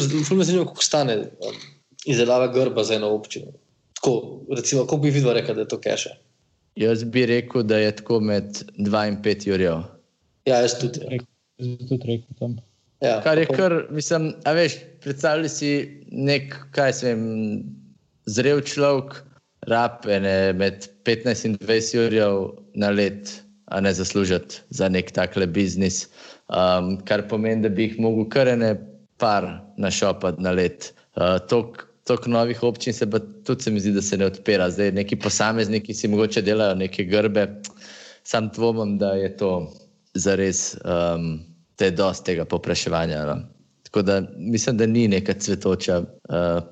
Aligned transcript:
Zelo 0.00 0.38
me 0.38 0.44
zanima, 0.44 0.64
koliko 0.64 0.84
stane 0.84 1.16
um, 1.18 1.56
izdelava 2.04 2.48
grba 2.52 2.84
za 2.84 2.94
eno 2.94 3.10
občino. 3.14 3.52
Tako, 3.94 4.40
recimo, 4.56 4.86
koliko 4.86 5.02
bi 5.02 5.10
videl, 5.10 5.32
rekel, 5.32 5.54
da 5.54 5.60
je 5.60 5.68
to 5.68 5.80
keše. 5.80 6.10
Jaz 6.76 7.04
bi 7.04 7.26
rekel, 7.26 7.62
da 7.62 7.78
je 7.78 7.96
tako 7.96 8.20
med 8.20 8.64
2 8.78 9.08
in 9.08 9.16
5 9.22 9.48
jurjev. 9.48 9.82
Ja, 10.44 10.60
jaz 10.64 10.78
tudi. 10.80 11.00
Ja. 11.10 11.18
Tudi 11.88 12.06
rekel 12.06 12.36
tam. 12.38 12.56
Ja, 13.02 13.20
Kar 13.22 13.38
je 13.38 13.46
kar, 13.46 13.74
mislim, 13.90 14.32
a 14.46 14.52
veš, 14.54 14.76
predstavljaj 15.02 15.48
si 15.50 15.70
nek, 16.10 16.54
kaj 16.70 16.92
se 16.92 17.08
vem, 17.10 17.24
zrel 18.30 18.62
človek, 18.62 19.16
rab 19.66 20.06
ene 20.06 20.52
med 20.58 20.86
15 21.06 21.46
in 21.48 21.56
20 21.58 21.96
jurjev 21.96 22.38
na 22.78 22.90
let, 22.94 23.42
a 23.66 23.80
ne 23.80 23.92
zaslužiti 23.94 24.62
za 24.70 24.88
nek 24.88 25.10
takle 25.12 25.46
biznis. 25.46 26.06
Um, 26.48 26.94
kar 27.06 27.26
pomeni, 27.28 27.62
da 27.62 27.68
bi 27.68 27.88
jih 27.88 27.98
mogel 28.02 28.28
kar 28.30 28.48
ene 28.48 28.74
par 29.22 29.46
našopati 29.78 30.42
na 30.42 30.50
let. 30.58 30.90
Uh, 31.14 31.38
tok, 31.46 31.84
tok 32.08 32.26
novih 32.26 32.62
občin 32.66 32.96
se 32.96 33.06
pa 33.06 33.20
tudi 33.46 33.62
se 33.62 33.70
mi 33.70 33.80
zdi, 33.80 33.94
da 33.94 34.02
se 34.02 34.18
ne 34.18 34.26
odpira. 34.26 34.66
Zdaj 34.70 34.90
neki 34.98 35.16
posamezniki 35.22 35.94
si 35.94 36.10
mogoče 36.10 36.42
delajo 36.42 36.74
neke 36.82 37.06
grbe, 37.06 37.46
sam 38.26 38.50
dvomim, 38.54 38.98
da 38.98 39.14
je 39.20 39.30
to 39.36 39.54
zares. 40.18 40.74
Um, 40.84 41.40
da 41.78 41.84
je 41.84 41.90
dosti 41.90 42.24
tega 42.24 42.44
popraševanja. 42.44 43.24
No. 43.26 43.36
Tako 43.82 44.02
da 44.02 44.22
mislim, 44.36 44.76
da 44.76 44.86
ni 44.86 45.08
neka 45.08 45.34
cvetoča 45.34 45.98
uh, 45.98 46.06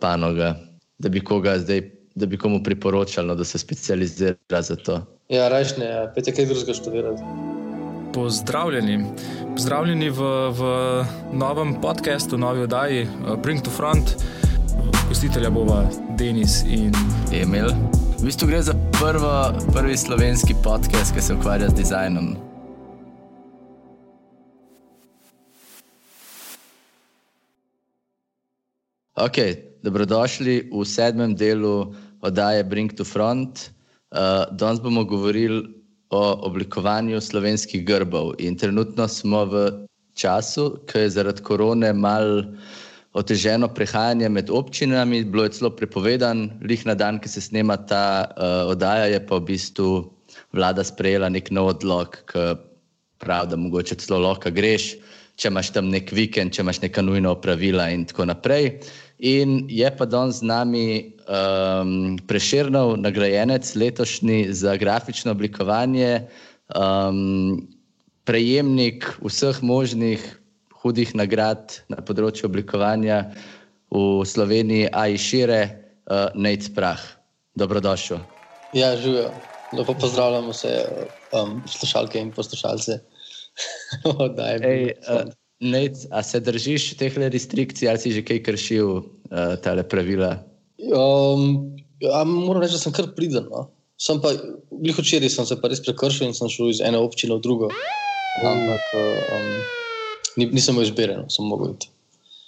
panoga, 0.01 0.55
da 0.99 1.09
bi 1.09 1.25
koga 1.25 1.59
zdaj, 1.59 1.91
da 2.15 2.27
bi 2.27 2.39
komu 2.39 2.63
priporočalo, 2.63 3.27
no, 3.27 3.35
da 3.35 3.45
se 3.45 3.59
specializira 3.59 4.63
za 4.63 4.77
to. 4.77 5.03
Ja, 5.29 5.49
rajšne, 5.49 5.85
ja. 5.85 6.13
pete 6.15 6.35
kaj 6.35 6.47
drugega 6.47 6.75
študirati. 6.75 7.23
Pozdravljeni. 8.15 9.05
Pozdravljeni 9.55 10.11
v, 10.11 10.23
v 10.51 10.63
novem 11.33 11.75
podkastu, 11.81 12.39
novi 12.39 12.63
oddaji 12.63 13.03
eh, 13.03 13.37
Bring 13.43 13.63
to 13.63 13.71
Front. 13.71 14.17
Gostitelja 15.09 15.51
bova 15.51 15.85
Denis 16.19 16.63
in 16.67 16.93
Emil. 17.33 17.71
V 18.19 18.25
bistvu 18.25 18.49
gre 18.49 18.63
za 18.63 18.75
prvo, 18.99 19.55
prvi 19.73 19.97
slovenski 19.97 20.55
podcast, 20.65 21.15
ki 21.15 21.23
se 21.23 21.35
ukvarja 21.35 21.69
z 21.69 21.75
dizajnom. 21.75 22.37
Ok, 29.15 29.39
dobrodošli 29.83 30.71
v 30.73 30.85
sedmem 30.85 31.37
delu 31.37 31.95
oddaje 32.21 32.65
Bring 32.65 32.91
to 32.93 33.05
Front. 33.05 33.71
Uh, 34.11 34.51
danes 34.51 34.83
bomo 34.83 35.05
govorili 35.05 35.80
o 36.11 36.23
oblikovanju 36.47 37.21
slovenskih 37.21 37.85
grbov. 37.87 38.35
In 38.39 38.57
trenutno 38.59 39.09
smo 39.09 39.45
v 39.45 39.87
času, 40.15 40.81
ki 40.87 41.07
je 41.07 41.11
zaradi 41.17 41.43
korone 41.43 41.93
mal 41.93 42.43
oteženo 43.15 43.69
prehajanje 43.75 44.29
med 44.29 44.51
občinami, 44.51 45.25
bilo 45.25 45.45
je 45.47 45.55
celo 45.59 45.71
prepovedan, 45.75 46.51
lih 46.63 46.83
na 46.87 46.95
dan, 46.95 47.19
ki 47.19 47.29
se 47.29 47.41
snema 47.41 47.77
ta 47.77 48.27
uh, 48.27 48.71
oddaja, 48.71 49.11
je 49.11 49.21
pa 49.27 49.39
v 49.39 49.47
bistvu 49.51 49.91
vlada 50.55 50.85
sprejela 50.87 51.31
nek 51.31 51.51
nov 51.51 51.75
odlog, 51.75 52.21
ki 52.31 52.55
pravi, 53.23 53.51
da 53.51 53.59
mogoče 53.59 53.99
celo 54.03 54.23
lahko 54.23 54.51
greš, 54.55 54.95
če 55.41 55.51
imaš 55.51 55.73
tam 55.75 55.91
nek 55.91 56.13
vikend, 56.15 56.55
če 56.55 56.63
imaš 56.63 56.83
neka 56.85 57.03
nujna 57.03 57.33
opravila 57.35 57.91
in 57.91 58.07
tako 58.07 58.29
naprej. 58.31 58.77
In 59.21 59.69
je 59.69 59.85
pa 59.93 60.09
danes 60.09 60.41
z 60.41 60.49
nami 60.49 61.13
um, 61.29 62.17
preširnov 62.25 62.97
nagrajenec 62.97 63.69
letošnji 63.77 64.49
za 64.57 64.77
grafično 64.81 65.37
oblikovanje, 65.37 66.25
um, 66.73 67.69
prejemnik 68.25 69.05
vseh 69.21 69.61
možnih 69.63 70.25
hudih 70.81 71.13
nagrad 71.13 71.83
na 71.93 72.01
področju 72.01 72.49
oblikovanja 72.49 73.27
v 73.93 74.25
Sloveniji, 74.25 74.89
a 74.89 75.11
i 75.13 75.21
šire, 75.21 75.61
uh, 76.09 76.33
Nec 76.33 76.71
Prah. 76.73 77.01
Dobrodošel. 77.61 78.23
Ja, 78.73 78.95
živijo. 78.97 79.29
Lepo 79.77 79.95
pozdravljam 79.95 80.49
vse 80.49 80.73
um, 81.37 81.61
poslušalke 81.67 82.23
in 82.23 82.33
poslušalce. 82.33 83.01
Ej, 84.65 84.97
to 85.05 85.13
uh, 85.13 85.21
Front. 85.21 85.40
Nec, 85.61 86.07
a 86.11 86.23
se 86.25 86.41
držiš 86.41 86.95
teh 86.97 87.17
restrikcij 87.17 87.89
ali 87.89 88.01
si 88.01 88.13
že 88.17 88.25
kaj 88.25 88.41
kršil 88.43 88.89
uh, 88.97 89.03
tale 89.61 89.85
pravila? 89.85 90.41
Um, 90.81 91.77
ja, 92.01 92.25
moram 92.25 92.63
reči, 92.63 92.79
da 92.79 92.81
sem 92.81 92.95
kar 92.97 93.13
priden. 93.17 93.45
No. 93.53 93.69
Sem 94.01 94.23
pa, 94.25 94.33
glih 94.73 94.97
včeraj 94.97 95.29
sem 95.29 95.45
se 95.45 95.59
pa 95.61 95.69
res 95.69 95.83
prekršil 95.85 96.31
in 96.31 96.37
sem 96.37 96.49
šel 96.49 96.73
iz 96.73 96.81
ene 96.81 96.97
občine 96.97 97.37
v 97.37 97.45
drugo. 97.45 97.69
Ampak 98.41 98.85
um, 98.97 99.49
ni, 100.41 100.49
nisem 100.49 100.79
imel 100.79 100.89
izbire, 100.89 101.19
no, 101.21 101.29
sem 101.29 101.45
mogel 101.45 101.75
iti. 101.75 101.93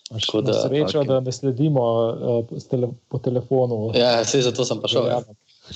Tako 0.09 0.41
da, 0.49 0.57
srečo, 0.65 1.03
ok. 1.05 1.09
da 1.09 1.21
ne 1.21 1.33
sledimo 1.33 1.85
uh, 1.85 2.57
s 2.57 2.69
tele, 2.73 2.89
po 3.13 3.21
telefonu. 3.21 3.91
Ja, 3.97 4.23
vse 4.25 4.41
zato 4.49 4.65
sem 4.65 4.81
pa 4.81 4.89
šel. 4.89 5.13
Ja. 5.13 5.21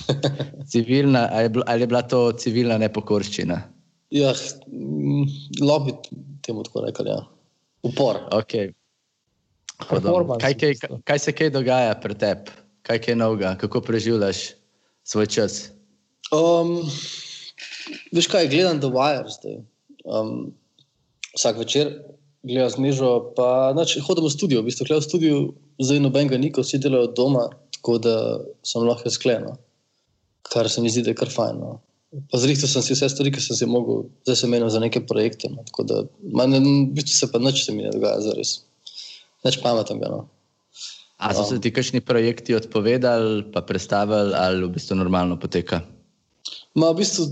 Civilna, 0.73 1.27
ali, 1.29 1.45
je 1.45 1.53
bila, 1.53 1.69
ali 1.69 1.85
je 1.85 1.93
bila 1.93 2.01
to 2.01 2.31
civilna 2.33 2.81
nepokorščina? 2.81 3.61
Ja, 4.09 4.33
mm, 4.73 5.29
lobby 5.61 5.93
temu 6.47 6.65
tako 6.65 6.85
rekel. 6.87 7.11
Ja. 7.11 7.21
Upor. 7.85 8.23
Okay. 8.39 8.73
Kaj, 9.77 10.53
kaj, 10.57 10.73
kaj 11.05 11.19
se 11.21 11.31
kaj 11.35 11.51
dogaja 11.53 11.93
pri 12.01 12.15
tebi? 12.17 12.55
Kaj 12.87 13.03
je 13.07 13.15
novega? 13.15 13.53
Kako 13.59 13.83
preživljaš 13.85 14.55
svoj 15.05 15.27
čas? 15.29 15.67
Um, 16.33 16.79
veš 18.15 18.31
kaj, 18.31 18.49
gledam 18.49 18.81
The 18.81 18.89
Wire 18.89 19.29
zdaj. 19.29 19.59
Um, 20.07 20.55
vsak 21.35 21.59
večer 21.61 21.91
gledam 22.47 22.69
z 22.69 22.77
mižo, 22.77 23.11
pa 23.35 23.73
nač, 23.75 23.97
hodim 24.01 24.25
v 24.25 24.31
studio. 24.31 24.61
V 24.61 24.71
bistvu, 24.71 24.87
tukaj 24.87 25.03
v 25.03 25.07
studiu 25.07 25.37
zdaj 25.83 26.01
nobenega 26.01 26.39
ni, 26.39 26.51
ko 26.53 26.63
vsi 26.63 26.79
delajo 26.81 27.11
doma, 27.17 27.47
tako 27.77 27.97
da 28.01 28.15
sem 28.65 28.85
lahko 28.87 29.11
skleno. 29.11 29.57
Kar 30.47 30.69
se 30.71 30.81
mi 30.81 30.89
zdi, 30.89 31.03
da 31.03 31.11
je 31.11 31.19
kar 31.19 31.31
fajn. 31.31 31.59
No. 31.59 31.77
Pa 32.07 32.39
zrihtel 32.39 32.69
sem 32.71 32.83
si 32.85 32.95
vse 32.95 33.09
stvari, 33.11 33.33
ki 33.35 33.41
sem 33.43 33.57
si 33.59 33.67
mogel, 33.67 34.05
zdaj 34.23 34.39
sem 34.39 34.51
menil 34.51 34.71
za 34.71 34.79
neke 34.79 35.01
projekte. 35.03 35.51
No. 35.51 35.65
Tako 35.67 35.83
da, 35.83 35.97
ma, 36.31 36.47
ne, 36.47 36.61
v 36.63 36.95
bistvu 36.95 37.15
se 37.17 37.27
pa 37.33 37.41
nič 37.43 37.65
se 37.65 37.75
mi 37.75 37.83
ne 37.83 37.91
dogaja, 37.91 38.23
zares. 38.23 38.61
Nič 39.43 39.59
pametnega. 39.59 40.07
No. 40.13 40.21
A 41.19 41.33
so 41.35 41.43
se 41.49 41.57
ti 41.59 41.73
kakšni 41.73 41.99
projekti 42.05 42.55
odpovedali, 42.55 43.49
pa 43.51 43.65
prestavili, 43.65 44.31
ali 44.37 44.63
v 44.63 44.71
bistvu 44.77 44.95
normalno 44.95 45.35
poteka? 45.41 45.81
Ma, 46.79 46.93
v 46.93 47.03
bistvu, 47.03 47.27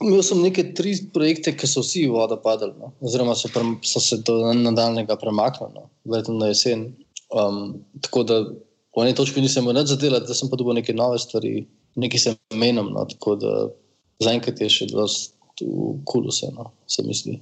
imel 0.00 0.24
sem 0.24 0.40
neke 0.40 0.70
tri 0.78 0.94
projekte, 1.12 1.52
ki 1.52 1.68
so 1.68 1.84
vsi 1.84 2.06
v 2.06 2.16
vodo 2.16 2.40
padali, 2.40 2.72
no. 2.80 2.94
oziroma 3.04 3.36
so, 3.36 3.52
pre, 3.52 3.66
so 3.84 4.00
se 4.00 4.22
do 4.24 4.40
nadaljnega 4.56 5.18
premaknili, 5.20 5.76
no. 5.76 5.90
verjetno 6.08 6.38
na 6.40 6.54
jesen. 6.54 6.88
Um, 7.30 7.82
tako 8.00 8.24
da 8.24 8.40
v 8.96 9.04
eni 9.04 9.12
točki 9.14 9.44
nisem 9.44 9.66
imel 9.66 9.82
nič 9.82 9.92
zadelati, 9.92 10.30
da 10.30 10.38
sem 10.38 10.48
pa 10.48 10.56
dobil 10.56 10.80
neke 10.80 10.96
nove 10.96 11.20
stvari, 11.20 11.66
nekaj 11.94 12.20
se 12.20 12.34
menim. 12.54 12.92
No. 12.94 13.04
Tako 13.10 13.36
da 13.40 13.52
zaenkrat 14.22 14.60
je 14.60 14.68
še 14.70 14.90
dosti 14.90 15.66
v 15.66 15.94
kulu 16.08 16.32
vse, 16.32 16.50
no, 16.56 16.70
se 16.90 17.04
mi 17.06 17.16
zdi. 17.16 17.38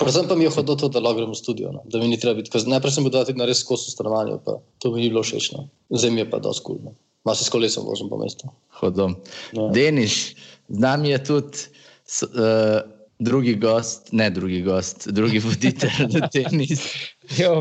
Predvsem 0.00 0.26
pa 0.26 0.34
mi 0.34 0.46
je 0.46 0.50
hodilo 0.50 0.74
to, 0.78 0.88
da 0.90 1.02
lahko 1.02 1.20
grem 1.20 1.30
v 1.30 1.38
studio, 1.38 1.70
no. 1.70 1.84
da 1.86 2.00
mi 2.02 2.08
ni 2.10 2.18
treba 2.18 2.40
biti. 2.40 2.50
Najprej 2.50 2.96
sem 2.96 3.06
bil 3.06 3.14
dati 3.14 3.34
na 3.38 3.46
res 3.46 3.62
kos 3.66 3.86
v 3.86 3.94
stanovanju, 3.94 4.40
pa 4.42 4.58
to 4.82 4.90
mi 4.90 5.04
ni 5.04 5.10
bilo 5.12 5.22
všeč. 5.22 5.52
No. 5.54 5.68
Zdaj 5.94 6.10
mi 6.10 6.24
je 6.24 6.30
pa 6.30 6.42
dosti 6.42 6.66
kul. 6.66 6.80
No. 6.82 6.96
Malo 7.24 7.38
se 7.38 7.46
s 7.46 7.52
kolesom 7.52 7.86
vozim 7.86 8.10
po 8.10 8.18
mestu. 8.20 8.50
Hodom. 8.80 9.14
Ja. 9.54 9.70
Deniš, 9.72 10.34
z 10.68 10.82
nami 10.82 11.14
je 11.14 11.20
tudi 11.24 11.62
s, 12.04 12.26
uh, 12.26 12.82
drugi 13.18 13.54
gost, 13.54 14.12
ne 14.12 14.30
drugi 14.30 14.62
gost, 14.62 15.08
drugi 15.08 15.38
voditelj. 15.38 15.90
Jo, 16.10 16.20
jo. 16.20 16.76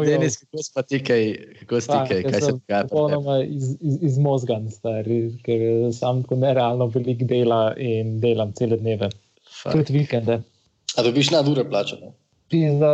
Denis, 0.05 0.37
kako 0.37 0.63
si 0.63 0.71
ti 0.87 0.99
kaj, 1.03 1.23
kako 1.59 1.81
si 1.81 1.87
ti 1.87 1.93
Pa, 1.93 2.05
kaj, 2.07 2.23
kaj 2.23 2.41
se 2.41 2.51
dogaja? 2.51 2.83
Popolnoma 2.89 3.37
iz, 3.43 3.75
iz, 3.81 3.97
izmozgan, 4.11 4.69
stari, 4.71 5.19
ker 5.45 5.93
sam 5.95 6.23
tako 6.23 6.35
nerealno 6.41 6.89
veliko 6.93 7.25
dela 7.29 7.61
in 7.77 8.19
delam 8.23 8.53
cele 8.57 8.77
dneve. 8.77 9.09
Tudi 9.71 9.93
vikende. 9.93 10.41
A 10.97 11.03
dobiš 11.03 11.31
nad 11.31 11.47
ure 11.47 11.63
plačane? 11.69 12.11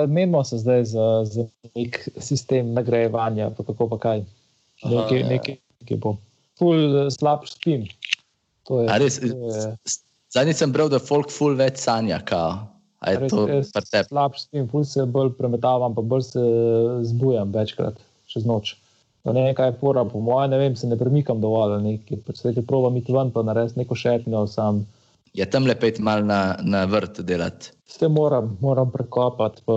Menimo 0.08 0.44
se 0.44 0.58
zdaj 0.58 0.84
za, 0.94 1.08
za 1.26 1.46
nek 1.76 2.00
sistem 2.18 2.74
nagrajevanja, 2.74 3.50
pa 3.58 3.64
kako 3.64 3.90
pa 3.90 3.98
kaj. 4.00 4.24
Aha, 4.84 4.94
Nekaj, 4.96 5.20
ja. 5.20 5.28
nekaj, 5.28 5.58
nekaj 5.82 5.98
bo. 5.98 6.16
Ful 6.60 6.78
eh, 6.78 7.10
slab 7.12 7.44
spim. 7.48 7.88
To 8.70 8.82
je, 8.82 8.88
A 8.92 8.98
res, 9.02 9.20
to 9.20 9.28
je, 9.28 9.74
Zadnjič 10.30 10.62
sem 10.62 10.72
bral, 10.72 10.92
da 10.94 11.00
folk 11.02 11.32
full 11.34 11.58
več 11.58 11.82
sanja, 11.82 12.20
kao. 12.22 12.70
A 13.00 13.14
je 13.14 13.20
res, 13.24 13.32
to 13.32 13.46
res 13.48 13.72
pri 13.72 13.88
tebi? 13.88 14.10
slab 14.12 14.36
spim, 14.36 14.68
ful 14.72 14.84
se 14.84 15.06
bolj 15.08 15.34
premetavam, 15.38 15.96
pa 15.96 16.04
bolj 16.04 16.28
se 16.34 16.44
zbujam 17.08 17.52
večkrat 17.56 18.00
čez 18.30 18.46
noč. 18.46 18.76
To 19.28 19.34
ne 19.36 19.50
kaj 19.56 19.72
je 19.72 19.76
fora, 19.82 20.06
po 20.08 20.22
mojem, 20.24 20.52
ne 20.54 20.60
vem, 20.62 20.76
se 20.80 20.88
ne 20.88 20.98
premikam 20.98 21.42
dovolj. 21.42 21.76
ali 21.76 21.84
nekaj. 21.84 22.54
Če 22.56 22.64
probujem 22.64 23.02
iti 23.02 23.16
ven, 23.16 23.34
pa 23.36 23.44
narediti 23.44 23.82
neko 23.82 23.96
šetnjo, 23.96 24.46
sam. 24.48 24.86
Je 25.36 25.46
tam 25.46 25.68
lepet 25.70 26.00
mal 26.00 26.24
na, 26.26 26.58
na 26.64 26.86
vrt 26.90 27.22
delati. 27.22 27.74
Tem 28.00 28.12
moram, 28.12 28.54
moram 28.62 28.92
prekopati, 28.92 29.62
pa 29.66 29.76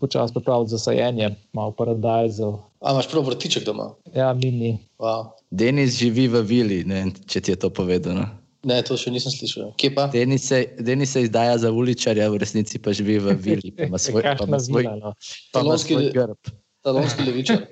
počasi 0.00 0.34
pripraviti 0.36 0.70
za 0.70 0.78
sajenje, 0.78 1.32
malo 1.52 1.72
paradajzov. 1.74 2.60
A 2.84 2.92
imaš 2.92 3.08
prav 3.10 3.24
vrtiček 3.26 3.64
doma? 3.66 3.88
Ja, 4.14 4.32
mini. 4.36 4.76
Wow. 5.00 5.32
Denis 5.50 5.96
živi 5.98 6.28
v 6.28 6.44
vili, 6.44 6.78
ne, 6.86 7.06
če 7.26 7.40
ti 7.40 7.54
je 7.54 7.58
to 7.58 7.72
povedano. 7.74 8.28
Ne, 8.64 8.82
to 8.82 8.96
še 8.96 9.10
nisem 9.10 9.30
slišal. 9.30 9.72
Kje 9.76 9.90
pa? 9.92 10.06
Denis 10.08 10.48
se, 10.48 10.64
Denis 10.78 11.12
se 11.12 11.22
izdaja 11.22 11.58
za 11.58 11.70
uličarja, 11.70 12.30
v 12.30 12.36
resnici 12.36 12.78
pa 12.78 12.92
živi 12.92 13.18
v 13.18 13.36
vili, 13.36 13.70
pa 13.70 13.84
ima 13.84 13.98
svoj, 13.98 14.22
pa 14.38 14.44
ima 14.44 14.58
svoj, 14.58 14.82
vila, 14.82 14.96
no. 14.96 15.14
pa 15.52 15.60
ima 15.60 15.70
Talonski- 15.70 15.94
svoj 15.94 16.10
grb. 16.10 16.52
talonski 16.82 17.22
levičar. 17.22 17.62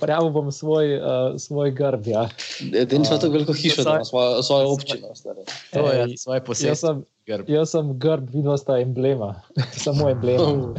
Prijavil 0.02 0.30
bom 0.30 0.52
svoj, 0.52 0.96
uh, 0.96 1.04
svoj 1.38 1.72
grb. 1.72 2.08
Ja. 2.08 2.30
Edini 2.74 3.06
smo 3.06 3.18
tako 3.18 3.34
veliko 3.34 3.54
hišo, 3.54 3.84
da 3.84 3.90
imamo 3.92 4.06
svojo, 4.06 4.44
svojo 4.44 4.72
občino. 4.72 5.16
stari. 5.16 5.46
To 5.74 5.86
je 5.88 6.02
Ej, 6.04 6.18
svoje 6.18 6.38
Jaz 6.38 6.46
posebno. 6.46 6.76
sem, 6.76 6.96
grb. 7.28 7.50
jaz 7.50 7.70
sem 7.70 7.94
grb, 7.96 8.30
vidno 8.30 8.58
sta 8.58 8.80
emblema, 8.80 9.36
samo 9.86 10.10
emblema. 10.10 10.74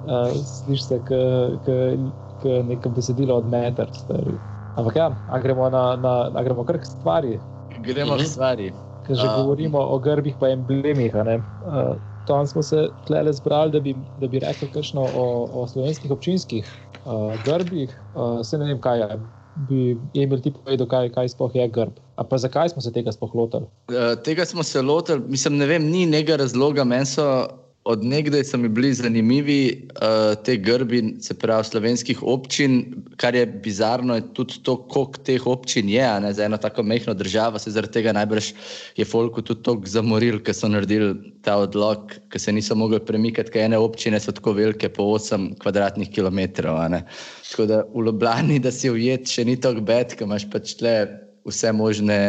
Uh, 0.00 0.32
Slišiš 0.46 0.86
se, 0.86 1.02
kot 1.04 1.66
neko 2.64 2.88
besedilo 2.88 3.36
od 3.36 3.46
meter. 3.46 3.90
Ampak 4.74 4.96
ja, 4.96 5.06
a 5.26 5.38
gremo, 5.38 5.68
na, 5.68 5.96
na, 5.96 6.12
a 6.34 6.42
gremo 6.42 6.64
kar 6.64 6.78
k 6.78 6.84
stvari, 6.86 7.40
Gremo 7.78 8.14
k 8.14 8.20
Mhm. 8.20 8.26
stvari. 8.26 8.68
ker 9.02 9.16
že 9.16 9.26
A. 9.26 9.36
govorimo 9.36 9.78
o 9.78 9.98
grbih 9.98 10.36
in 10.42 10.48
emblemih. 10.58 11.14
a 11.14 11.22
ne. 11.22 11.36
Uh, 11.60 11.96
Tam 12.24 12.46
smo 12.46 12.62
se 12.62 12.76
tlele 13.04 13.32
zbrali, 13.32 13.72
da 13.72 13.80
bi, 13.80 13.94
da 14.14 14.28
bi 14.28 14.38
rekli 14.38 14.68
kakšno 14.68 15.00
o, 15.02 15.24
o 15.52 15.66
slovenskih 15.66 16.10
občinskih 16.10 16.64
uh, 17.04 17.34
grbih. 17.36 17.90
Uh, 18.12 18.42
se 18.42 18.58
ne 18.58 18.64
vem, 18.66 18.78
kaj 18.78 18.98
je. 18.98 19.20
Bi 19.54 19.78
Emil 20.14 20.38
ti 20.38 20.52
povedal, 20.52 20.86
kaj, 20.86 21.10
kaj 21.10 21.28
sploh 21.28 21.50
je 21.54 21.68
grb. 21.68 21.96
A 22.14 22.22
pa 22.22 22.38
zakaj 22.38 22.68
smo 22.68 22.80
se 22.80 22.92
tega 22.92 23.10
sploh 23.10 23.34
lotili? 23.34 23.66
Uh, 23.88 24.14
tega 24.22 24.44
smo 24.44 24.62
se 24.62 24.82
lotili, 24.82 25.20
mislim, 25.26 25.56
ne 25.56 25.66
vem, 25.66 25.82
ni 25.84 26.06
nekega 26.06 26.36
razloga. 26.36 26.84
Meni 26.84 27.06
so 27.06 27.24
od 27.90 28.04
nekdaj 28.04 28.44
so 28.44 28.58
mi 28.58 28.68
bili 28.68 28.92
zanimivi 28.94 29.88
uh, 29.98 30.32
te 30.44 30.56
grbi, 30.56 31.02
se 31.20 31.34
pravi, 31.38 31.64
slovenskih 31.66 32.22
občin, 32.22 32.80
kar 33.20 33.34
je 33.34 33.46
bizarno, 33.46 34.14
je 34.18 34.24
tudi 34.34 34.60
to, 34.62 34.76
koliko 34.88 35.22
teh 35.26 35.46
občin 35.46 35.88
je. 35.90 36.08
Ne, 36.20 36.32
za 36.34 36.44
eno 36.46 36.56
tako 36.60 36.82
mehko 36.82 37.14
državo 37.14 37.58
se 37.58 37.70
zaradi 37.70 37.98
tega 37.98 38.14
najbrž 38.16 38.52
je 38.96 39.04
Folku 39.04 39.42
tudi 39.42 39.62
tako 39.66 39.90
zamoril, 39.90 40.40
ker 40.44 40.54
so 40.54 40.70
naredili 40.70 41.14
ta 41.44 41.56
odlog, 41.60 42.14
ker 42.30 42.40
se 42.40 42.52
niso 42.52 42.74
mogli 42.78 43.00
premikati, 43.04 43.50
ker 43.50 43.66
ene 43.66 43.78
občine 43.78 44.20
so 44.20 44.32
tako 44.32 44.54
velike, 44.58 44.88
po 44.88 45.10
8 45.16 45.52
kvadratnih 45.62 46.10
ne. 46.90 47.04
Tako 47.50 47.66
da 47.66 47.82
v 47.94 48.06
Ljubljani, 48.06 48.58
da 48.58 48.70
si 48.72 48.90
ujet, 48.90 49.28
še 49.28 49.44
ni 49.44 49.56
tako 49.60 49.80
bed, 49.80 50.14
ker 50.14 50.28
imaš 50.28 50.46
pač 50.50 50.76
tle 50.78 50.94
vse 51.44 51.72
možne 51.72 52.20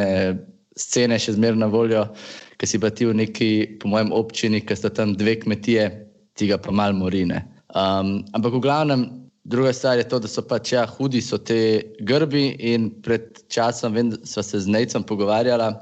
scene 0.79 1.18
še 1.19 1.35
zmeraj 1.35 1.59
na 1.59 1.69
voljo, 1.71 2.06
ki 2.62 2.69
si 2.69 2.79
pa 2.79 2.91
ti 2.94 3.07
v 3.09 3.18
neki, 3.18 3.50
po 3.81 3.91
mojem, 3.91 4.12
občini, 4.15 4.62
ki 4.63 4.77
sta 4.77 4.91
tam 4.94 5.15
dve 5.18 5.38
kmetije, 5.41 5.89
ti 6.38 6.47
ga 6.51 6.59
pa 6.62 6.71
mal 6.71 6.95
morine. 6.95 7.41
Um, 7.75 8.21
ampak 8.38 8.56
v 8.56 8.63
glavnem, 8.63 9.06
druga 9.44 9.73
stvar 9.73 10.00
je 10.00 10.07
to, 10.07 10.19
da 10.21 10.29
so 10.31 10.44
pač 10.45 10.73
ja, 10.75 10.85
hudi 10.88 11.21
so 11.23 11.39
te 11.39 11.83
grbi 12.07 12.51
in 12.59 12.91
pred 13.03 13.41
časom, 13.51 13.95
vem, 13.97 14.13
sva 14.27 14.44
se 14.45 14.62
z 14.63 14.71
Nejcem 14.71 15.03
pogovarjala. 15.03 15.73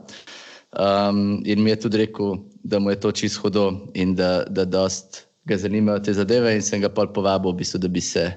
Um, 0.77 1.41
in 1.49 1.63
mi 1.65 1.73
je 1.73 1.81
tudi 1.85 2.05
rekel, 2.05 2.37
da 2.63 2.79
mu 2.79 2.93
je 2.93 2.99
to 3.01 3.11
čisto 3.11 3.41
hudo 3.41 3.71
in 3.97 4.13
da, 4.15 4.45
da 4.45 4.65
dost 4.69 5.25
ga 5.49 5.57
zanimajo 5.57 6.03
te 6.05 6.13
zadeve, 6.13 6.53
in 6.53 6.61
sem 6.61 6.81
ga 6.81 6.91
pol 6.93 7.09
povabil, 7.09 7.55
v 7.55 7.61
bistvu, 7.63 7.81
da 7.81 7.89
bi 7.89 8.01
se, 8.01 8.29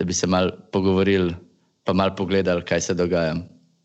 da 0.00 0.08
bi 0.08 0.16
se 0.16 0.26
mal 0.26 0.48
pogovorili, 0.72 1.36
pa 1.84 1.92
mal 1.92 2.14
pogledali, 2.16 2.64
kaj 2.64 2.88
se 2.88 2.96
dogaja. 2.96 3.36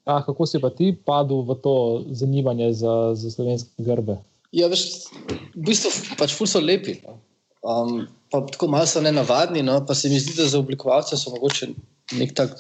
A, 0.06 0.20
kako 0.26 0.46
si 0.46 0.60
pa 0.60 0.70
ti 0.70 0.92
padel 0.92 1.46
v 1.48 1.56
to 1.64 1.76
zanimanje 2.12 2.74
za, 2.76 3.16
za 3.16 3.32
slovenske 3.32 3.72
grbe? 3.80 4.20
Ja, 4.52 4.68
veš, 4.68 5.08
v 5.56 5.64
bistvu 5.72 5.90
pač 6.20 6.36
ful 6.36 6.50
so 6.50 6.60
lepi. 6.60 7.00
No. 7.08 7.18
Um, 7.64 8.08
pa 8.28 8.44
tako 8.44 8.68
malo 8.68 8.84
so 8.90 9.00
nenavadni, 9.00 9.64
no, 9.64 9.80
pa 9.88 9.96
se 9.96 10.12
mi 10.12 10.20
zdi, 10.20 10.36
da 10.36 10.50
za 10.52 10.60
oblikovalce 10.60 11.16
so 11.16 11.32
mogoče 11.32 11.72
nek 12.20 12.36
tak, 12.36 12.60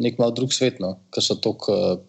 nek 0.00 0.16
mal 0.16 0.32
drug 0.32 0.54
svet, 0.56 0.80
no, 0.80 0.96
ker 1.12 1.22
so 1.22 1.36
tako 1.36 1.76
uh, 1.76 2.00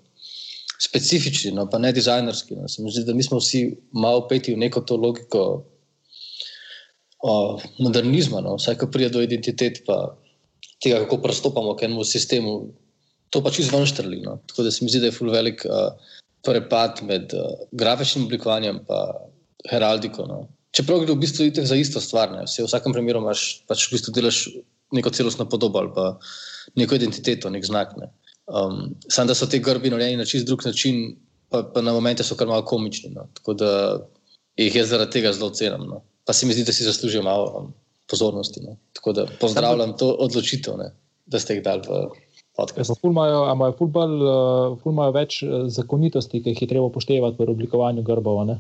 specifični, 0.80 1.52
no, 1.52 1.68
pa 1.68 1.78
ne 1.84 1.92
dizajnerski. 1.92 2.56
No. 2.56 2.72
Se 2.72 2.84
mi 2.84 2.94
zdi, 2.96 3.04
da 3.10 3.14
mi 3.14 3.24
smo 3.26 3.42
vsi 3.44 3.66
malo 3.92 4.24
peti 4.32 4.56
v 4.56 4.64
neko 4.64 4.86
to 4.88 4.96
logiko 4.96 5.44
uh, 7.28 7.68
modernizma, 7.84 8.40
no, 8.46 8.56
vsaj 8.56 8.80
ko 8.80 8.88
pride 8.88 9.12
do 9.18 9.24
identitet, 9.26 9.84
pa 9.84 10.16
tega, 10.80 11.04
kako 11.04 11.20
pristopamo 11.28 11.76
k 11.76 11.90
enemu 11.90 12.08
sistemu. 12.08 12.62
To 13.30 13.44
pač 13.46 13.60
izven 13.62 13.86
štrli. 13.86 14.22
No. 14.26 14.40
Tako 14.50 14.66
da 14.66 14.72
se 14.72 14.84
mi 14.84 14.92
zdi, 14.92 15.04
da 15.04 15.12
je 15.12 15.16
ful 15.16 15.30
velik. 15.34 15.66
Uh, 15.66 16.16
prepad 16.46 17.02
med 17.04 17.34
uh, 17.34 17.68
grafičnim 17.72 18.26
oblikovanjem 18.26 18.80
in 18.80 18.86
heraldiko. 19.70 20.26
No. 20.28 20.48
Čeprav 20.76 21.04
gre 21.04 21.16
v 21.16 21.24
bistvu 21.24 21.50
itak 21.50 21.66
za 21.68 21.76
isto 21.76 22.02
stvar, 22.02 22.32
ne. 22.32 22.46
Vse, 22.48 22.64
v 22.64 22.70
vsakem 22.70 22.94
primeru 22.96 23.22
imaš 23.24 23.64
pač 23.68 23.88
v 23.88 23.98
bistvu 23.98 24.14
delaš 24.16 24.44
neko 24.96 25.12
celostno 25.14 25.46
podobo 25.50 25.82
ali 25.82 25.92
pa 25.96 26.06
neko 26.80 26.96
identiteto, 26.96 27.50
nek 27.50 27.66
znak. 27.66 27.96
Ne. 27.98 28.12
Um, 28.48 28.96
Sam 29.10 29.28
da 29.28 29.36
so 29.36 29.50
te 29.50 29.60
grbi 29.60 29.92
narejeni 29.92 30.22
na 30.22 30.26
čist 30.30 30.48
drug 30.48 30.64
način, 30.66 31.18
pa, 31.50 31.64
pa 31.74 31.82
na 31.82 31.94
momente 31.94 32.24
so 32.24 32.38
kar 32.40 32.48
malo 32.48 32.66
komični. 32.66 33.12
No. 33.16 33.28
Tako 33.34 33.58
da 33.60 33.72
jih 34.60 34.76
jaz 34.76 34.94
zaradi 34.94 35.20
tega 35.20 35.34
zelo 35.34 35.52
cenim. 35.52 35.86
No. 35.90 36.04
Pa 36.26 36.34
se 36.34 36.46
mi 36.46 36.54
zdi, 36.54 36.64
da 36.64 36.74
si 36.74 36.88
zaslužijo 36.88 37.26
malo 37.26 37.52
um, 37.60 37.74
pozornosti. 38.10 38.64
No. 38.64 38.78
Tako 38.94 39.14
da 39.14 39.28
pozdravljam 39.42 39.98
to 39.98 40.14
odločitev, 40.28 40.78
ne, 40.78 40.92
da 41.26 41.40
ste 41.40 41.58
jih 41.58 41.64
dali 41.66 41.84
v 41.90 42.06
podcast. 42.60 42.96
Ful 43.02 43.14
imajo, 43.16 43.46
imajo 43.54 43.78
ful, 43.78 43.92
bolj, 43.94 44.18
uh, 44.24 44.76
ful 44.82 44.96
imajo 44.96 45.16
več 45.16 45.40
eh, 45.44 45.56
zakonitosti, 45.72 46.44
ki 46.44 46.54
jih 46.54 46.66
je 46.66 46.70
treba 46.74 46.90
upoštevati 46.90 47.40
pri 47.40 47.56
oblikovanju 47.56 48.04
grbov. 48.08 48.44
ne? 48.50 48.60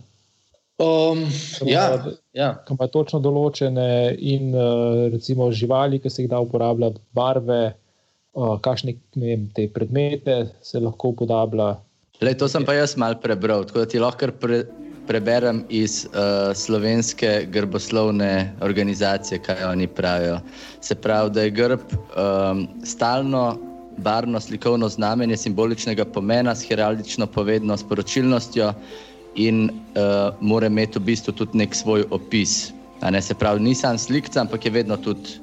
Um, 0.79 1.25
ja, 1.67 1.85
ja. 2.33 2.53
Ki 2.63 2.77
imajo 2.77 2.93
točno 2.95 3.19
določene 3.23 4.15
in 4.15 4.55
uh, 4.55 5.09
recimo 5.11 5.51
živali, 5.51 5.99
ki 5.99 6.11
se 6.11 6.23
jih 6.23 6.31
da 6.31 6.41
uporabljati, 6.43 7.03
barve, 7.15 7.61
kakšne 8.39 8.93
ne 9.19 9.25
vem, 9.25 9.47
te 9.51 9.65
predmete 9.73 10.35
se 10.63 10.79
lahko 10.79 11.11
upodablja. 11.11 11.73
Lej, 12.23 12.37
to 12.39 12.47
sem 12.51 12.63
pa 12.63 12.75
jaz 12.77 12.93
mal 12.99 13.17
prebral, 13.19 13.65
tako 13.67 13.81
da 13.83 13.89
ti 13.89 13.99
lahko 13.99 14.29
pre, 14.39 14.61
preberem 15.09 15.63
iz 15.73 16.03
uh, 16.05 16.51
slovenske 16.55 17.49
grboslovne 17.51 18.53
organizacije, 18.63 19.41
kaj 19.43 19.65
oni 19.71 19.87
pravijo. 19.87 20.37
Se 20.85 20.95
pravi, 20.95 21.33
da 21.35 21.47
je 21.47 21.55
grb 21.57 21.81
um, 21.89 22.67
stalno 22.85 23.57
barno 23.99 24.39
slikovno 24.39 24.89
znamenje 24.89 25.37
simboličnega 25.37 26.05
pomena 26.05 26.55
s 26.55 26.67
heraldično 26.69 27.27
povedno 27.27 27.77
sporočilnostjo 27.77 28.73
in 29.35 29.69
uh, 29.69 30.35
mora 30.41 30.67
imeti 30.67 30.99
v 30.99 31.11
bistvu 31.11 31.33
tudi 31.33 31.57
nek 31.57 31.75
svoj 31.75 32.05
opis. 32.09 32.71
A 33.01 33.11
Ne, 33.11 33.21
se 33.21 33.33
pravi, 33.33 33.61
ni 33.63 33.75
sam 33.75 33.97
slikca, 33.97 34.41
ampak 34.41 34.65
je 34.65 34.71
vedno 34.71 34.97
tudi 34.97 35.39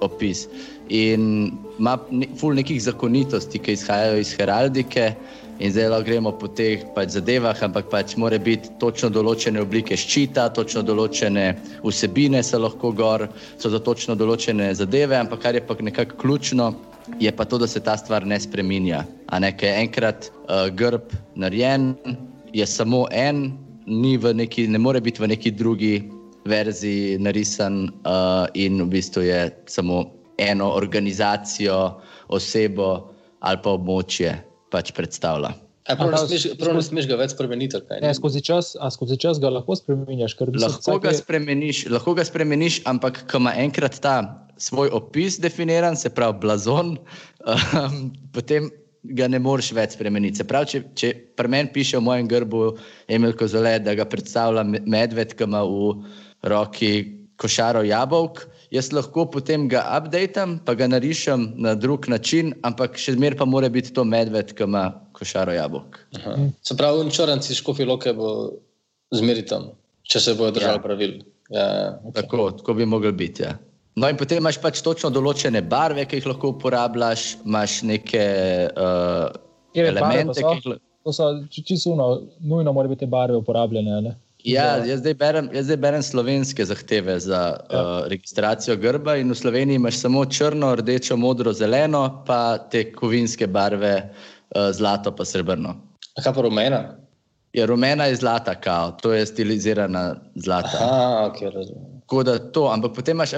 opis. 0.00 0.46
In 0.88 1.52
ima 1.78 1.98
ne, 2.10 2.26
ful 2.38 2.54
nekih 2.54 2.82
zakonitosti, 2.82 3.58
ki 3.58 3.72
izhajajo 3.72 4.20
iz 4.20 4.34
heraldike, 4.38 5.12
in 5.62 5.70
zdaj 5.72 5.88
lahko 5.88 6.06
gremo 6.06 6.32
po 6.38 6.48
teh 6.48 6.82
pač 6.94 7.14
zadevah, 7.16 7.58
ampak 7.62 7.90
pač 7.90 8.16
mora 8.18 8.38
biti 8.38 8.70
točno 8.82 9.10
določene 9.14 9.62
oblike 9.62 9.96
ščita, 9.98 10.48
točno 10.56 10.82
določene 10.86 11.52
vsebine 11.84 12.42
so 12.42 12.58
lahko 12.62 12.92
gor, 12.98 13.28
so 13.58 13.70
za 13.70 13.78
točno 13.78 14.16
določene 14.18 14.72
zadeve, 14.74 15.18
ampak 15.18 15.44
kar 15.46 15.58
je 15.58 15.62
pa 15.66 15.76
nekako 15.78 16.18
ključno, 16.22 16.72
je 17.18 17.32
pa 17.32 17.44
to, 17.44 17.58
da 17.58 17.66
se 17.66 17.80
ta 17.80 17.96
stvar 17.96 18.26
ne 18.26 18.40
spreminja. 18.40 19.04
A 19.26 19.38
ne, 19.38 19.52
ker 19.52 19.68
je 19.68 19.80
enkrat 19.80 20.30
uh, 20.44 20.68
grb 20.70 21.12
narejen, 21.34 21.94
je 22.52 22.66
samo 22.66 23.06
en, 23.10 23.52
ni 23.86 24.16
v 24.16 24.34
neki, 24.34 24.66
ne 24.68 24.78
more 24.78 25.00
biti 25.00 25.22
v 25.22 25.28
neki 25.28 25.50
drugi 25.50 25.94
verziji 26.44 27.18
narisan 27.18 27.88
uh, 28.02 28.46
in 28.54 28.82
v 28.82 28.88
bistvu 28.88 29.22
je 29.22 29.40
samo 29.66 30.04
eno 30.38 30.70
organizacijo, 30.70 32.00
osebo 32.28 33.08
ali 33.40 33.58
pa 33.62 33.70
območje 33.70 34.36
pač 34.70 34.92
predstavlja. 34.92 35.52
A 35.90 35.96
prav 35.98 36.12
ne 36.12 36.14
Aha, 36.14 36.26
smeš, 36.26 36.44
prav 36.58 36.76
ne 36.76 36.82
smeš 36.82 37.08
ga 37.10 37.16
več 37.18 37.32
spremeniti. 37.34 37.74
kaj, 37.82 37.98
Ne, 38.00 38.12
skozi, 38.14 38.38
čas, 38.40 38.76
a 38.78 38.86
skozi 38.90 39.16
čas 39.18 39.40
ga 39.42 39.50
lahko 39.50 39.74
bistvu 39.74 40.62
Lahko 40.62 40.98
ga, 41.02 41.10
vsake- 41.10 41.18
spremeniš, 41.18 41.80
lahko 41.90 42.14
ga 42.14 42.22
spremeniš, 42.24 42.82
ampak 42.86 43.24
ko 43.26 43.42
ima 43.42 43.50
enkrat 43.58 43.98
ta 43.98 44.46
svoj 44.62 44.92
opis 44.94 45.40
definiran, 45.42 45.96
se 45.98 46.10
pravi 46.14 46.38
blazon, 46.42 46.94
um, 46.96 47.98
potem 48.34 48.70
ga 49.02 49.26
ne 49.28 49.40
moreš 49.42 49.72
več 49.74 49.96
spremeniti. 49.96 50.38
Se 50.38 50.46
pravi, 50.46 50.70
če, 50.70 50.80
če 50.94 51.08
pri 51.38 51.50
meni 51.50 51.72
piše 51.74 51.98
v 51.98 52.06
mojem 52.06 52.28
grbu 52.30 52.60
Emil 53.10 53.34
Kozole, 53.34 53.74
da 53.82 53.96
ga 53.98 54.06
predstavlja 54.06 54.62
me- 54.68 54.82
medved, 54.86 55.34
ki 55.34 55.48
ima 55.48 55.64
v 55.66 55.96
roki 56.46 56.92
košaro 57.42 57.82
jabolk, 57.82 58.44
jaz 58.70 58.92
lahko 58.94 59.24
potem 59.26 59.66
ga 59.68 59.82
updatem, 59.98 60.60
pa 60.62 60.76
ga 60.78 60.86
narišem 60.86 61.48
na 61.58 61.74
drug 61.74 62.06
način, 62.08 62.52
ampak 62.62 62.94
še 63.00 63.16
zmeraj 63.16 63.40
pa 63.40 63.48
mora 63.50 63.68
biti 63.72 63.90
to 63.92 64.04
medved, 64.06 64.54
ki 64.54 64.68
ima 64.68 64.84
košaro 65.18 65.56
jabolk. 65.56 65.98
Aha. 66.20 66.36
Se 66.62 66.76
pravi, 66.78 67.10
črnci 67.10 67.58
škofi 67.58 67.88
loke 67.88 68.14
bo 68.14 68.30
zmeri 69.10 69.42
tam, 69.50 69.72
če 70.06 70.22
se 70.28 70.36
bojo 70.38 70.54
držali 70.54 70.78
Ja. 70.78 70.78
ja. 70.78 70.86
pravil. 70.86 71.18
Ja, 71.50 71.66
ja, 71.66 71.90
okay. 72.06 72.22
Tako, 72.22 72.50
tako 72.62 72.78
bi 72.78 72.86
mogli 72.86 73.10
biti. 73.12 73.42
Ja. 73.42 73.56
No, 73.94 74.08
in 74.08 74.16
potem 74.16 74.40
imaš 74.40 74.56
pač 74.62 74.80
točno 74.84 75.10
določene 75.12 75.60
barve, 75.68 76.06
ki 76.08 76.20
jih 76.20 76.30
lahko 76.30 76.54
uporabljaš, 76.54 77.26
imaš 77.44 77.82
neke 77.84 78.24
uh, 78.72 79.28
barve 79.74 79.84
pa 79.84 79.90
elemente, 79.90 80.40
so? 80.40 80.48
ki 80.48 80.60
jih 80.60 80.68
lahko. 80.72 80.84
To 81.02 81.10
so 81.10 81.28
čisto 81.50 81.96
nujno, 81.98 82.72
morajo 82.72 82.92
biti 82.92 83.02
te 83.02 83.10
barve 83.10 83.40
uporabljene. 83.42 83.96
a 83.96 84.00
Ne? 84.00 84.12
Ja, 84.46 84.76
jaz 84.86 85.00
zdaj, 85.02 85.14
berem, 85.18 85.48
jaz 85.54 85.66
zdaj 85.68 85.78
berem 85.82 86.02
slovenske 86.02 86.64
zahteve 86.66 87.18
za 87.20 87.42
ja. 87.70 87.82
uh, 87.82 87.90
registracijo 88.10 88.76
grba, 88.76 89.16
in 89.20 89.30
v 89.30 89.36
Sloveniji 89.38 89.78
imaš 89.78 90.00
samo 90.02 90.24
črno, 90.24 90.72
rdečo, 90.78 91.16
modro, 91.16 91.52
zeleno, 91.52 92.24
pa 92.26 92.58
te 92.58 92.88
kovinske 92.92 93.46
barve, 93.46 93.94
uh, 94.02 94.70
zlato 94.74 95.14
pa 95.14 95.26
srebrno. 95.26 95.76
A 96.16 96.24
kaj 96.24 96.34
pa 96.34 96.46
rumena? 96.46 96.82
Ja, 97.52 97.66
rumena 97.66 98.08
je 98.10 98.16
zlata, 98.16 98.54
kao, 98.54 98.96
to 99.02 99.12
je 99.12 99.26
stilizirana 99.26 100.16
zlata. 100.34 100.78
Aha, 100.80 101.26
ok, 101.30 101.42
razumem. 101.54 102.01
Tako 102.12 102.22
da 102.28 102.38
to, 102.52 102.66
ampak 102.68 102.92
potem 102.92 103.16
imaš, 103.16 103.30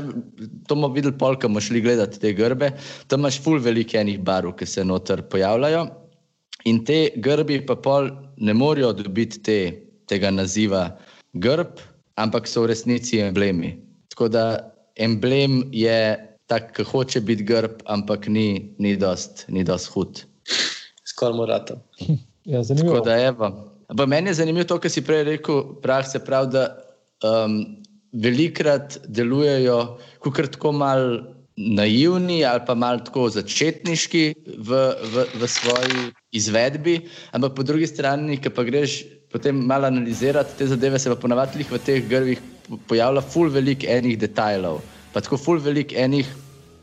to 0.66 0.74
bomo 0.74 0.88
videli, 0.90 1.14
polka 1.18 1.46
bomo 1.46 1.60
šli 1.62 1.78
gledati 1.80 2.18
te 2.18 2.32
grbe, 2.34 2.72
tam 3.06 3.20
imaš 3.20 3.36
ful 3.44 3.60
veliko 3.62 4.00
enih 4.00 4.16
barv, 4.18 4.50
ki 4.58 4.66
se 4.66 4.82
noter 4.84 5.22
pojavljajo. 5.30 5.84
In 6.66 6.80
te 6.82 6.96
grbi 7.22 7.60
pa 7.68 7.76
pol 7.78 8.08
ne 8.36 8.54
morejo 8.54 8.90
dobiti 8.98 9.38
te, 9.46 9.58
tega 10.10 10.32
naziva 10.34 10.88
grb, 11.38 11.78
ampak 12.18 12.50
so 12.50 12.64
v 12.64 12.72
resnici 12.72 13.20
emblemi. 13.22 13.76
Tako 14.10 14.28
da 14.34 14.44
emblem 14.98 15.62
je 15.70 15.94
tak, 16.50 16.72
ki 16.74 16.82
hoče 16.90 17.22
biti 17.30 17.46
grb, 17.46 17.78
ampak 17.86 18.26
ni, 18.26 18.74
ni 18.82 18.96
dost, 18.98 19.46
ni 19.54 19.62
dost 19.62 19.92
hud. 19.94 20.24
Skoraj 21.06 21.38
morate. 21.38 21.78
Ja, 22.44 22.60
zanimivo. 22.62 22.98
Tako 22.98 23.06
da 23.06 23.14
je. 23.16 23.28
Ampak 23.88 24.08
meni 24.08 24.28
je 24.28 24.34
zanimivo 24.42 24.66
to, 24.68 24.76
kar 24.82 24.90
si 24.90 25.00
prej 25.00 25.22
rekel, 25.30 25.62
prah 25.80 26.02
se 26.04 26.18
pravi, 26.20 26.50
da 26.52 26.66
um, 27.24 27.83
velikrat 28.14 28.98
delujejo 29.08 29.78
kot 30.22 30.40
tako 30.54 30.72
mal 30.72 31.02
naivni 31.56 32.44
ali 32.44 32.62
pa 32.66 32.74
mal 32.74 32.98
tako 33.04 33.28
začetniški 33.30 34.24
v, 34.58 34.70
v, 35.14 35.26
v 35.34 35.48
svoji 35.48 36.14
izvedbi, 36.34 36.98
ampak 37.32 37.54
po 37.54 37.62
drugi 37.62 37.86
strani, 37.86 38.38
ki 38.42 38.50
pa 38.50 38.64
greš 38.66 39.04
potem 39.30 39.62
malo 39.66 39.86
analizirati 39.86 40.58
te 40.58 40.66
zadeve, 40.66 40.98
se 40.98 41.10
pa 41.10 41.18
ponavadi 41.18 41.66
v 41.70 41.78
teh 41.78 42.02
grvih 42.10 42.42
pojavlja 42.88 43.22
ful 43.22 43.50
velik 43.50 43.84
enih 43.86 44.18
detajlov, 44.18 44.82
pa 45.12 45.22
tako 45.22 45.38
ful 45.38 45.62
velik 45.62 45.94
enih 45.94 46.26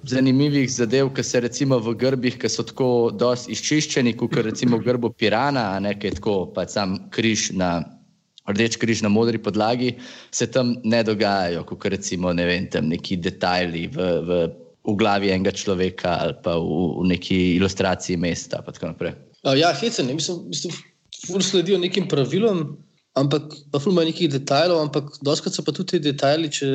zanimivih 0.08 0.72
zadev, 0.72 1.12
ki 1.14 1.24
se 1.24 1.40
recimo 1.40 1.80
v 1.80 1.94
grbih, 1.96 2.40
ki 2.42 2.50
so 2.50 2.64
tako 2.66 3.12
dosti 3.14 3.54
izčiščeni, 3.54 4.16
kot 4.18 4.40
recimo 4.42 4.80
v 4.80 4.88
grbu 4.88 5.12
Pirana, 5.14 5.76
a 5.76 5.80
ne 5.80 5.94
kaj 6.00 6.18
tako, 6.18 6.38
pa 6.56 6.66
sam 6.68 6.98
križ 7.14 7.52
na 7.54 8.00
rdeč 8.50 8.77
križ 8.81 9.01
na 9.05 9.10
modri 9.10 9.38
podlagi, 9.38 9.95
se 10.31 10.48
tam 10.48 10.75
ne 10.83 11.03
dogajajo, 11.03 11.63
kot 11.69 11.86
recimo 11.93 12.33
ne 12.33 12.45
vem, 12.45 12.67
neki 12.89 13.17
detajli 13.21 13.88
v, 13.93 14.07
v, 14.25 14.39
v 14.88 14.95
glavi 14.98 15.29
enega 15.29 15.53
človeka 15.53 16.17
ali 16.25 16.36
pa 16.43 16.57
v, 16.57 16.79
v 17.01 17.10
neki 17.13 17.39
ilustraciji 17.60 18.17
mesta. 18.17 18.63
Ja, 19.45 19.74
hecen, 19.77 20.10
mislim, 20.13 20.48
mislim, 20.50 20.74
ful 21.27 21.41
sledijo 21.45 21.77
nekim 21.81 22.07
pravilom, 22.10 22.77
ampak 23.17 23.53
pa 23.71 23.79
ful 23.81 23.93
ima 23.93 24.05
nekih 24.07 24.31
detajlov, 24.31 24.81
ampak 24.88 25.13
doskrat 25.25 25.55
so 25.55 25.65
pa 25.65 25.74
tudi 25.75 25.98
ti 25.98 26.05
detajli, 26.10 26.50
če, 26.50 26.69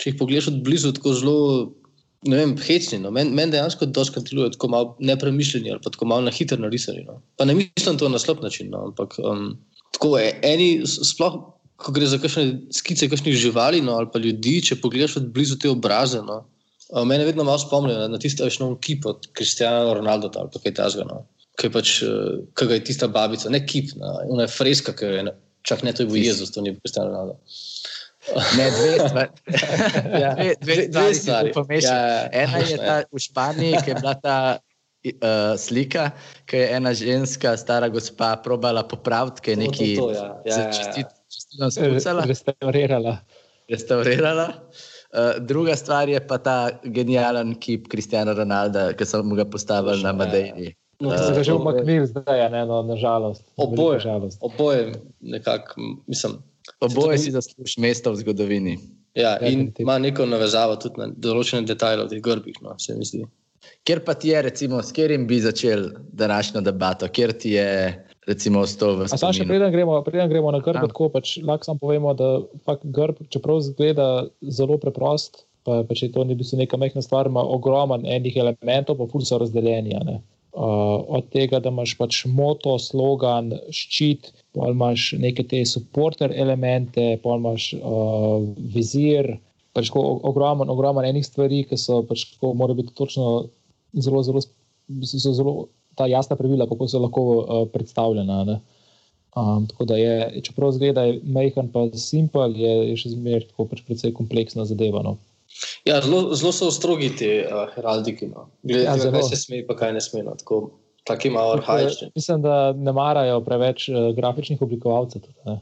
če 0.00 0.10
jih 0.10 0.20
pogledaš 0.20 0.52
od 0.52 0.60
blizu, 0.66 0.94
tako 0.96 1.16
zelo. 1.16 1.38
Ne 2.24 2.38
vem, 2.40 2.54
hecni. 2.56 2.96
No. 3.02 3.10
Meni 3.12 3.34
men 3.36 3.50
dejansko 3.52 3.84
doskrat 3.92 4.24
delujejo 4.30 4.54
tako 4.54 4.68
malo 4.72 4.86
nepremišljeni 4.96 5.74
ali 5.74 5.82
pa 5.84 5.90
tako 5.92 6.06
malo 6.08 6.24
na 6.24 6.32
hitro 6.32 6.56
narisani. 6.56 7.02
No. 7.04 7.18
Pa 7.36 7.44
ne 7.44 7.52
mislim 7.58 7.98
to 8.00 8.08
na 8.08 8.16
slab 8.16 8.40
način, 8.40 8.70
no. 8.72 8.80
ampak 8.86 9.18
um, 9.20 9.50
tako 9.94 10.18
je. 10.18 10.32
Eni, 10.42 10.68
sploh, 10.86 11.38
ko 11.80 11.94
gre 11.94 12.08
za 12.10 12.18
kakšne 12.22 12.72
skice, 12.74 13.08
kakšnih 13.10 13.36
živali 13.38 13.82
no, 13.84 13.98
ali 14.00 14.10
pa 14.12 14.22
ljudi, 14.22 14.60
če 14.68 14.80
pogledaš 14.82 15.18
od 15.20 15.30
blizu 15.34 15.58
te 15.60 15.70
obraze. 15.70 16.22
No, 16.24 16.42
mene 17.06 17.26
vedno 17.26 17.46
malo 17.46 17.58
spomnijo 17.62 17.98
na, 17.98 18.10
na 18.12 18.20
tiste 18.20 18.44
večne 18.44 18.68
kip 18.80 19.06
od 19.06 19.30
Kristijana 19.32 19.94
Ronalda 19.94 20.30
ali 20.40 20.52
pa 20.52 20.62
kaj 20.62 20.76
takega. 20.80 21.08
No, 21.10 21.24
kaj 21.60 21.72
pač, 21.74 21.94
kaj 22.58 22.76
je 22.76 22.84
tista 22.90 23.08
babica, 23.08 23.50
ne 23.50 23.62
kip, 23.66 23.94
no, 23.98 24.18
ona 24.34 24.46
je 24.46 24.54
freska, 24.54 24.94
ki 24.98 25.10
je 25.16 25.24
čak 25.64 25.82
ne 25.82 25.92
to 25.96 26.04
je 26.04 26.10
bil 26.10 26.20
Jezus, 26.20 26.52
to 26.52 26.60
ni 26.60 26.74
bil 26.74 26.80
Kristijan 26.84 27.08
Ronaldo. 27.08 27.38
Ne, 28.56 28.70
dve 28.70 29.08
stvari. 29.08 29.30
ja, 30.22 30.34
dve, 30.34 30.54
dve, 30.60 30.86
dve 30.88 31.14
stvari. 31.14 31.52
Ja, 31.82 32.28
Ena 32.32 32.58
je 32.64 32.76
ta 32.80 32.96
v 33.12 33.20
Španiji, 33.20 33.80
ki 33.84 33.92
je 33.92 33.96
bila 34.00 34.14
ta 34.14 34.36
uh, 35.04 35.58
slika, 35.58 36.10
ki 36.46 36.56
je 36.56 36.68
ena 36.76 36.94
ženska, 36.94 37.56
stara 37.56 37.88
gospa, 37.88 38.36
probala 38.44 38.84
popraviti, 38.88 39.44
ki 39.44 39.50
je 39.50 39.56
nekaj 39.56 39.92
čestitno 41.28 41.70
restaurirala. 42.26 43.18
restaurirala. 43.68 44.48
Uh, 45.14 45.38
druga 45.38 45.76
stvar 45.76 46.08
je 46.08 46.26
pa 46.26 46.38
ta 46.38 46.70
genijalen 46.84 47.54
kip 47.60 47.88
Kristijana 47.88 48.32
Ronalda, 48.32 48.92
ki 48.92 49.06
so 49.06 49.22
mu 49.22 49.36
ga 49.38 49.44
postavili 49.44 50.02
na 50.02 50.12
Madeji. 50.12 50.74
No, 51.00 51.08
uh, 51.08 51.18
se 51.18 51.34
ga 51.34 51.42
že 51.42 51.52
umaknil 51.52 52.06
zdaj, 52.06 52.50
ne, 52.50 52.66
no, 52.66 52.82
nažalost. 52.82 53.44
Oboje, 53.56 54.00
žalost. 54.00 54.38
oboje 54.40 54.92
nekako, 55.20 55.80
mislim. 56.06 56.38
Oboje 56.80 57.18
si 57.18 57.30
zasluži 57.30 57.80
mesto 57.80 58.12
v 58.12 58.16
zgodovini. 58.16 58.78
Ja, 59.14 59.38
in 59.38 59.72
ima 59.78 59.98
neko 59.98 60.26
navezavo 60.26 60.76
tudi 60.76 60.98
na 60.98 61.06
določene 61.06 61.66
detajle 61.68 62.06
v 62.06 62.10
teh 62.10 62.22
grbih, 62.22 62.56
no, 62.62 62.74
se 62.82 62.96
mi 62.98 63.06
zdi. 63.06 63.22
Ker 63.84 64.00
pa 64.04 64.14
ti 64.16 64.30
je, 64.32 64.42
recimo, 64.42 64.80
s 64.82 64.92
katerim 64.96 65.26
bi 65.28 65.40
začel 65.44 65.90
današnjo 66.12 66.60
debato, 66.64 67.08
ker 67.12 67.32
ti 67.36 67.50
je, 67.58 67.68
recimo, 68.26 68.62
ostalo 68.64 69.02
v 69.02 69.08
svetu. 69.08 69.32
Še 69.40 69.48
preden 69.48 69.72
gremo, 69.74 69.98
preden 70.06 70.30
gremo 70.32 70.52
na 70.54 70.62
grb, 70.64 70.86
tako 70.88 71.10
pač 71.12 71.36
lahko 71.44 71.68
samo 71.68 71.82
povemo, 71.82 72.14
da 72.16 72.30
grb, 72.82 73.20
čeprav 73.28 73.60
zgleda 73.66 74.08
zelo 74.48 74.78
preprost, 74.80 75.44
pa, 75.68 75.82
pa 75.84 75.98
če 75.98 76.12
to 76.14 76.24
ni 76.24 76.36
bilo 76.38 76.60
neka 76.60 76.80
mehna 76.80 77.04
stvar, 77.04 77.28
ima 77.28 77.44
ogromen 77.44 78.08
enih 78.08 78.40
elementov, 78.40 79.00
pa 79.00 79.10
fulj 79.10 79.28
so 79.28 79.42
razdeljeni. 79.44 80.00
Uh, 80.54 81.02
od 81.18 81.28
tega, 81.34 81.58
da 81.60 81.72
imaš 81.74 81.96
pač 81.98 82.22
moto, 82.30 82.78
slogan, 82.78 83.50
ščit, 83.74 84.30
pa 84.54 84.70
imaš 84.70 85.10
neke 85.18 85.44
te 85.50 85.64
supporter 85.66 86.32
elemente, 86.32 87.16
pa 87.24 87.36
imaš 87.40 87.72
uh, 87.80 88.44
vizir, 88.72 89.34
pač 89.74 89.90
ogromen, 89.94 90.70
ogromen 90.70 91.08
enih 91.08 91.26
stvari, 91.26 91.64
ki 91.68 91.78
so 91.80 92.02
pač, 92.08 92.26
morajo 92.42 92.78
biti 92.82 92.94
točno 92.94 93.48
zelo, 93.92 94.22
zelo, 94.26 94.42
zelo, 95.02 95.34
zelo 95.34 95.54
ta 95.98 96.06
jasna 96.10 96.36
pravila, 96.36 96.68
kako 96.70 96.88
so 96.88 97.02
lahko 97.02 97.24
uh, 97.26 97.66
predstavljena. 97.72 98.60
Um, 99.34 99.66
tako 99.66 99.84
da 99.90 99.96
je, 99.98 100.42
čeprav 100.46 100.72
zgleda 100.76 101.06
majhen, 101.22 101.70
pa 101.74 101.88
simpel, 101.98 102.54
je, 102.56 102.74
je 102.92 102.98
še 103.02 103.14
zmeraj 103.16 103.48
tako 103.50 103.66
pač 103.70 103.82
precej 103.86 104.14
kompleksna 104.14 104.66
zadeva. 104.68 105.02
No. 105.02 105.16
Ja, 105.86 105.98
zelo, 106.02 106.28
zelo 106.38 106.54
so 106.54 106.70
strogi 106.74 107.10
ti 107.18 107.30
uh, 107.42 107.66
heraldiki. 107.74 108.30
No. 108.30 108.48
Gledaj, 108.62 108.86
ja, 108.86 109.12
kaj 109.14 109.28
se 109.32 109.40
sme, 109.42 109.64
pa 109.66 109.78
kaj 109.78 109.94
ne 109.98 110.02
sme. 110.02 110.22
No. 110.26 110.36
Tako, 110.38 110.60
tako 111.06 111.30
ima 111.30 111.46
arhajični. 111.56 112.12
Mislim, 112.14 112.46
da 112.46 112.72
ne 112.78 112.94
marajo 112.94 113.40
preveč 113.46 113.88
uh, 113.90 114.10
grafičnih 114.14 114.62
oblikovalcev. 114.62 115.26
Tudi, 115.26 115.58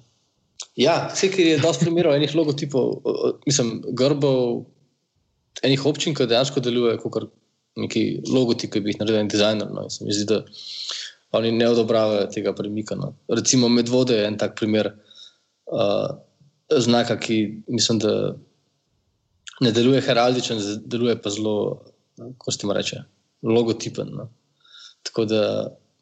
Ja, 0.78 0.94
vse, 1.12 1.28
ker 1.28 1.44
je 1.46 1.60
dosti 1.60 1.84
primerov 1.84 2.14
enih 2.16 2.32
logotipov, 2.36 3.02
mislim, 3.44 3.82
grbov, 3.98 4.62
enih 5.66 5.84
občin, 5.88 6.16
ki 6.16 6.26
dejansko 6.30 6.62
delujejo 6.64 7.00
kot 7.04 7.28
neki 7.76 8.04
logotipi, 8.28 8.72
ki 8.72 8.84
bi 8.84 8.92
jih 8.92 9.00
naredil 9.00 9.20
en 9.20 9.30
dizajner. 9.32 9.68
No. 9.72 9.84
Se 9.92 10.04
mi 10.04 10.16
zdi, 10.16 10.24
da 10.28 10.40
oni 11.36 11.52
ne 11.56 11.68
odobravajo 11.68 12.24
tega 12.32 12.54
premika. 12.56 12.96
No. 12.96 13.12
Recimo 13.28 13.68
Medvode 13.68 14.16
je 14.16 14.26
en 14.28 14.38
tak 14.40 14.56
primer 14.56 14.90
uh, 14.92 16.08
znaka, 16.72 17.18
ki 17.20 17.38
mislim, 17.68 18.00
da 18.00 18.14
ne 19.60 19.72
deluje 19.76 20.00
heraldičen, 20.04 20.60
deluje 20.88 21.18
pa 21.22 21.30
zelo, 21.30 21.56
kako 22.16 22.52
se 22.52 22.64
ti 22.64 22.76
reče, 22.80 23.02
logotipen. 23.44 24.16
No. 24.16 24.30
Tako 25.04 25.24
da, 25.28 25.42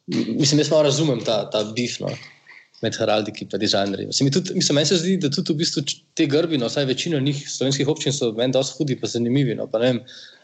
mislim, 0.06 0.62
jaz 0.62 0.70
malo 0.70 0.86
razumem 0.86 1.24
ta, 1.26 1.42
ta 1.50 1.64
bif. 1.74 1.98
No 2.00 2.14
med 2.82 2.96
heraldiki 2.96 3.44
in 3.44 3.60
dizajnerji. 3.60 4.06
Mislim, 4.06 4.76
meni 4.76 4.86
se 4.88 4.96
zdi, 5.00 5.16
da 5.20 5.30
tudi 5.32 5.52
v 5.52 5.60
bistvu 5.60 5.82
te 6.16 6.26
grbi, 6.30 6.58
no, 6.58 6.70
vsaj 6.70 6.88
večina 6.88 7.20
njih 7.20 7.42
slovenskih 7.48 7.88
občin 7.88 8.14
so 8.16 8.32
meni 8.36 8.56
dosti 8.56 8.78
hudi 8.78 8.96
in 8.96 9.12
zanimivi. 9.14 9.54
No, 9.54 9.66
pa 9.70 9.78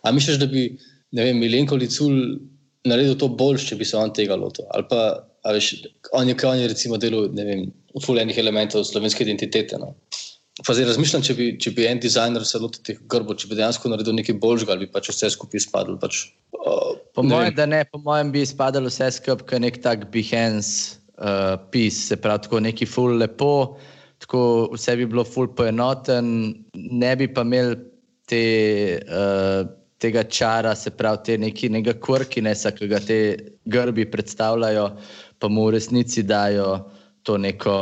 a 0.03 0.13
misliš, 0.13 0.39
da 0.39 0.47
bi 0.47 0.69
Milenko 1.13 1.77
Licul 1.77 2.37
naredil 2.85 3.17
to 3.19 3.29
boljš, 3.29 3.71
če 3.71 3.77
bi 3.77 3.85
se 3.85 3.97
on 3.97 4.13
tega 4.13 4.37
lotil? 4.37 4.67
Ali 4.75 4.85
pa, 4.91 5.27
veš, 5.53 5.73
on 6.13 6.29
je, 6.29 6.37
on 6.45 6.59
je 6.59 6.69
recimo 6.69 7.01
delal, 7.01 7.31
ne 7.35 7.45
vem, 7.45 7.67
fulejnih 8.05 8.39
elementov 8.39 8.85
slovenske 8.85 9.25
identitete. 9.25 9.81
No. 9.81 9.95
Pa 10.67 10.73
zdaj 10.77 10.91
razmišljam, 10.93 11.25
če 11.25 11.35
bi, 11.37 11.49
če 11.61 11.73
bi 11.77 11.89
en 11.89 11.99
dizajner 12.01 12.45
se 12.49 12.61
lotil 12.61 12.85
teh 12.85 13.01
grbov, 13.13 13.39
če 13.41 13.49
bi 13.49 13.59
dejansko 13.59 13.91
naredil 13.93 14.17
nekaj 14.17 14.39
boljšega, 14.45 14.77
ali 14.77 14.91
pač 14.93 15.11
vse 15.13 15.33
skupaj 15.33 15.61
izpadlo. 15.65 15.97
Pač, 16.01 16.27
uh, 16.57 16.95
po 17.17 17.25
mojem, 17.25 17.57
da 17.57 17.67
ne, 17.69 17.83
po 17.89 18.01
mojem 18.05 18.33
bi 18.33 18.45
izpadlo 18.45 18.93
vse 18.93 19.11
skupaj, 19.19 19.61
nek 19.65 19.81
tak 19.85 20.09
Behance 20.13 21.01
uh, 21.19 21.57
pis, 21.71 22.07
se 22.09 22.17
pravi, 22.17 22.47
tako 22.47 22.61
neki 22.61 22.87
ful 22.87 23.17
lepo, 23.21 23.77
tako 24.23 24.41
vse 24.73 24.97
bi 24.97 25.07
bilo 25.07 25.25
ful 25.25 25.49
poenoten, 25.55 26.29
ne 26.75 27.17
bi 27.17 27.29
pa 27.33 27.45
imel 27.47 27.75
te, 28.29 28.45
uh, 29.07 29.69
tega 30.03 30.25
čara, 30.25 30.75
se 30.75 30.91
pravi, 30.91 31.23
te 31.25 31.39
neki 31.39 31.71
nekega 31.73 31.99
kvrkinesa, 32.05 32.73
ki 32.77 32.91
ga 32.91 33.01
te 33.01 33.19
grbi 33.65 34.07
predstavljajo, 34.11 34.91
pa 35.39 35.49
mu 35.53 35.67
v 35.69 35.77
resnici 35.77 36.25
dajo 36.27 36.79
to 37.27 37.39
neko 37.39 37.77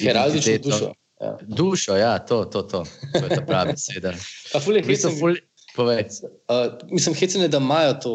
heraldično 0.00 0.58
dušo. 0.64 0.92
Ja. 1.20 1.32
Dušo, 1.42 1.96
ja, 1.98 2.18
to, 2.18 2.44
to, 2.44 2.62
to, 2.62 2.84
to 3.12 3.24
je 3.24 3.28
ta 3.28 3.40
pravi 3.46 3.74
beseda. 3.74 4.12
Povedz. 5.78 6.22
Uh, 6.50 6.78
mislim, 6.90 7.14
hecene, 7.14 7.48
da 7.48 7.58
imajo 7.58 7.94
to, 8.02 8.12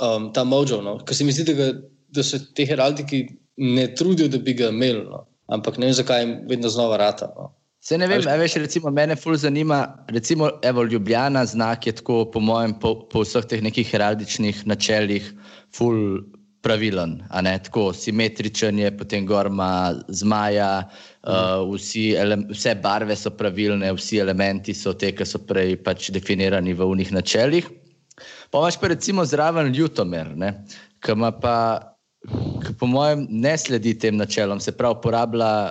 um, 0.00 0.32
ta 0.32 0.44
mojo, 0.44 0.80
no? 0.82 0.98
ker 1.04 1.16
se 1.16 1.24
mi 1.24 1.32
zdi, 1.32 1.44
da, 1.48 1.52
ga, 1.56 1.68
da 2.12 2.24
so 2.24 2.40
te 2.54 2.66
heraldiki 2.68 3.22
ne 3.56 3.86
trudijo, 3.94 4.28
da 4.28 4.38
bi 4.38 4.54
ga 4.54 4.68
imeli, 4.68 5.04
no. 5.04 5.26
ampak 5.46 5.78
ne 5.78 5.86
vem, 5.86 5.94
zakaj 5.94 6.22
jim 6.22 6.34
vedno 6.48 6.68
znova 6.68 6.96
rata. 6.96 7.32
No. 7.36 7.52
Se 7.80 7.98
ne 7.98 8.08
vem, 8.10 8.24
veš 8.40 8.56
recimo, 8.58 8.90
mene 8.90 9.16
fulj 9.16 9.36
zanima, 9.44 9.80
recimo, 10.08 10.50
evo, 10.62 10.84
Ljubljana 10.84 11.44
znak 11.46 11.86
je 11.86 11.92
tako, 12.00 12.24
po 12.30 12.40
mojem, 12.40 12.74
po, 12.80 12.96
po 13.12 13.22
vseh 13.22 13.46
teh 13.46 13.62
nekih 13.62 13.86
heraldičnih 13.92 14.64
načelih, 14.66 15.28
fulj 15.76 16.18
pravilen, 16.66 17.20
a 17.30 17.40
ne 17.46 17.54
tako 17.62 17.92
simetričen 17.94 18.78
je, 18.78 18.90
potem 18.98 19.26
gor 19.26 19.46
ima 19.46 19.94
zmaja, 20.08 20.70
uh, 21.22 21.62
vsi 21.70 22.08
ele, 22.18 22.40
vse 22.50 22.74
barve 22.82 23.14
so 23.16 23.30
pravilne, 23.30 23.92
vsi 23.94 24.18
elementi 24.24 24.74
so 24.74 24.96
te, 24.98 25.12
ki 25.14 25.26
so 25.28 25.38
prej 25.46 25.76
pač 25.86 26.10
definirani 26.10 26.74
v 26.74 26.88
unih 26.90 27.12
načelih. 27.14 27.70
Pa 28.50 28.64
imaš 28.64 28.80
pa 28.82 28.90
recimo 28.90 29.24
zraven 29.24 29.70
Ljutomer, 29.74 30.32
ki 31.04 31.14
ima 31.14 31.30
pa, 31.38 31.56
po 32.78 32.86
mojem, 32.86 33.26
ne 33.30 33.56
sledi 33.58 33.94
tem 33.98 34.16
načelom, 34.16 34.60
se 34.60 34.72
pravi, 34.72 34.98
uporablja 34.98 35.70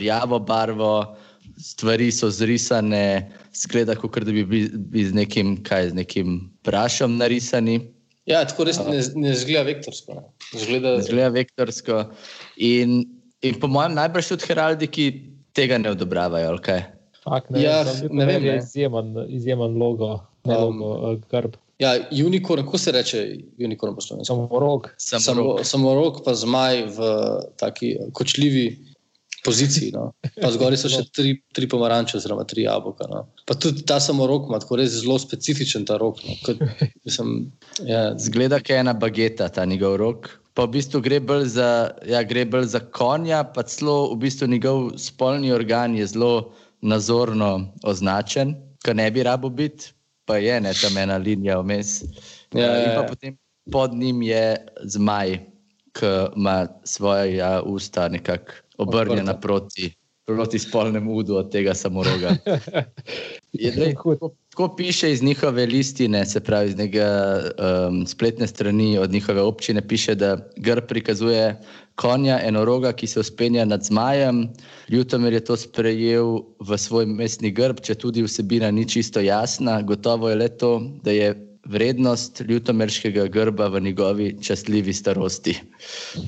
rjavo 0.00 0.38
barvo, 0.38 1.16
stvari 1.60 2.10
so 2.12 2.30
zrisane, 2.30 3.30
skleda, 3.54 3.94
kot 3.94 4.18
da 4.24 4.32
bi 4.32 4.44
bili 4.44 5.04
z 5.04 5.14
nekim, 5.14 5.56
kaj, 5.62 5.90
z 5.92 6.00
nekim 6.00 6.40
prašom 6.66 7.16
narisani. 7.16 7.80
Ja, 8.26 8.40
tako 8.48 8.64
res 8.64 8.80
ne, 8.80 9.02
ne 9.20 9.34
zgleda 9.36 9.66
vektorsko. 9.68 10.16
Ne 10.54 10.60
zgleda, 10.60 10.96
ne 10.96 11.04
zgleda 11.04 11.28
vektorsko. 11.34 12.00
In, 12.56 13.02
in 13.44 13.58
po 13.60 13.68
mojem, 13.68 13.96
najbrž 13.98 14.32
tudi 14.32 14.48
heraldiki 14.48 15.08
tega 15.54 15.78
ne 15.78 15.92
odobravajo. 15.92 16.56
Okay? 16.56 16.86
Fak, 17.24 17.50
ne, 17.52 17.60
ja, 17.62 17.82
ne 18.10 18.26
vem, 18.28 18.48
je 18.48 18.56
izjemen, 18.62 19.12
izjemen 19.28 19.76
logo, 19.80 20.16
ne 20.48 20.56
um, 20.56 20.80
logo, 20.80 21.12
uh, 21.12 21.20
grb. 21.30 21.60
Ja, 21.78 21.94
unikorn, 22.26 22.64
kako 22.64 22.78
se 22.78 22.92
reče, 22.92 23.20
unikorn 23.64 23.94
poslovni? 23.94 24.24
Samo 24.24 24.48
rok. 24.60 24.88
Samo, 24.98 25.94
rok, 25.94 26.22
pa 26.24 26.34
zmaj 26.34 26.84
v 26.96 27.08
taki 27.58 27.96
kočljivi 28.12 28.94
poziciji. 29.44 29.90
No. 29.94 30.12
Pa 30.42 30.50
zgoraj 30.54 30.78
so 30.80 30.90
še 30.92 31.02
tri, 31.14 31.34
tri 31.54 31.68
pomaranče, 31.70 32.16
oziroma 32.18 32.46
tri 32.48 32.64
jabolka. 32.64 33.08
No. 33.10 33.24
Pa 33.48 33.56
tudi 33.58 33.84
ta 33.86 33.98
samo 34.00 34.26
rok 34.30 34.48
ima 34.48 34.60
tako 34.62 34.78
res 34.80 34.94
zelo 34.96 35.18
specifičen 35.20 35.84
ta 35.88 35.98
rok. 36.00 36.22
No. 36.24 36.38
Kot, 36.46 36.62
mislim, 37.06 37.34
ja. 37.84 38.06
Zgleda, 38.18 38.58
da 38.58 38.74
je 38.74 38.80
ena 38.80 38.94
bageta 38.94 39.50
ta 39.52 39.66
njegov 39.68 39.98
rok. 40.00 40.30
Pa 40.54 40.68
v 40.68 40.76
bistvu 40.76 41.02
gre 41.02 41.18
bolj 41.18 41.48
za, 41.56 41.68
ja, 42.06 42.22
gre 42.22 42.46
bolj 42.46 42.70
za 42.76 42.80
konja, 42.94 43.42
pa 43.42 43.66
celo 43.66 44.14
v 44.14 44.20
bistvu 44.22 44.46
njegov 44.52 44.92
spolni 45.02 45.50
organ 45.52 45.98
je 45.98 46.06
zelo 46.14 46.54
nazorno 46.84 47.72
označen, 47.82 48.54
kar 48.84 48.94
ne 48.94 49.08
bi 49.10 49.24
rabo 49.26 49.50
biti, 49.50 49.90
pa 50.24 50.36
je 50.36 50.60
ne 50.60 50.72
tam 50.74 50.96
ena 50.98 51.16
linija 51.16 51.60
vmes. 51.60 52.02
Ja, 52.54 52.66
ja, 52.66 52.92
ja. 52.92 53.06
Potem 53.08 53.36
pod 53.72 53.94
njim 53.94 54.22
je 54.22 54.66
zmaj, 54.82 55.38
ki 55.92 56.06
ima 56.36 56.68
svoje 56.84 57.36
ja, 57.36 57.62
usta 57.62 58.08
nekako 58.08 58.52
obrnjena 58.78 59.40
proti, 59.40 59.94
proti 60.26 60.58
spolnemu 60.58 61.14
udu 61.14 61.36
od 61.36 61.52
tega 61.52 61.74
samoroga. 61.74 62.36
Tako 64.50 64.76
piše 64.76 65.12
iz 65.12 65.22
njihove 65.22 65.66
listine, 65.66 66.26
se 66.26 66.40
pravi 66.40 66.68
iz 66.68 66.76
njega 66.76 67.40
um, 67.88 68.06
spletne 68.06 68.46
strani 68.46 68.98
od 68.98 69.12
njihove 69.12 69.42
občine, 69.42 69.88
piše, 69.88 70.14
da 70.14 70.50
grb 70.56 70.84
prikazuje 70.88 71.60
konja 71.94 72.40
enoroga, 72.42 72.92
ki 72.92 73.06
se 73.06 73.20
uspenja 73.20 73.64
nad 73.64 73.84
zmajem. 73.84 74.48
Ljutomer 74.90 75.32
je 75.32 75.44
to 75.44 75.56
sprejel 75.56 76.40
v 76.60 76.78
svoj 76.78 77.06
mestni 77.06 77.52
grb, 77.54 77.80
če 77.80 77.94
tudi 77.94 78.24
vsebina 78.26 78.70
ni 78.70 78.86
čisto 78.88 79.22
jasna. 79.22 79.80
Gotovo 79.82 80.30
je 80.30 80.38
le 80.42 80.48
to, 80.48 80.78
da 81.04 81.14
je 81.14 81.34
vrednost 81.64 82.42
ljutomerskega 82.48 83.26
grba 83.32 83.68
v 83.72 83.80
njegovi 83.80 84.42
častljivi 84.42 84.92
starosti. 84.92 85.54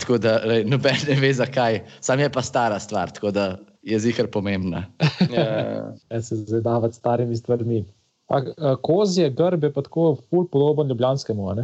Tako 0.01 0.19
da 0.19 0.41
noben 0.65 0.97
ne 1.09 1.19
ve, 1.21 1.33
zakaj, 1.35 1.83
sam 2.01 2.21
je 2.21 2.31
pa 2.33 2.43
stara 2.43 2.79
stvar, 2.81 3.11
tako 3.11 3.31
da 3.31 3.59
je 3.83 3.99
zihar 4.01 4.27
pomembna. 4.27 4.87
Ja, 5.31 5.43
ja, 5.43 5.95
ja. 6.11 6.23
se 6.29 6.37
zadavati 6.37 6.95
s 6.95 6.99
starimi 6.99 7.37
stvarmi. 7.37 7.85
Kozje 8.83 9.31
grb 9.31 9.65
je 9.65 9.73
pa 9.73 9.83
tako 9.83 10.17
ful 10.31 10.49
podoben 10.49 10.89
ljubljanskemu. 10.89 11.55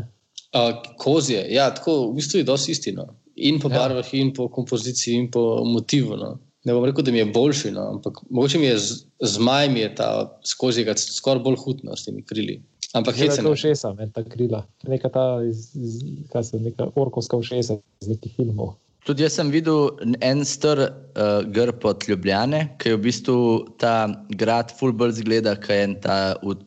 Kozje, 0.99 1.47
ja, 1.51 1.75
tako 1.75 2.11
v 2.11 2.15
bistvu 2.15 2.39
je 2.39 2.45
dosti 2.45 2.73
istino. 2.73 3.09
In 3.37 3.61
po 3.61 3.71
ja. 3.71 3.79
barvah, 3.79 4.15
in 4.15 4.33
po 4.35 4.49
kompoziciji, 4.49 5.15
in 5.17 5.31
po 5.31 5.65
motivu. 5.65 6.17
No. 6.17 6.35
Ne 6.65 6.75
bom 6.77 6.85
rekel, 6.87 7.05
da 7.05 7.15
mi 7.15 7.19
je 7.19 7.31
boljši, 7.35 7.73
no, 7.75 7.89
ampak 7.97 8.21
mogoče 8.31 8.59
mi 8.59 8.69
je 8.69 8.77
z, 8.79 8.99
z 9.21 9.39
majem 9.43 9.79
ta 9.97 10.39
skozi 10.47 10.85
ga 10.87 10.95
skoraj 10.99 11.43
bolj 11.43 11.57
hudno 11.65 11.97
s 11.97 12.07
temi 12.07 12.23
krili. 12.23 12.61
Ampak 12.93 13.19
je 13.19 13.33
to 13.33 13.55
všesa, 13.57 13.95
meni 13.97 14.13
ta 14.13 14.23
krila. 14.23 14.67
Neka 14.85 15.09
ta, 15.09 15.41
iz, 15.49 15.73
iz, 15.75 16.03
kaj 16.33 16.45
se 16.45 16.61
neka 16.61 16.91
orkovska 16.95 17.41
všesa 17.41 17.81
iz 18.03 18.09
nekih 18.09 18.35
filmov. 18.37 18.77
Tudi 19.03 19.25
jaz 19.25 19.35
sem 19.35 19.49
videl 19.51 19.89
en 20.23 20.45
star 20.47 20.79
uh, 20.79 21.41
grb 21.51 21.83
od 21.89 22.05
Ljubljane, 22.07 22.61
ki 22.79 22.93
je 22.93 22.99
v 22.99 23.01
bistvu 23.09 23.39
ta 23.83 24.07
grad 24.39 24.71
Fulbrž 24.79 25.17
zgleda, 25.19 25.57
kaj 25.59 25.81
je 25.81 25.89
ta 26.05 26.19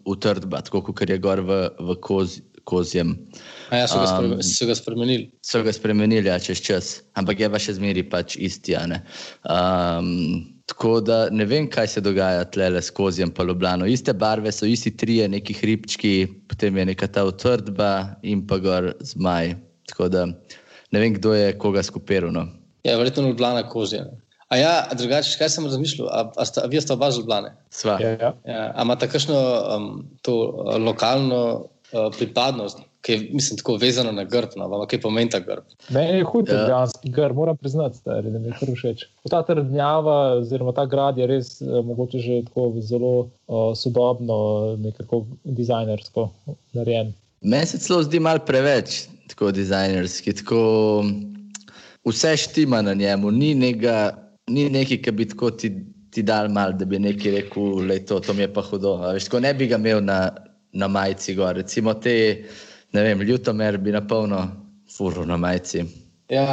utrdba, 0.04 0.60
tako 0.66 0.82
kot 0.90 1.06
je 1.08 1.20
gor 1.22 1.40
v, 1.46 1.62
v 1.80 1.96
koz, 2.04 2.42
kozjem. 2.66 3.16
A 3.70 3.84
ja, 3.84 3.88
so 3.90 4.02
ga, 4.02 4.20
um, 4.20 4.42
so 4.44 4.68
ga 4.70 4.76
spremenili. 4.78 5.30
So 5.46 5.64
ga 5.66 5.74
spremenili, 5.74 6.30
ja, 6.30 6.40
čez 6.42 6.62
čas. 6.62 6.92
Ampak 7.18 7.40
je 7.42 7.50
pa 7.50 7.62
še 7.62 7.78
zmeri 7.80 8.04
pač 8.10 8.38
isti. 8.38 8.76
Tako 10.66 11.00
da 11.06 11.18
ne 11.30 11.46
vem, 11.46 11.70
kaj 11.70 11.88
se 11.94 12.02
dogaja 12.02 12.46
tle 12.50 12.82
skozi 12.82 13.22
in 13.22 13.32
pa 13.34 13.46
Ljubljano. 13.46 13.86
Iste 13.86 14.14
barve 14.14 14.52
so, 14.52 14.66
isti 14.66 14.96
trije, 14.98 15.28
neki 15.30 15.54
hribčki, 15.54 16.28
potem 16.50 16.78
je 16.78 16.86
neka 16.90 17.08
ta 17.08 17.26
utrdba 17.26 18.18
in 18.26 18.46
pa 18.48 18.58
gor 18.58 18.94
zmaj. 19.06 19.54
Tako 19.92 20.10
da 20.10 20.26
ne 20.26 21.00
vem, 21.00 21.14
kdo 21.14 21.34
je 21.38 21.58
koga 21.62 21.84
skupiral. 21.86 22.34
No. 22.34 22.48
Ja, 22.84 22.98
verjetno 22.98 23.28
Ljubljana 23.28 23.70
kozi. 23.70 24.02
A 24.50 24.58
ja, 24.58 24.74
drugače, 24.94 25.38
kaj 25.38 25.50
sem 25.50 25.66
razmišljal? 25.66 26.10
A, 26.10 26.26
a, 26.38 26.46
sta, 26.46 26.66
a 26.66 26.70
vi 26.70 26.82
ste 26.82 26.94
oba 26.94 27.12
z 27.12 27.22
Ljubljane? 27.22 27.56
Sva. 27.74 27.98
Ja, 28.02 28.10
ja. 28.10 28.34
Ja, 28.46 28.66
a 28.76 28.86
imate 28.86 29.10
kakšno 29.10 29.38
um, 29.78 29.88
to 30.22 30.36
lokalno 30.82 31.70
pripadnost? 32.18 32.84
ki 33.06 33.12
je 33.12 33.30
mislim, 33.32 33.58
tako 33.58 33.76
vezano 33.78 34.12
na 34.12 34.24
grb, 34.24 34.56
no, 34.58 34.66
ampak 34.66 34.90
kaj 34.90 35.02
pomeni 35.02 35.30
ta 35.30 35.40
grb. 35.40 35.66
Meni 35.94 36.18
je 36.18 36.24
hud 36.26 36.50
ja. 36.50 36.56
ljubljanski 36.58 37.12
grb, 37.14 37.36
moram 37.38 37.58
priznati, 37.58 37.98
stari, 37.98 38.32
da 38.34 38.40
mi 38.40 38.50
je 38.50 38.56
kar 38.60 38.72
všeč. 38.74 39.04
Ta 39.30 39.44
trdnjava, 39.46 40.16
oziroma 40.40 40.74
ta 40.74 40.88
grad 40.90 41.20
je 41.22 41.28
res 41.30 41.52
eh, 41.62 41.82
mogoče 41.86 42.24
že 42.26 42.40
tako 42.48 42.82
zelo 42.82 43.12
uh, 43.20 43.68
sodobno, 43.78 44.38
nekako 44.82 45.22
dizajnersko 45.44 46.30
narejen. 46.74 47.14
Meni 47.42 47.70
se 47.70 47.78
celo 47.86 48.02
zdi 48.04 48.20
mal 48.20 48.42
preveč 48.46 49.04
tako 49.30 49.52
dizajnerski. 49.54 50.34
Tako 50.42 50.62
vse 52.10 52.34
štima 52.42 52.82
na 52.82 52.94
njemu, 52.94 53.32
ni, 53.32 53.54
nega, 53.56 54.16
ni 54.50 54.66
neki, 54.70 54.98
ki 55.02 55.14
bi 55.14 55.30
tako 55.30 55.52
ti, 55.52 55.70
ti 56.10 56.26
dal 56.26 56.50
mal, 56.50 56.74
da 56.74 56.90
bi 56.90 56.98
nekaj 57.00 57.38
rekel, 57.38 57.86
da 57.86 58.00
to, 58.02 58.20
to 58.20 58.34
mi 58.34 58.48
je 58.48 58.50
pa 58.54 58.66
hudo. 58.66 58.98
Veš, 59.14 59.30
ne 59.46 59.54
bi 59.54 59.70
ga 59.70 59.78
imel 59.78 60.02
na, 60.06 60.20
na 60.76 60.88
majici 60.92 61.36
gor. 61.36 61.56
Recimo 61.56 61.96
te 62.00 62.16
ne 62.96 63.04
vem, 63.04 63.22
ljutomer 63.28 63.78
bi 63.78 63.92
na 63.92 64.02
polno 64.08 64.42
furo 64.98 65.26
na 65.26 65.38
majici. 65.38 65.84
Ja, 66.30 66.46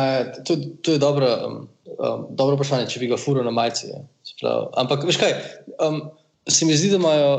to, 0.45 0.57
to 0.83 0.97
je 0.97 0.99
dobro, 0.99 1.29
um, 1.47 1.69
um, 1.99 2.27
dobro 2.31 2.59
vprašanje, 2.59 2.91
če 2.93 3.01
bi 3.01 3.09
ga 3.13 3.19
furo 3.21 3.45
na 3.47 3.53
majici. 3.55 3.93
Ampak, 4.81 5.07
veš 5.09 5.21
kaj, 5.23 5.35
um, 5.87 6.03
se 6.49 6.67
mi 6.69 6.77
zdi, 6.77 6.91
da 6.93 7.01
imajo 7.01 7.33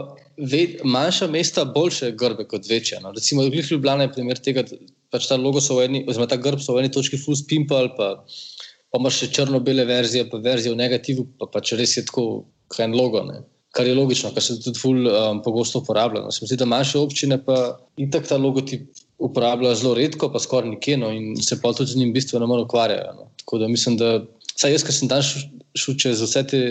manjša 0.83 1.27
mesta 1.29 1.65
boljše 1.65 2.11
grbe 2.17 2.47
kot 2.49 2.69
večja. 2.69 2.99
No? 3.03 3.11
Recimo, 3.11 3.45
Glih 3.49 3.71
Ljubljana 3.71 4.07
je 4.07 4.13
primer 4.15 4.39
tega, 4.41 4.63
da 4.63 4.79
pač 5.13 5.27
ta 5.29 5.37
logo 5.37 5.61
so 5.61 5.77
v 5.77 5.89
eni, 5.89 6.05
oziroma 6.07 6.29
ta 6.31 6.39
grb 6.41 6.61
so 6.63 6.73
v 6.73 6.81
eni 6.81 6.91
točki 6.91 7.19
full 7.21 7.37
spimpal, 7.37 7.91
pa, 7.97 8.15
pa 8.89 9.01
imaš 9.01 9.21
še 9.21 9.31
črno-bele 9.37 9.85
verzije, 9.85 10.25
pa 10.31 10.41
verzije 10.41 10.73
v 10.73 10.79
negativu, 10.79 11.27
pa 11.37 11.49
pač 11.53 11.75
res 11.77 11.97
je 11.99 12.05
tako, 12.07 12.45
kaj 12.73 12.87
en 12.87 12.97
logo. 12.97 13.21
Ne? 13.27 13.43
Kar 13.73 13.87
je 13.89 13.95
logično, 13.97 14.29
kar 14.33 14.43
se 14.45 14.59
tudi 14.61 14.79
ful, 14.79 15.07
um, 15.09 15.39
pogosto 15.43 15.81
uporablja. 15.81 16.21
No. 16.21 16.31
Se 16.31 16.43
mi 16.43 16.49
zdi, 16.49 16.59
da 16.61 16.69
manjše 16.69 16.99
občine 17.01 17.39
pa 17.41 17.57
in 17.97 18.11
tako 18.13 18.29
ta 18.29 18.37
logotip 18.37 18.85
uporabljajo 19.23 19.79
zelo 19.79 19.93
redko, 19.97 20.29
pa 20.29 20.41
skoraj 20.41 20.69
nikjer 20.75 20.99
no, 21.01 21.09
in 21.13 21.33
se 21.41 21.57
pa 21.61 21.73
tudi 21.73 21.91
z 21.91 22.01
njim 22.01 22.13
bistveno 22.13 22.47
manj 22.47 22.67
ukvarjajo. 22.67 23.15
No. 23.17 23.29
Tako 23.41 23.63
da 23.63 23.67
mislim, 23.71 23.97
da 23.97 24.11
saj 24.55 24.75
jaz, 24.75 24.85
ki 24.85 24.93
sem 24.93 25.09
tam 25.09 25.23
šel 25.25 25.97
čez 25.97 26.21
vse 26.21 26.45
te 26.51 26.61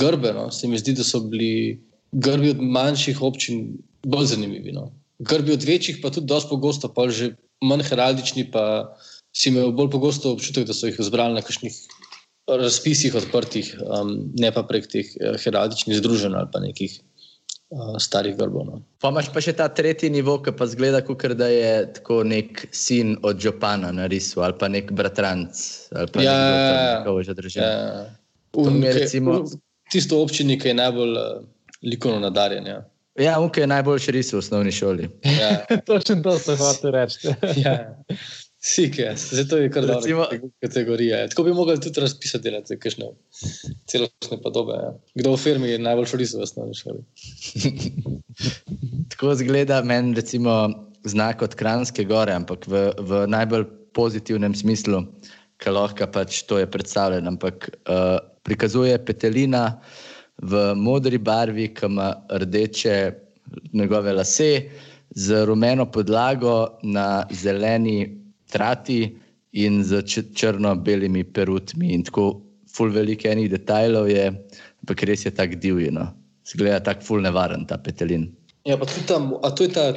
grbe, 0.00 0.32
no, 0.36 0.48
se 0.52 0.68
mi 0.68 0.80
zdi, 0.80 0.96
da 0.96 1.04
so 1.04 1.20
bili 1.20 1.80
grbi 2.12 2.54
od 2.56 2.62
manjših 2.64 3.20
občin 3.22 3.76
bolj 4.06 4.32
zanimivi. 4.32 4.72
No. 4.72 4.88
Grbi 5.18 5.52
od 5.52 5.64
večjih 5.68 6.00
pa 6.02 6.10
tudi 6.14 6.30
dosti 6.30 6.48
pogosto, 6.54 6.88
pa 6.88 7.10
že 7.12 7.34
manj 7.60 7.84
heraldični, 7.90 8.48
pa 8.52 8.94
si 9.36 9.52
imel 9.52 9.74
bolj 9.76 9.90
pogosto 9.92 10.32
občutek, 10.32 10.64
da 10.64 10.72
so 10.72 10.88
jih 10.88 10.96
zbrali 11.04 11.36
na 11.36 11.44
kakšnih 11.44 11.76
razpisih 12.48 13.14
odprtih, 13.14 13.74
um, 13.84 14.32
ne 14.38 14.50
pa 14.54 14.62
prek 14.64 14.88
teh 14.90 15.10
uh, 15.20 15.36
heraldičnih 15.42 15.98
združenj 16.00 16.36
ali 16.38 16.50
pa 16.52 16.60
nekih 16.62 16.96
uh, 16.96 17.96
starih 18.00 18.36
grbov. 18.38 18.66
No. 18.66 18.80
Pa 19.02 19.12
imaš 19.12 19.30
pa 19.34 19.42
še 19.44 19.54
ta 19.58 19.68
tretji 19.68 20.10
nivo, 20.12 20.38
ki 20.42 20.54
pa 20.56 20.68
zgleda, 20.70 21.02
kot 21.04 21.26
da 21.38 21.50
je 21.52 21.72
tako 22.00 22.22
nek 22.24 22.66
sin 22.72 23.16
od 23.22 23.40
Žopana 23.40 23.92
na 23.92 24.08
risu 24.08 24.42
ali 24.44 24.56
pa 24.58 24.68
nek 24.72 24.92
bratranc 24.92 25.64
ali 25.92 26.12
pa 26.14 26.24
ja, 26.24 26.36
nekaj 27.04 27.24
že 27.24 27.38
držal. 27.38 27.64
Ja. 27.64 28.06
Recimo... 28.94 29.42
Tisto 29.88 30.18
občini, 30.20 30.58
ki 30.60 30.68
je 30.68 30.74
najbolj 30.76 31.14
uh, 31.16 31.44
likovno 31.82 32.20
nadarjen. 32.20 32.66
Ja. 32.66 32.82
Ja, 33.18 33.38
unke 33.40 33.60
je 33.60 33.66
najboljši 33.66 34.12
ris 34.14 34.32
v 34.32 34.38
osnovni 34.38 34.72
šoli. 34.72 35.08
Ja. 35.24 35.64
Točno 35.88 36.20
to 36.22 36.38
se 36.38 36.56
hoče 36.56 36.90
reči. 36.92 37.32
ja. 37.64 37.78
Sike, 38.60 39.14
zato 39.16 39.56
je 39.56 39.70
kar 39.70 39.84
Recimo, 39.84 40.24
dobra 40.30 40.50
kategorija. 40.60 41.28
Tako 41.28 41.42
bi 41.42 41.52
mogli 41.52 41.80
tudi 41.80 42.00
razpisati, 42.00 42.50
da 42.50 42.56
je 42.56 42.78
kakšne 42.78 43.06
celostne 43.86 44.40
podobe. 44.42 44.72
Ja. 44.72 44.90
Kdo 45.14 45.32
v 45.32 45.38
firmi 45.38 45.70
je 45.70 45.78
najbolj 45.78 46.10
šorisov 46.10 46.40
v 46.40 46.48
osnovni 46.48 46.74
šoli? 46.74 47.04
Tako 49.14 49.34
zgleda 49.38 49.78
meni, 49.86 50.14
recimo, 50.18 50.56
znak 51.04 51.42
od 51.42 51.54
Kranske 51.54 52.04
gore, 52.04 52.34
ampak 52.34 52.66
v, 52.66 52.90
v 52.98 53.22
najbolj 53.30 53.68
pozitivnem 53.94 54.54
smislu, 54.54 55.04
ki 55.62 55.70
lahko 55.70 56.10
pač 56.10 56.42
to 56.50 56.58
je 56.58 56.66
predstavljeno. 56.66 57.30
Ampak 57.38 57.70
uh, 57.70 58.18
prikazuje 58.42 58.98
petelina 58.98 59.78
v 60.42 60.74
modri 60.74 61.18
barvi, 61.18 61.70
ki 61.74 61.86
ima 61.86 62.10
rdeče 62.26 62.98
njegove 63.72 64.12
lase, 64.12 64.70
z 65.14 65.44
rumeno 65.46 65.86
podlago 65.90 66.78
na 66.82 67.22
zeleni 67.30 68.18
trati 68.50 69.00
in 69.52 69.82
z 69.84 70.02
črno-belimi 70.34 71.24
perutmi. 71.24 71.92
In 71.94 72.04
tako, 72.04 72.40
ful 72.72 72.92
veliko 72.94 73.28
enih 73.28 73.50
detajlov 73.52 74.10
je, 74.10 74.28
ampak 74.82 75.06
res 75.08 75.24
je 75.26 75.34
tako 75.34 75.60
divjino. 75.62 76.08
Zgleda 76.48 76.80
tako 76.84 77.06
ful 77.06 77.24
nevaren 77.24 77.66
ta 77.68 77.78
petelin. 77.78 78.28
Ja, 78.68 78.76
pa 78.76 78.88
tudi 78.88 79.06
tam, 79.08 79.32
a 79.42 79.50
to 79.50 79.64
je 79.64 79.72
ta 79.72 79.92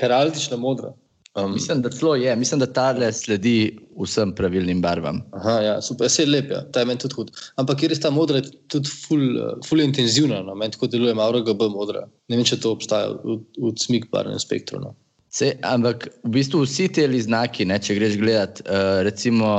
heraldična 0.00 0.58
modra. 0.60 0.92
Um, 1.34 1.52
mislim, 1.54 1.82
da 1.82 1.90
celo 1.90 2.16
je, 2.18 2.36
mislim, 2.36 2.60
da 2.60 2.66
ta 2.66 2.90
le 2.92 3.12
sledi 3.12 3.78
vsem 4.02 4.32
pravilnim 4.34 4.80
barvam. 4.82 5.20
Aha, 5.32 5.52
ja, 5.62 5.74
super, 5.82 6.08
vse 6.10 6.24
je 6.24 6.26
lepo, 6.28 6.54
ja. 6.54 6.64
ta 6.72 6.82
je 6.82 6.88
meni 6.90 6.98
tudi 6.98 7.14
hud. 7.14 7.30
Ampak 7.56 7.82
je 7.82 8.00
ta 8.00 8.10
modra 8.10 8.40
tudi 8.68 8.90
ful, 8.90 9.22
ful 9.66 9.80
intenzivna, 9.80 10.40
no? 10.42 10.54
meni 10.58 10.74
tako 10.74 10.88
deluje 10.90 11.14
malo 11.14 11.38
RGB 11.38 11.68
modra. 11.70 12.02
Ne 12.28 12.36
vem, 12.40 12.44
če 12.44 12.58
to 12.58 12.74
obstaja 12.74 13.12
v, 13.22 13.38
v 13.62 13.72
smik 13.78 14.10
barvnem 14.10 14.42
spektru. 14.42 14.82
No? 14.82 14.96
Se, 15.30 15.54
ampak 15.62 16.08
v 16.24 16.32
bistvu 16.34 16.64
vsi 16.66 16.88
ti 16.90 17.06
znaki, 17.06 17.64
ne, 17.64 17.78
če 17.78 17.94
greš 17.94 18.16
gledat, 18.18 18.62
uh, 18.66 19.00
recimo 19.06 19.50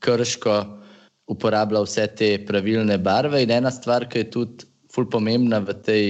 krško, 0.00 0.54
uporablja 1.32 1.82
vse 1.84 2.06
te 2.16 2.30
pravilne 2.48 2.96
barve 2.98 3.42
in 3.44 3.52
ena 3.52 3.70
stvar, 3.70 4.08
ki 4.08 4.24
je 4.24 4.30
tudi 4.32 4.70
ful 4.92 5.06
pomembna 5.08 5.60
v 5.60 5.74
tej 5.84 6.06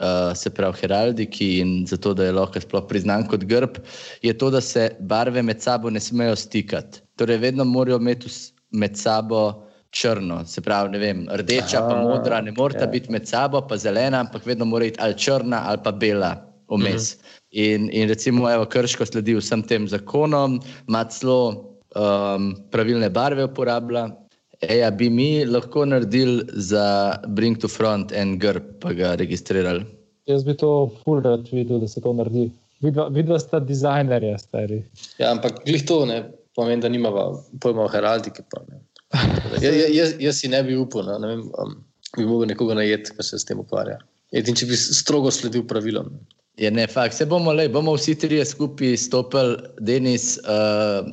uh, 0.00 0.34
se 0.36 0.50
pravi, 0.50 0.80
heraldiki 0.82 1.48
in 1.62 1.86
zato, 1.86 2.14
da 2.14 2.28
je 2.28 2.34
lahko 2.36 2.60
sploh 2.60 2.84
priznan 2.88 3.26
kot 3.28 3.44
grb, 3.48 3.78
je 4.22 4.34
to, 4.36 4.50
da 4.50 4.60
se 4.64 4.90
barve 5.00 5.42
med 5.42 5.62
sabo 5.64 5.90
ne 5.90 6.00
smejo 6.00 6.36
stikati. 6.36 7.02
Torej, 7.20 7.40
vedno 7.44 7.64
morajo 7.64 7.98
imeti 8.00 8.32
med 8.70 8.96
sabo 8.96 9.64
črno, 9.90 10.42
se 10.44 10.60
pravi, 10.60 10.92
ne 10.92 10.98
vem, 11.00 11.24
rdeča, 11.32 11.80
Aha, 11.80 11.88
pa 11.88 12.02
modra, 12.02 12.40
ne 12.44 12.52
morata 12.56 12.84
ja. 12.84 12.92
biti 12.92 13.12
med 13.12 13.28
sabo, 13.28 13.62
pa 13.66 13.76
zelena, 13.76 14.20
ampak 14.20 14.46
vedno 14.46 14.68
mora 14.68 14.84
biti 14.84 15.00
ali 15.00 15.16
črna 15.18 15.64
ali 15.66 15.80
pa 15.84 15.92
bela 15.92 16.34
vmes. 16.68 17.14
Mhm. 17.16 17.37
In, 17.50 17.88
in 17.92 18.08
recimo, 18.08 18.48
evo, 18.50 18.66
krško 18.68 19.06
sledi 19.08 19.34
vsem 19.38 19.62
tem 19.64 19.88
zakonom, 19.88 20.58
ima 20.88 21.04
celo 21.08 21.38
um, 21.96 22.50
pravilne 22.70 23.08
barve 23.10 23.44
uporablja. 23.48 24.08
Eja, 24.60 24.90
bi 24.90 25.08
mi 25.10 25.44
lahko 25.46 25.84
naredili 25.86 26.44
za 26.52 27.16
Bring 27.28 27.58
to 27.58 27.68
Front 27.68 28.12
en 28.12 28.38
grb, 28.38 28.74
pa 28.82 28.92
ga 28.92 29.14
registrirali? 29.14 29.86
Jaz 30.28 30.44
bi 30.44 30.56
to 30.58 30.90
ful 31.04 31.22
rad 31.24 31.46
videl, 31.52 31.80
da 31.80 31.88
se 31.88 32.02
to 32.04 32.12
naredi. 32.12 32.50
Vidva 32.82 33.38
sta 33.38 33.60
dizajnerja, 33.64 34.38
stari. 34.38 34.82
Ja, 35.18 35.30
ampak 35.32 35.62
glih 35.64 35.86
to 35.86 36.02
ne 36.06 36.20
pomeni, 36.58 36.82
da 36.82 36.90
nimava 36.92 37.30
pojma 37.62 37.86
o 37.86 37.92
heraldiki. 37.92 38.44
Ja, 39.62 39.70
ja, 39.72 39.86
jaz, 39.88 40.10
jaz 40.20 40.36
si 40.42 40.50
ne 40.52 40.58
bi 40.62 40.74
upal, 40.76 41.06
no, 41.08 41.14
ne 41.22 41.28
vem, 41.30 41.46
um, 41.62 41.70
bi 42.18 42.26
mogel 42.28 42.50
nekoga 42.50 42.74
najeti, 42.76 43.14
ki 43.16 43.24
se 43.24 43.38
s 43.40 43.46
tem 43.48 43.58
ukvarja. 43.58 43.96
Edin, 44.36 44.58
če 44.58 44.66
bi 44.68 44.76
strogo 44.76 45.32
sledil 45.32 45.64
pravilom. 45.70 46.10
Je 46.58 46.70
ne, 46.74 46.86
fakt. 46.90 47.14
Se 47.14 47.26
bomo, 47.26 47.52
lej, 47.54 47.68
bomo 47.70 47.94
vsi 47.94 48.16
trije 48.18 48.44
skupaj 48.44 48.96
stopili, 48.98 49.56
Denis 49.80 50.36
uh, 50.42 51.06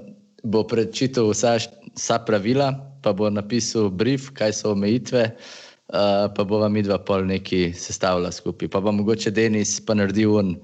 bo 0.44 0.64
prečital 0.68 1.30
vsa, 1.30 1.60
vsa 1.94 2.20
pravila 2.26 2.74
pa 3.06 3.14
bo 3.14 3.30
napisal 3.30 3.94
brief, 3.94 4.32
kaj 4.34 4.56
so 4.58 4.74
omejitve, 4.74 5.30
uh, 5.30 6.26
pa 6.34 6.42
bo 6.42 6.64
vam 6.64 6.74
idva 6.82 6.98
pol 6.98 7.28
neki 7.30 7.70
sestavila 7.78 8.32
skupaj. 8.34 8.72
Pa 8.74 8.82
bo 8.82 8.90
mogoče 8.98 9.30
Denis 9.30 9.78
pa 9.86 9.94
naredil 9.94 10.34
un. 10.42 10.56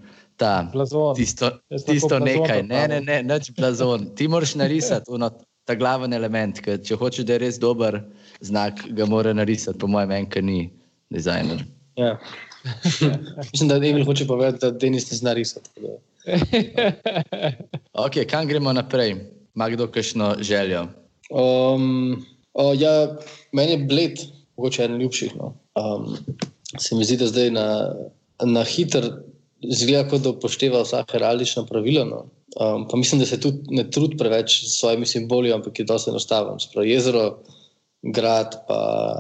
Ta, 0.42 0.66
blazon. 0.74 1.14
Tisto, 1.14 1.52
tisto 1.86 2.18
nekaj, 2.18 2.64
ne, 2.66 2.88
ne, 2.90 2.98
ne, 3.06 3.20
neč 3.22 3.52
blazon. 3.54 4.08
Ti 4.18 4.26
moraš 4.32 4.56
narisati 4.58 5.14
uno, 5.14 5.30
ta 5.70 5.76
glaven 5.78 6.18
element, 6.18 6.58
ker 6.66 6.80
če 6.82 6.98
hočeš, 6.98 7.28
da 7.30 7.36
je 7.38 7.44
res 7.44 7.60
dober 7.62 8.00
znak, 8.42 8.82
ga 8.98 9.06
mora 9.06 9.36
narisati, 9.38 9.78
po 9.78 9.92
mojem, 9.92 10.16
en, 10.18 10.26
ki 10.34 10.42
ni 10.42 10.64
dizajner. 11.14 11.62
Ja. 12.02 12.16
Mislim, 13.52 13.70
da 13.70 13.76
Emil 13.76 14.06
hoče 14.06 14.28
povedati, 14.28 14.66
da 14.66 14.72
Denis 14.72 15.12
ne 15.12 15.18
zna 15.18 15.34
risati. 15.34 15.70
ok, 18.06 18.14
kam 18.30 18.48
gremo 18.48 18.74
naprej? 18.74 19.16
Ima 19.56 19.70
kdo 19.70 19.88
kakšno 19.88 20.36
željo? 20.40 20.88
Um, 21.30 22.26
uh, 22.54 22.82
ja, 22.82 23.18
meni 23.52 23.72
je 23.72 23.78
bled, 23.78 24.20
mogoče 24.58 24.84
eden 24.84 25.02
ljubših. 25.02 25.36
No. 25.36 25.54
Um, 25.76 26.18
se 26.80 26.96
mi 26.96 27.04
zdi, 27.04 27.18
da 27.18 27.28
zdaj 27.28 27.52
na, 27.52 27.96
na 28.44 28.64
hiter 28.64 29.12
zgleda, 29.70 30.08
kot 30.10 30.22
da 30.22 30.36
upošteva 30.36 30.84
vsa 30.84 31.04
heraldična 31.12 31.66
pravila. 31.66 32.06
No. 32.06 32.26
Um, 32.60 32.88
pa 32.88 32.98
mislim, 32.98 33.20
da 33.20 33.26
se 33.26 33.40
tudi 33.40 33.58
ne 33.70 33.90
trudi 33.92 34.18
preveč 34.18 34.64
s 34.66 34.80
svojimi 34.80 35.06
simboli, 35.06 35.54
ampak 35.54 35.80
je 35.80 35.86
dosti 35.86 36.10
enostaven. 36.10 36.60
Sprav, 36.60 36.88
jezero, 36.88 37.44
grad, 38.02 38.58
pa 38.68 38.80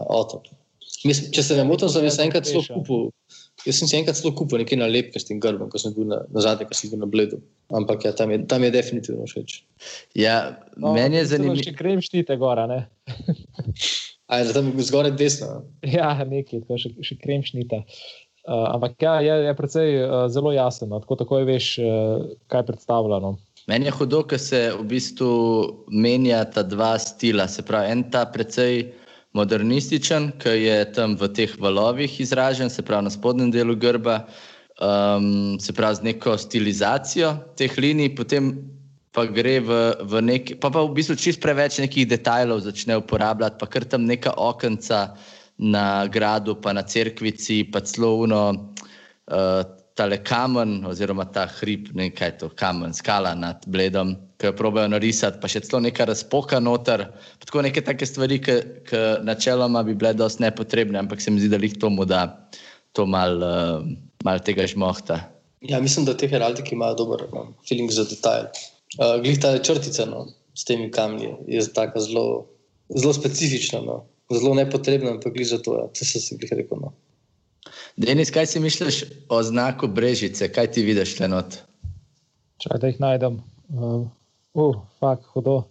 otok. 0.09 0.47
Mislim, 1.05 1.31
če 1.33 1.43
se 1.43 1.57
ne 1.57 1.63
motim, 1.65 1.89
sem 1.89 2.05
jaz 2.05 2.19
enkrat 2.21 2.45
celo 2.45 2.63
kupil. 2.67 3.09
Jaz 3.65 3.77
sem 3.77 3.89
si 3.89 3.97
enkrat 3.99 4.17
celo 4.17 4.31
kupil 4.37 4.61
nekaj 4.63 4.79
nalepke 4.81 5.19
s 5.21 5.27
tem 5.27 5.39
grbom, 5.41 5.69
ko 5.69 5.81
sem 5.81 5.93
bil 5.93 6.07
na, 6.09 6.21
na 6.33 6.43
zadnje, 6.43 6.65
ko 6.69 6.77
sem 6.77 6.93
bil 6.93 7.03
na 7.03 7.09
bledu. 7.09 7.37
Ampak 7.77 8.07
ja, 8.07 8.13
tam, 8.17 8.33
je, 8.33 8.41
tam 8.49 8.65
je 8.65 8.71
definitivno 8.73 9.27
všeč. 9.29 9.61
Ja, 10.17 10.57
no, 10.77 10.95
meni 10.97 11.21
je 11.21 11.27
zanimivo. 11.35 11.61
Če 11.61 11.75
grem 11.77 12.01
štite 12.03 12.39
gora, 12.41 12.65
ne? 12.69 12.85
A 14.31 14.41
je 14.41 14.55
tam 14.55 14.71
zgoraj 14.79 15.13
desno? 15.19 15.61
Ja, 15.85 16.15
nekaj, 16.23 16.63
tako 16.63 16.79
še, 16.79 16.93
še 17.03 17.17
krem 17.21 17.45
šnita. 17.45 17.83
Uh, 18.41 18.65
ampak 18.73 18.95
ja, 19.03 19.19
je, 19.21 19.33
je 19.45 19.53
precej 19.53 19.89
uh, 20.01 20.25
zelo 20.33 20.53
jasno, 20.55 20.87
no? 20.89 21.01
tako 21.03 21.19
takoj 21.19 21.45
veš, 21.45 21.67
uh, 21.83 22.23
kaj 22.49 22.63
predstavljamo. 22.71 23.35
Meni 23.69 23.85
je 23.85 23.93
hudo, 23.93 24.23
ker 24.25 24.41
se 24.41 24.61
v 24.73 24.85
bistvu 24.89 25.29
menja 25.93 26.41
ta 26.49 26.63
dva 26.65 26.95
stila. 26.99 27.45
Se 27.51 27.61
pravi, 27.61 27.91
en 27.93 28.07
ta 28.09 28.23
precej 28.25 28.87
modernističen, 29.37 30.31
ki 30.41 30.55
je 30.65 30.77
tam 30.95 31.15
v 31.19 31.29
teh 31.35 31.51
valovih 31.59 32.19
izražen, 32.19 32.69
se 32.69 32.83
pravi 32.83 33.07
na 33.07 33.13
spodnjem 33.13 33.51
delu 33.51 33.75
grba, 33.75 34.25
um, 34.81 35.59
se 35.59 35.73
pravi 35.73 35.95
z 35.95 36.07
neko 36.09 36.37
stilizacijo 36.37 37.33
teh 37.57 37.77
linij, 37.77 38.15
potem 38.15 38.53
pa 39.11 39.25
gre 39.27 39.59
v, 39.59 39.81
v 40.07 40.21
nek, 40.23 40.55
pa, 40.63 40.71
pa 40.71 40.83
v 40.83 40.95
bistvu 40.95 41.17
čist 41.19 41.41
preveč 41.43 41.79
nekih 41.83 42.07
detajlov 42.07 42.63
začne 42.63 42.99
uporabljati, 42.99 43.59
pa 43.59 43.67
kar 43.67 43.87
tam 43.87 44.07
neka 44.07 44.35
okenca 44.39 45.11
na 45.59 46.07
gradu, 46.07 46.55
pa 46.55 46.73
na 46.73 46.83
cerkvici, 46.83 47.63
pa 47.71 47.83
celo 47.83 48.15
uno. 48.23 48.71
Uh, 49.31 49.63
tale 49.95 50.17
kamen, 50.23 50.85
oziroma 50.87 51.25
ta 51.29 51.45
hrib, 51.59 51.91
ne 51.93 52.09
kaj 52.15 52.29
je 52.29 52.37
to, 52.41 52.49
kamen, 52.57 52.93
skala 52.95 53.33
nad 53.35 53.63
bledom, 53.67 54.15
ki 54.41 54.49
jo 54.49 54.55
probejo 54.57 54.89
narisati, 54.89 55.37
pa 55.41 55.49
še 55.51 55.61
celo 55.67 55.83
neka 55.85 56.07
razpoka 56.09 56.57
noter. 56.63 57.05
Tako 57.45 57.61
neke 57.67 57.83
take 57.85 58.07
stvari, 58.09 58.39
ki 58.41 58.57
načeloma 59.27 59.83
bi 59.85 59.93
bile 59.93 60.15
dosti 60.17 60.47
nepotrebne, 60.47 60.97
ampak 61.03 61.21
se 61.21 61.33
mi 61.33 61.43
zdi, 61.43 61.51
da 61.53 61.61
jih 61.61 61.77
tomu 61.81 62.07
da 62.09 62.25
to 62.97 63.05
mal, 63.05 63.37
uh, 63.45 63.85
mal 64.25 64.41
tega 64.43 64.65
žmohta. 64.67 65.21
Ja, 65.61 65.79
mislim, 65.79 66.07
da 66.09 66.17
te 66.17 66.27
heraldike 66.27 66.73
imajo 66.75 66.97
dober 67.03 67.27
no, 67.33 67.51
feeling 67.69 67.91
za 67.93 68.07
detajl. 68.09 68.49
Uh, 68.97 69.19
glih 69.21 69.37
ta 69.39 69.53
črtica 69.61 70.07
no, 70.09 70.25
s 70.57 70.65
temi 70.65 70.89
kamni 70.91 71.29
je 71.47 71.61
tako 71.73 72.01
zelo, 72.01 72.25
zelo 72.97 73.13
specifična, 73.13 73.83
no. 73.85 74.01
zelo 74.33 74.55
nepotrebna, 74.57 75.13
ampak 75.13 75.37
glih 75.37 75.47
za 75.47 75.61
to, 75.61 75.77
ja. 75.77 75.87
se 75.93 76.05
se 76.05 76.19
si 76.19 76.39
jih 76.41 76.55
rekel. 76.57 76.81
No. 76.81 76.95
Denis, 77.95 78.33
kaj 78.33 78.49
si 78.49 78.59
misliš 78.59 79.03
o 79.29 79.43
znaku 79.43 79.87
Brežice, 79.87 80.49
kaj 80.51 80.71
ti 80.73 80.83
vidiš 80.87 81.19
le 81.19 81.29
not? 81.29 81.61
Če 82.61 82.81
da 82.81 82.89
jih 82.89 82.99
najdem, 83.01 83.37
uh, 83.69 84.09
uh 84.53 84.75
fakt, 84.99 85.25
hudo. 85.33 85.63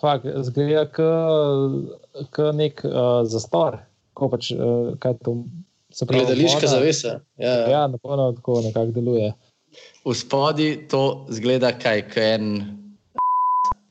Fakt, 0.00 0.26
zgleda 0.42 0.88
kot 0.90 2.54
nek 2.54 2.82
uh, 2.84 3.22
zastor, 3.30 3.78
ko 4.18 4.28
pač 4.32 4.50
uh, 4.56 4.96
kaj 4.98 5.14
to 5.22 5.36
se 5.94 6.06
pravi. 6.06 6.24
Gledališka 6.24 6.66
zavesa. 6.66 7.20
Ja, 7.38 7.50
ja. 7.50 7.70
ja 7.70 7.88
napolno 7.88 8.32
tako 8.32 8.60
nekako 8.64 8.90
deluje. 8.96 9.32
V 10.04 10.14
spodi 10.14 10.88
to 10.90 11.26
zgleda 11.30 11.72
kaj, 11.78 12.08
kaj 12.10 12.34
en. 12.34 12.48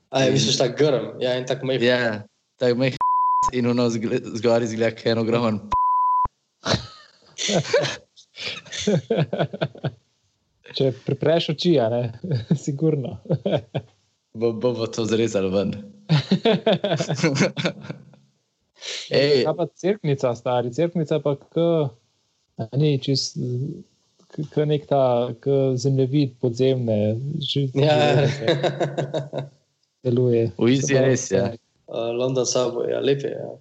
A 0.10 0.24
je, 0.24 0.32
misliš, 0.32 0.58
tako 0.58 0.76
grm, 0.78 1.06
ja, 1.22 1.38
in 1.38 1.46
tako 1.48 1.66
mehko. 1.66 1.86
Ja, 1.86 2.24
tako 2.60 2.76
mehko 2.84 2.98
in 3.58 3.68
ono 3.68 3.90
zgori 4.36 4.68
zgleda 4.68 4.96
kaj 4.96 5.12
en 5.12 5.18
ogromen. 5.24 5.60
Če 10.74 10.90
prepreš 11.06 11.50
oči, 11.54 11.74
ne, 11.94 12.02
sigurno. 12.66 13.12
Bo, 14.34 14.54
bo, 14.54 14.74
bo 14.74 14.88
to 14.88 15.06
zrezal 15.06 15.50
ven. 15.54 15.74
Ej, 19.10 19.46
pa 19.48 19.68
crknica, 19.80 20.36
stari 20.36 20.74
crknica, 20.74 21.20
pa 21.24 21.36
k, 21.40 21.56
ni 22.76 23.00
čist. 23.00 23.38
Kot 24.34 24.66
nek 24.66 24.88
ta 24.90 25.30
zemljevid 25.78 26.34
podzemne, 26.42 27.16
že 27.38 27.70
ja. 27.78 28.26
deluje. 30.04 30.52
V 30.58 30.70
Izi 30.70 30.94
je 30.94 31.02
res, 31.02 31.32
ja. 31.32 31.54
Uh, 31.88 32.12
London 32.18 32.46
sabo, 32.46 32.84
ja, 32.90 33.00
lepe. 33.00 33.32
Ja. 33.32 33.54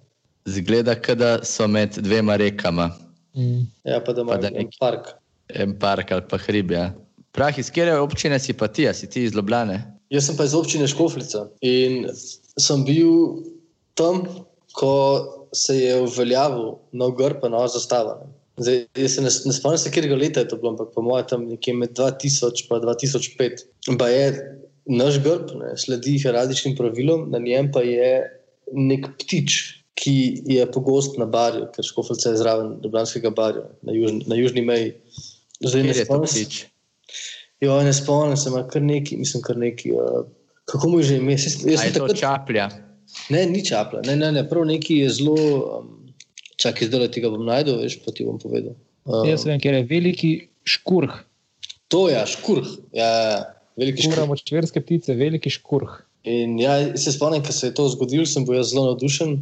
Zgleda, 0.45 0.95
da 1.15 1.39
so 1.45 1.67
med 1.67 1.95
dvema 2.03 2.35
rekama. 2.35 2.91
Mm. 3.35 3.63
Ja, 3.83 4.01
pa 4.03 4.13
da 4.13 4.21
ima 4.21 4.39
en 4.51 4.69
park. 4.79 5.13
En 5.49 5.79
park 5.79 6.11
ali 6.11 6.27
pa 6.29 6.37
hrib. 6.37 6.71
Ja. 6.71 6.91
Prah, 7.31 7.57
iz 7.57 7.71
kere 7.71 7.95
občine 7.99 8.39
si 8.39 8.53
pa 8.53 8.67
ti, 8.67 8.87
si 8.93 9.09
ti 9.09 9.23
iz 9.23 9.33
Ljubljane? 9.33 9.92
Jaz 10.13 10.27
sem 10.29 10.37
pa 10.37 10.45
iz 10.45 10.53
občine 10.53 10.87
Škofljica 10.87 11.47
in 11.65 12.05
sem 12.61 12.83
bil 12.85 13.41
tam, 13.97 14.23
ko 14.77 14.93
se 15.53 15.77
je 15.77 15.99
uveljavil 16.01 16.75
nov 16.97 17.15
grb, 17.17 17.45
nova 17.49 17.67
zastava. 17.73 18.19
Zdaj, 18.61 18.83
jaz 18.97 19.15
se 19.15 19.23
ne, 19.25 19.31
ne 19.49 19.53
spomnim, 19.55 19.81
katerega 19.89 20.17
leta 20.17 20.43
je 20.43 20.51
to 20.51 20.59
bilo, 20.61 20.73
ampak 20.73 20.91
po 20.93 21.01
mojem, 21.05 21.27
tam 21.29 21.45
nekje 21.49 21.73
med 21.77 21.95
2000 21.97 22.61
in 22.61 22.85
2005. 22.85 23.63
Pa 23.97 24.09
je 24.13 24.25
naš 24.85 25.17
grb, 25.23 25.53
ne, 25.57 25.73
sledi 25.81 26.19
heraldičnim 26.21 26.75
pravilom, 26.77 27.29
na 27.33 27.41
njem 27.41 27.71
pa 27.73 27.81
je 27.85 28.11
nek 28.73 29.07
ptič, 29.21 29.61
ki 29.97 30.15
je 30.49 30.65
pogost 30.73 31.17
na 31.21 31.25
barju, 31.29 31.67
ker 31.73 31.85
škofljica 31.85 32.33
je 32.33 32.41
zraven 32.41 32.75
Ljubljanskega 32.83 33.33
barja, 33.33 33.65
na, 33.81 33.93
juž, 33.93 34.21
na 34.29 34.37
južni 34.37 34.61
meji. 34.65 34.93
Zdaj, 35.61 35.85
ne 35.89 35.97
spomnim 35.97 36.29
se. 36.29 36.69
Jo, 37.61 37.77
ne 37.83 37.93
spomnim 37.93 38.37
se, 38.37 38.49
kar 38.71 38.81
neki, 38.81 39.17
mislim, 39.17 39.43
kar 39.43 39.57
neki. 39.57 39.91
Uh, 39.91 40.23
kako 40.65 40.89
mu 40.89 40.99
je 40.99 41.03
že 41.03 41.17
ime? 41.17 41.35
Jaz 41.37 41.59
sem 41.59 41.93
tako 41.93 42.15
čaplja. 42.17 42.69
Ne, 43.29 43.45
ni 43.45 43.61
čaplja, 43.65 44.01
ne, 44.07 44.15
ne, 44.15 44.31
ne, 44.31 44.43
prav 44.49 44.65
neki 44.65 45.03
je 45.03 45.09
zelo. 45.19 45.35
Um, 45.79 45.99
Čakaj, 46.57 46.87
zdaj 46.87 47.09
ti 47.11 47.21
ga 47.23 47.31
bom 47.33 47.41
najdel, 47.45 47.79
veš, 47.81 47.97
pa 48.05 48.13
ti 48.15 48.23
bom 48.23 48.37
povedal. 48.39 48.75
Uh, 49.09 49.23
Jaz 49.27 49.43
vem, 49.47 49.59
ker 49.59 49.73
je 49.75 49.83
veliki 49.89 50.31
škurh. 50.69 51.15
To 51.91 52.07
je, 52.07 52.15
ja, 52.15 52.23
škurh. 52.29 52.69
Ja, 52.95 53.07
ja, 53.07 53.23
ja. 53.31 53.39
veliki 53.79 54.05
škurh. 54.05 54.21
Imamo 54.21 54.37
čvrste 54.39 54.81
ptice, 54.85 55.15
veliki 55.17 55.51
škurh. 55.51 55.97
In 56.29 56.55
ja, 56.61 56.77
se 56.97 57.11
spomnim, 57.11 57.43
ko 57.43 57.51
se 57.51 57.67
je 57.67 57.75
to 57.75 57.89
zgodilo, 57.91 58.25
sem 58.29 58.45
bil 58.47 58.61
zelo 58.63 58.85
navdušen. 58.91 59.41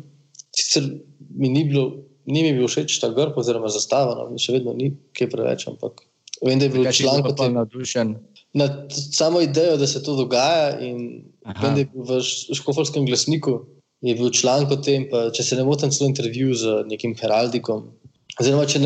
Sicer 0.56 0.88
mi 1.30 1.52
ni, 1.52 1.66
bilo, 1.68 1.86
ni 2.26 2.42
mi 2.48 2.56
bil 2.58 2.72
všeč 2.72 2.98
ta 3.04 3.12
grb, 3.14 3.38
oziroma 3.38 3.70
zastava, 3.72 4.16
no, 4.18 4.40
še 4.42 4.56
vedno 4.58 4.74
ni 4.78 4.90
kaj 5.18 5.30
preveč, 5.36 5.68
ampak 5.70 6.02
vem, 6.46 6.60
da 6.60 6.66
je 6.68 6.74
bil 6.74 6.92
članek 6.92 7.32
o 7.32 7.36
tem 7.38 7.54
navdušen. 7.54 8.16
Na 8.54 8.68
samo 8.90 9.42
idejo, 9.42 9.78
da 9.80 9.88
se 9.88 10.02
to 10.04 10.16
dogaja, 10.16 10.80
in 10.84 11.24
Aha. 11.46 11.66
vem, 11.66 11.76
da 11.76 11.86
je 11.86 11.90
bil 11.94 12.08
v 12.10 12.22
škofovskem 12.58 13.06
glasniku 13.08 13.62
je 14.02 14.16
bil 14.16 14.32
članek 14.34 14.72
o 14.74 14.78
tem, 14.82 15.06
pa, 15.10 15.28
če 15.36 15.46
se 15.46 15.58
ne 15.60 15.66
motim, 15.66 15.92
celo 15.94 16.10
intervju 16.10 16.56
z 16.58 16.78
nekim 16.90 17.14
heraldikom. 17.20 17.86
Oziroma, 18.42 18.66
če, 18.66 18.82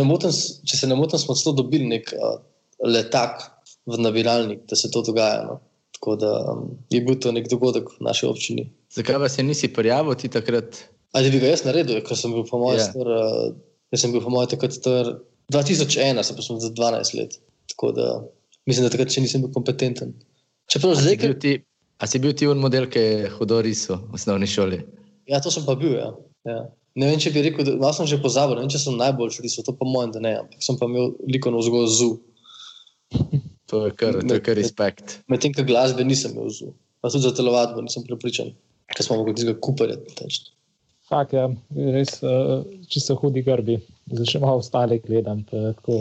če 0.67 0.79
se 0.79 0.89
ne 0.89 0.97
motim, 0.99 1.21
smo 1.21 1.37
celo 1.39 1.55
dobili 1.55 1.87
nek 1.87 2.11
uh, 2.17 2.39
letak 2.83 3.45
v 3.87 4.01
nabiralnik, 4.01 4.65
da 4.69 4.75
se 4.79 4.91
to 4.91 5.05
dogaja. 5.05 5.45
No. 5.47 5.61
Tako 5.95 6.17
da 6.19 6.31
um, 6.51 6.65
je 6.91 6.99
bil 7.05 7.15
to 7.21 7.31
nek 7.31 7.47
dogodek 7.47 7.87
v 7.95 8.03
naši 8.03 8.27
občini. 8.27 8.65
Zakaj 8.91 9.21
pa 9.21 9.29
se 9.31 9.45
nisi 9.47 9.71
prijavil 9.71 10.17
ti 10.19 10.27
takrat? 10.31 10.81
Ali 11.15 11.31
bi 11.31 11.39
ga 11.39 11.53
jaz 11.53 11.63
naredil, 11.63 12.01
ker 12.03 12.19
sem 12.19 12.33
bil 12.35 12.43
po 12.49 12.59
mojem 12.59 12.81
yeah. 12.81 12.83
Ja. 12.83 12.91
star, 12.91 13.07
uh, 13.07 13.55
jaz 13.95 14.03
sem 14.03 14.11
bil 14.11 14.25
po 14.25 14.33
mojem 14.33 14.51
takrat 14.51 14.75
star 14.75 15.13
2001, 15.53 16.23
se 16.23 16.35
pa 16.35 16.41
sem 16.41 16.59
za 16.59 16.71
12 16.73 17.17
let. 17.19 17.37
Tako 17.69 17.91
da 17.91 18.07
mislim, 18.65 18.85
da 18.85 18.93
takrat 18.93 19.13
še 19.13 19.23
nisem 19.25 19.45
bil 19.45 19.53
kompetenten. 19.53 20.13
Čeprav 20.71 20.95
zdaj, 20.97 21.17
ker... 21.21 21.35
ti, 21.41 21.57
a 22.01 22.09
si 22.09 22.21
bil 22.21 22.33
ti 22.37 22.49
un 22.49 22.61
model, 22.61 22.87
ki 22.91 23.03
je 23.03 23.33
hudo 23.37 23.61
risal 23.65 24.01
v 24.09 24.19
osnovni 24.19 24.49
šoli? 24.49 24.81
Ja, 25.29 25.41
to 25.41 25.53
sem 25.53 25.65
pa 25.67 25.77
bil. 25.77 25.97
Ja. 25.97 26.11
Ja. 26.49 26.59
Ne 26.95 27.09
vem, 27.11 27.19
če 27.19 27.33
bi 27.35 27.43
rekel, 27.43 27.75
da 27.81 27.91
sem 27.93 28.07
že 28.07 28.21
pozabil, 28.23 28.55
ne 28.57 28.65
vem, 28.65 28.71
če 28.71 28.81
sem 28.81 28.97
najboljši 28.97 29.43
risal, 29.45 29.65
to 29.67 29.75
pa 29.75 29.87
moj, 29.89 30.09
da 30.15 30.21
ne, 30.23 30.37
ampak 30.45 30.63
sem 30.63 30.77
pa 30.79 30.87
imel 30.89 31.13
likovno 31.27 31.61
vzgojo 31.63 31.91
zu. 31.91 32.13
To 33.65 33.79
je 33.87 33.95
kar, 33.97 34.19
to 34.21 34.35
je 34.37 34.41
kar 34.45 34.53
respekt. 34.53 35.15
Medtem, 35.25 35.49
med 35.49 35.57
ko 35.57 35.63
glasbe 35.65 36.03
nisem 36.05 36.35
imel 36.35 36.51
zu, 36.53 36.67
pa 37.01 37.09
tudi 37.09 37.25
za 37.25 37.31
telovadbo 37.33 37.81
nisem 37.81 38.03
pripričan, 38.05 38.51
ker 38.93 39.07
smo 39.07 39.17
mogli 39.17 39.33
tega 39.39 39.55
kuparjati. 39.57 40.13
Fak, 41.09 41.35
ja, 41.37 41.49
res, 41.95 42.15
uh, 42.25 42.63
če 42.89 43.01
so 43.03 43.17
hudi 43.21 43.43
grbi, 43.45 43.77
zdaj 44.13 44.31
še 44.31 44.41
malo 44.41 44.63
ostale 44.63 44.97
gledam. 45.03 45.43
Tako... 45.51 45.99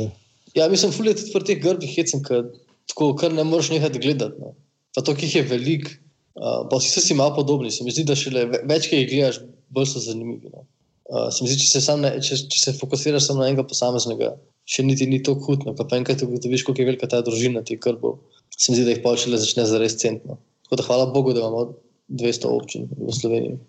Ja, 0.56 0.70
mislim, 0.72 0.94
fulje 0.96 1.18
tudi 1.18 1.34
pri 1.34 1.48
teh 1.50 1.60
grbih, 1.60 1.92
hecem, 1.98 2.22
tako, 2.24 3.10
kar 3.20 3.34
ne 3.34 3.44
moreš 3.44 3.74
nehati 3.74 4.00
gledati. 4.00 4.40
No. 4.40 4.54
Pa 4.96 5.02
to, 5.04 5.12
ki 5.18 5.28
jih 5.28 5.42
je 5.42 5.46
veliko, 5.50 5.98
Uh, 6.34 6.66
pa 6.66 6.80
vsi 6.82 6.90
so 6.90 7.00
si 7.00 7.14
malo 7.14 7.34
podobni, 7.34 7.70
se 7.70 7.84
mi 7.86 7.92
zdi, 7.94 8.02
da 8.02 8.16
šele 8.18 8.48
več, 8.66 8.88
ki 8.90 8.98
jih 8.98 9.10
gledaš, 9.10 9.36
bolj 9.70 9.86
so 9.92 10.00
zanimivi. 10.02 10.50
No. 10.50 10.64
Uh, 11.06 11.28
se 11.30 11.44
mi 11.44 11.50
zdi, 11.50 11.60
če 11.62 11.82
se, 11.84 11.94
ne, 12.00 12.10
če, 12.26 12.38
če 12.50 12.58
se 12.58 12.74
fokusiraš 12.80 13.28
samo 13.28 13.44
na 13.44 13.52
enega 13.52 13.62
posameznega, 13.70 14.32
še 14.66 14.82
niti 14.82 15.06
ni 15.06 15.20
to 15.22 15.36
hudno. 15.44 15.76
Pa 15.78 15.86
enkrat 15.94 16.24
ugotoviš, 16.26 16.64
kako 16.66 16.82
je 16.82 16.88
velika 16.90 17.06
ta 17.12 17.20
družina 17.22 17.62
teh 17.62 17.78
krbov, 17.78 18.18
se 18.50 18.72
mi 18.72 18.80
zdi, 18.80 18.88
da 18.88 18.96
jih 18.96 19.04
pa 19.06 19.14
šele 19.20 19.38
začne 19.38 19.68
zares 19.70 19.94
centno. 20.02 20.40
Tako 20.66 20.80
da 20.80 20.88
hvala 20.88 21.06
Bogu, 21.14 21.36
da 21.36 21.44
imamo 21.44 21.68
200 22.10 22.50
občin 22.50 22.90
v 22.90 23.14
Sloveniji. 23.14 23.60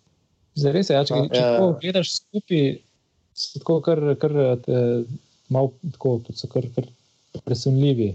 Zares 0.56 0.90
je, 0.90 0.96
ja, 0.96 1.04
če, 1.08 1.18
če 1.34 1.42
ja. 1.42 1.72
gledaš 1.82 2.14
skupaj, 2.20 2.78
so 3.36 3.60
tako 3.60 3.80
kar, 3.84 4.02
kar, 4.22 4.36
te, 4.64 4.84
malo, 5.52 5.74
tako, 5.98 6.20
so 6.36 6.48
kar, 6.52 6.68
kar 6.76 6.88
presunljivi. 7.44 8.14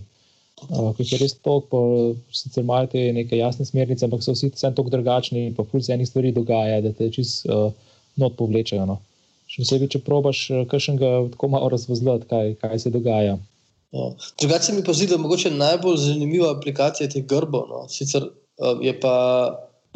Uh, 0.68 0.90
ki 0.96 1.06
je 1.08 1.18
res 1.22 1.34
toliko, 1.40 1.78
sicer 2.36 2.64
imajo 2.64 2.90
te 2.92 3.06
neke 3.16 3.38
jasne 3.38 3.64
smernice, 3.64 4.04
ampak 4.04 4.24
so 4.24 4.34
vsi 4.34 4.50
tako 4.60 4.90
drugačni, 4.92 5.54
pa 5.56 5.64
pol 5.64 5.80
se 5.80 5.94
enih 5.94 6.08
stvari 6.08 6.34
dogaja, 6.36 6.82
da 6.84 6.92
te 6.96 7.08
čist 7.12 7.46
uh, 7.48 7.70
not 8.20 8.36
povlečejo. 8.36 8.84
No. 8.88 8.98
Še 9.48 9.62
posebej, 9.62 9.92
če 9.94 10.02
probaš 10.04 10.42
kakšnega 10.70 11.12
tako 11.32 11.48
malo 11.54 11.70
razvozlati, 11.72 12.28
kaj, 12.28 12.52
kaj 12.60 12.82
se 12.84 12.92
dogaja. 12.92 13.38
Ja. 13.96 14.04
Drugače 14.38 14.76
mi 14.76 14.84
pa 14.86 14.92
zdi, 14.94 15.08
da 15.10 15.16
je 15.16 15.24
mogoče 15.24 15.50
najbolj 15.56 15.96
zanimiva 16.04 16.52
aplikacija 16.52 17.08
teh 17.10 17.24
grbov. 17.26 17.64
No. 17.72 17.82
Sicer 17.92 18.28
uh, 18.28 18.84
je, 18.84 18.92
pa, 19.00 19.14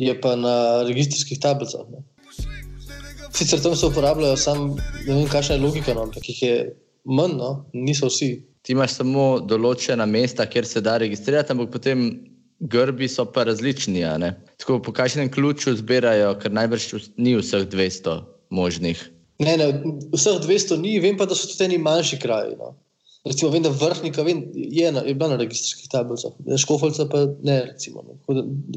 je 0.00 0.16
pa 0.20 0.34
na 0.40 0.56
registrskih 0.88 1.38
tablicah. 1.44 1.84
Ne. 1.92 2.02
Sicer 3.34 3.60
tam 3.62 3.76
se 3.76 3.86
uporabljajo 3.86 4.36
samo, 4.38 4.76
ne 5.06 5.14
vem, 5.14 5.28
kakšna 5.28 5.56
je 5.56 5.62
logika, 5.62 5.94
no, 5.94 6.06
ampak 6.06 6.28
jih 6.28 6.42
je 6.42 6.58
manj, 7.04 7.38
no. 7.38 7.64
niso 7.72 8.06
vsi 8.06 8.36
ti 8.64 8.72
imaš 8.72 8.96
samo 8.98 9.24
določena 9.44 10.06
mesta, 10.08 10.46
kjer 10.48 10.66
se 10.68 10.80
da 10.84 10.96
registrirati, 11.02 11.52
ampak 11.52 11.72
potem 11.74 12.06
grbi 12.72 13.08
so 13.12 13.26
pa 13.28 13.44
različni. 13.44 14.04
Tako 14.62 14.78
po 14.86 14.94
kakšnem 14.96 15.28
ključu 15.32 15.74
zbirajo, 15.80 16.32
ker 16.40 16.54
najbrž 16.56 17.10
ni 17.20 17.36
vseh 17.36 17.66
200 17.68 18.16
možnih. 18.54 19.02
Ne, 19.44 19.58
ne, 19.60 19.68
vseh 20.14 20.40
200 20.40 20.80
ni, 20.80 20.96
vem 21.02 21.18
pa, 21.20 21.28
da 21.28 21.36
so 21.36 21.50
tudi 21.50 21.74
neki 21.74 21.84
manjši 21.84 22.20
kraji. 22.22 22.56
No. 22.60 22.72
Recimo, 23.28 23.50
vem, 23.52 23.64
da 23.64 23.72
vrhnika 23.72 24.24
vem, 24.24 24.40
je, 24.54 24.88
na, 24.92 25.02
je 25.04 25.14
bila 25.16 25.34
na 25.34 25.40
registrskih 25.40 25.88
tablicah, 25.92 26.32
škofalca 26.64 27.08
pa 27.12 27.24
ne. 27.44 27.60
Recimo, 27.72 28.04
no. 28.06 28.16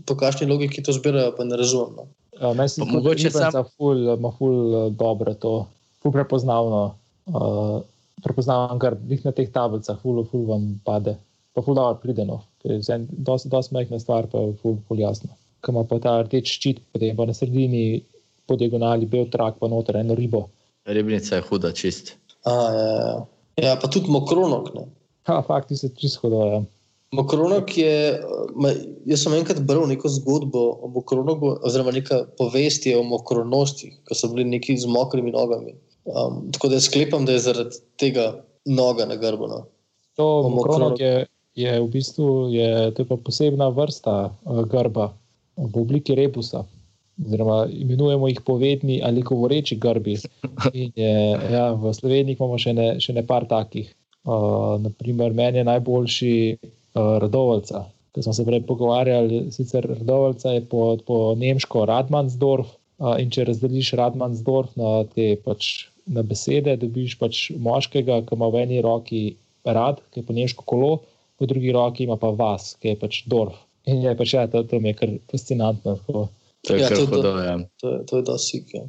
Po 0.03 0.19
kakšni 0.19 0.49
logiki 0.51 0.83
to 0.83 0.95
zbirajo, 0.95 1.31
pa 1.37 1.47
ne 1.47 1.59
razumem. 1.59 1.95
No. 1.95 2.09
Ja, 2.41 2.53
mogoče 2.93 3.31
samo 3.31 3.63
ful, 3.77 4.03
ima 4.13 4.31
ful 4.37 4.55
uh, 4.75 4.87
dobro 4.93 5.33
to, 5.33 5.53
ful 6.01 6.11
prepoznavno. 6.11 6.95
Uh, 7.25 7.81
prepoznavam, 8.23 8.79
kar 8.81 8.97
jih 9.09 9.25
na 9.25 9.33
teh 9.35 9.49
tablicah, 9.53 9.97
fulo, 10.01 10.23
fulo 10.25 10.53
vam 10.53 10.69
pade, 10.85 11.15
pa 11.53 11.61
fulo 11.61 11.75
dobro 11.81 11.99
pride. 12.01 12.25
No. 12.25 12.41
Dosti 13.11 13.73
majhna 13.73 13.99
stvar, 13.99 14.29
pa 14.31 14.41
je 14.45 14.55
fulo 14.61 14.81
ful 14.87 15.01
jasno. 15.01 15.29
Kaj 15.61 15.73
ima 15.73 15.83
pa 15.89 15.99
ta 16.01 16.19
rdeč 16.21 16.53
ščit, 16.57 16.81
potem 16.93 17.17
pa 17.17 17.25
na 17.29 17.33
sredini, 17.37 18.03
po 18.47 18.55
diagonali, 18.55 19.09
bel 19.09 19.27
trak, 19.31 19.57
pa 19.59 19.67
noter 19.67 19.99
eno 20.01 20.15
ribo. 20.15 20.47
Ribnica 20.87 21.35
je 21.35 21.43
huda, 21.49 21.73
čist. 21.75 22.15
A, 22.47 22.53
ja, 22.53 22.85
ja. 22.85 23.15
ja, 23.65 23.73
pa 23.81 23.89
tudi 23.91 24.11
mokronok. 24.13 24.71
Ne. 24.77 24.85
Ha, 25.27 25.41
fakt, 25.43 25.67
ti 25.69 25.77
se 25.79 25.89
čist 25.97 26.21
hudo. 26.23 26.45
Ja. 26.47 26.61
Mokronok 27.17 27.71
je, 27.77 27.93
jaz 29.09 29.23
sem 29.23 29.33
enkrat 29.37 29.59
bral 29.65 29.87
neko 29.89 30.09
zgodbo 30.11 30.63
o 30.83 30.89
mokronogu, 30.93 31.55
oziroma 31.65 31.93
neka 31.95 32.23
povest 32.37 32.85
o 32.93 33.03
mokronosti, 33.03 33.91
ko 34.05 34.17
so 34.17 34.29
bili 34.33 34.45
neki 34.51 34.77
z 34.77 34.89
mokrimi 34.91 35.33
nogami. 35.33 35.73
Um, 36.07 36.45
tako 36.55 36.69
da 36.71 36.79
sklepam, 36.79 37.25
da 37.25 37.35
je 37.35 37.43
zaradi 37.43 37.81
tega 37.99 38.29
noga 38.65 39.05
na 39.05 39.17
grbu. 39.19 39.47
No. 39.47 39.65
To 40.15 40.49
mokronok 40.49 40.99
je, 40.99 41.25
je 41.55 41.73
v 41.81 41.87
bistvu 41.91 42.47
je, 42.53 42.69
je 42.97 43.17
posebna 43.23 43.67
vrsta 43.75 44.15
uh, 44.29 44.63
grba 44.69 45.11
v 45.57 45.73
obliki 45.81 46.15
rebusa. 46.15 46.63
Oziroma, 47.25 47.65
imenujemo 47.73 48.27
jih 48.29 48.41
povedni 48.45 49.01
ali 49.03 49.21
govoreči 49.25 49.75
grbi. 49.75 50.19
Je, 50.73 51.13
ja, 51.51 51.71
v 51.73 51.93
Sloveniji 51.93 52.37
imamo 52.37 52.59
še 52.61 52.73
ne, 52.77 52.89
še 53.01 53.17
ne 53.17 53.25
par 53.25 53.49
takih. 53.49 53.89
Uh, 54.27 54.77
naprimer, 54.83 55.33
meni 55.33 55.63
je 55.63 55.65
najboljši 55.65 56.33
Radovalca. 57.21 57.85
Ko 58.15 58.23
smo 58.25 58.33
se 58.33 58.45
prej 58.45 58.63
pogovarjali, 58.65 59.45
sicer 59.53 59.85
Radovalca 59.89 60.55
je 60.55 60.65
po, 60.65 60.97
po 61.07 61.35
nemško 61.37 61.85
Radmansdorf. 61.85 62.73
Uh, 62.97 63.13
in 63.21 63.29
če 63.29 63.43
razdeliš 63.45 63.91
Radmansdorf 63.99 64.71
na 64.79 65.03
te 65.11 65.35
pač 65.45 65.85
na 66.09 66.23
besede, 66.25 66.73
dobiš 66.81 67.17
pač 67.19 67.41
moškega, 67.61 68.23
ki 68.25 68.33
ima 68.33 68.49
v 68.49 68.63
eni 68.63 68.81
roki 68.81 69.21
rad, 69.67 70.01
ki 70.09 70.23
je 70.23 70.25
po 70.25 70.33
nemško 70.33 70.65
kolo, 70.65 70.91
po 71.37 71.45
drugi 71.45 71.75
roki 71.75 72.07
ima 72.07 72.17
pa 72.17 72.31
vas, 72.33 72.71
ki 72.81 72.95
je 72.95 72.99
pač 73.03 73.21
Dorf. 73.29 73.59
In 73.87 74.01
je 74.03 74.15
pač 74.17 74.33
ja, 74.33 74.47
to, 74.51 74.63
to 74.67 74.79
mi 74.81 74.91
je 74.91 74.99
kar 74.99 75.13
fascinantno. 75.31 75.97
To 76.07 76.25
je 76.73 76.81
ja, 76.81 76.89
kar 76.89 77.05
hudo, 77.05 77.33
ja. 77.43 77.57
To 77.83 77.93
je, 77.93 77.99
to 78.09 78.21
je 78.21 78.27
dosik, 78.27 78.73
ja. 78.73 78.87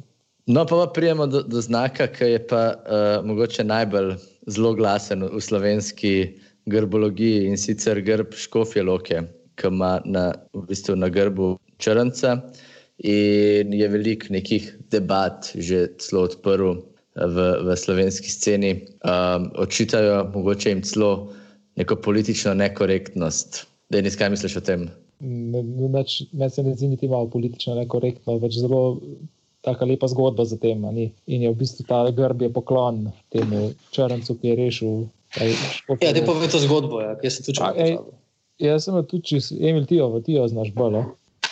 No, 0.49 0.65
pa, 0.65 0.79
pa 0.81 0.87
prijemo 0.95 1.27
do, 1.29 1.43
do 1.45 1.61
znaka, 1.61 2.07
ki 2.09 2.31
je 2.33 2.39
pa 2.49 2.63
uh, 2.73 3.25
mogoče 3.25 3.63
najbolj 3.63 4.15
zelo 4.49 4.73
glasen 4.73 5.27
v 5.29 5.41
slovenski 5.43 6.13
grbologiji 6.65 7.45
in 7.47 7.57
sicer 7.57 8.01
grb 8.01 8.33
Škofje 8.35 8.83
Loke, 8.83 9.23
ki 9.55 9.67
ima 9.67 9.99
na, 10.05 10.31
v 10.53 10.65
bistvu 10.67 10.95
na 10.95 11.09
grbu 11.09 11.57
črnca. 11.77 12.37
In 12.99 13.73
je 13.73 13.87
veliko 13.87 14.33
nekih 14.35 14.73
debat 14.91 15.51
že 15.55 15.87
celo 16.03 16.25
odprl 16.27 16.75
v, 17.15 17.47
v 17.63 17.75
slovenski 17.75 18.31
sceni, 18.31 18.73
um, 19.07 19.47
očitajo 19.55 20.25
mogoče 20.33 20.69
jim 20.69 20.81
celo 20.83 21.31
neko 21.79 21.95
politično 21.95 22.53
nekorektnost 22.59 23.65
Denis, 23.89 24.15
kaj 24.15 24.29
misliš 24.29 24.55
o 24.59 24.61
tem? 24.61 24.89
Meni 25.19 26.03
se 26.49 26.63
ne 26.63 26.75
zdi 26.75 26.87
niti 26.87 27.07
malo 27.09 27.27
politično 27.33 27.75
nekorektno, 27.79 28.37
več 28.37 28.59
zelo 28.61 28.99
tako 29.65 29.87
lepa 29.89 30.07
zgodba 30.07 30.45
za 30.45 30.57
tem. 30.61 30.85
In 30.93 31.41
je 31.41 31.49
v 31.49 31.57
bistvu 31.57 31.85
ta 31.89 32.03
grb 32.15 32.45
je 32.45 32.51
poklon 32.53 33.07
temu 33.33 33.71
črncu, 33.95 34.37
ki 34.41 34.51
je 34.51 34.59
rešil. 34.61 34.93
Ja, 35.37 36.13
te 36.13 36.23
povej 36.25 36.49
to 36.49 36.59
zgodbo, 36.63 37.01
ja, 37.01 37.13
ki 37.19 37.29
se 37.29 37.45
tu 37.45 37.53
čaka. 37.53 38.01
Jaz 38.59 38.87
sem 38.87 38.97
tudi 39.07 39.23
čez 39.23 39.51
Emil 39.53 39.85
Tijo, 39.87 40.09
v 40.11 40.23
Tijo 40.25 40.47
znaš 40.49 40.73
bolj. 40.75 40.97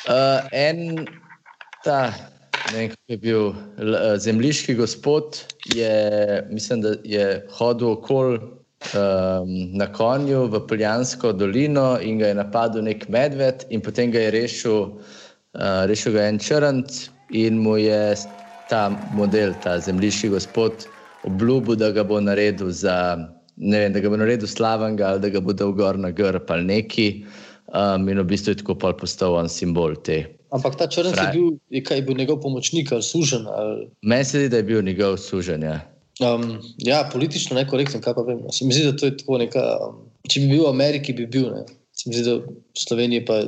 Uh, 0.07 0.43
en 0.51 1.05
ta, 1.85 2.11
ne 2.71 2.73
vem, 2.73 2.89
kako 2.91 3.13
je 3.13 3.17
bil, 3.21 3.43
zemljiški 4.17 4.75
gospod, 4.75 5.39
je, 5.75 5.93
mislim, 6.49 6.81
da 6.81 6.95
je 7.07 7.45
hodil 7.53 7.93
okoli 7.93 8.41
um, 8.41 9.53
na 9.77 9.87
konju 9.93 10.47
v 10.51 10.63
Poljansko 10.67 11.31
dolino 11.37 11.95
in 12.01 12.19
ga 12.19 12.33
je 12.33 12.39
napadel 12.41 12.83
nek 12.89 13.07
medved, 13.13 13.67
in 13.69 13.83
potem 13.83 14.11
ga 14.11 14.25
je 14.25 14.33
rešil, 14.35 14.81
uh, 14.89 15.85
rešil 15.87 16.17
ga 16.17 16.27
en 16.27 16.41
črnc, 16.41 17.07
in 17.29 17.61
mu 17.61 17.77
je 17.77 18.17
ta 18.67 18.89
model, 19.15 19.53
ta 19.63 19.77
zemljiški 19.79 20.33
gospod, 20.33 20.89
obljubil, 21.23 21.77
da 21.79 21.93
ga 21.95 22.03
bo 22.03 22.19
naredil 22.19 22.73
za. 22.73 23.15
Ne 23.57 23.79
vem, 23.81 23.93
da 23.93 24.01
ga 24.03 24.09
bo 24.13 24.17
naredil 24.21 24.49
slavnega, 24.49 25.11
ali 25.11 25.21
da 25.23 25.29
ga 25.33 25.41
bo 25.41 25.53
dal 25.53 25.73
gor 25.73 25.97
na 25.97 26.11
grb 26.13 26.51
ali 26.53 26.65
neki. 26.69 27.07
Um, 27.73 28.07
in 28.07 28.21
v 28.21 28.27
bistvu 28.29 28.53
je 28.53 28.61
tako 28.61 28.77
postal 28.77 29.35
on 29.35 29.49
simbol 29.51 29.97
te. 30.07 30.23
Ampak 30.55 30.77
ta 30.79 30.87
črnec 30.87 31.17
je 31.17 31.27
bil, 31.33 31.47
je, 31.73 31.81
kaj, 31.83 31.99
je 31.99 32.05
bil 32.07 32.15
njegov 32.15 32.39
pomočnik 32.45 32.91
ali 32.95 33.03
sužen. 33.03 33.47
Ali... 33.51 33.89
Meni 34.01 34.23
se 34.23 34.39
zdi, 34.39 34.49
da 34.53 34.61
je 34.61 34.67
bil 34.69 34.85
njegov 34.85 35.17
sužen. 35.19 35.65
Ja. 35.65 35.81
Um, 36.23 36.61
ja, 36.77 37.03
politično 37.13 37.57
nekorektno, 37.59 37.99
kaj 38.01 38.15
pa 38.15 38.23
vem. 38.29 38.39
No. 38.45 38.53
Se 38.55 38.65
mi 38.65 38.73
zdi, 38.73 38.85
da 38.87 38.95
to 38.95 39.09
je 39.09 39.17
tako 39.17 39.41
neka. 39.41 39.65
Um, 39.83 39.99
če 40.29 40.45
bi 40.45 40.53
bil 40.53 40.63
v 40.63 40.71
Ameriki, 40.71 41.17
bi 41.17 41.27
bil. 41.27 41.49
Ne. 41.51 41.65
Se 41.97 42.07
mi 42.07 42.15
zdi, 42.15 42.23
da 42.29 42.39
v 42.39 42.85
Sloveniji 42.85 43.25
pa 43.27 43.41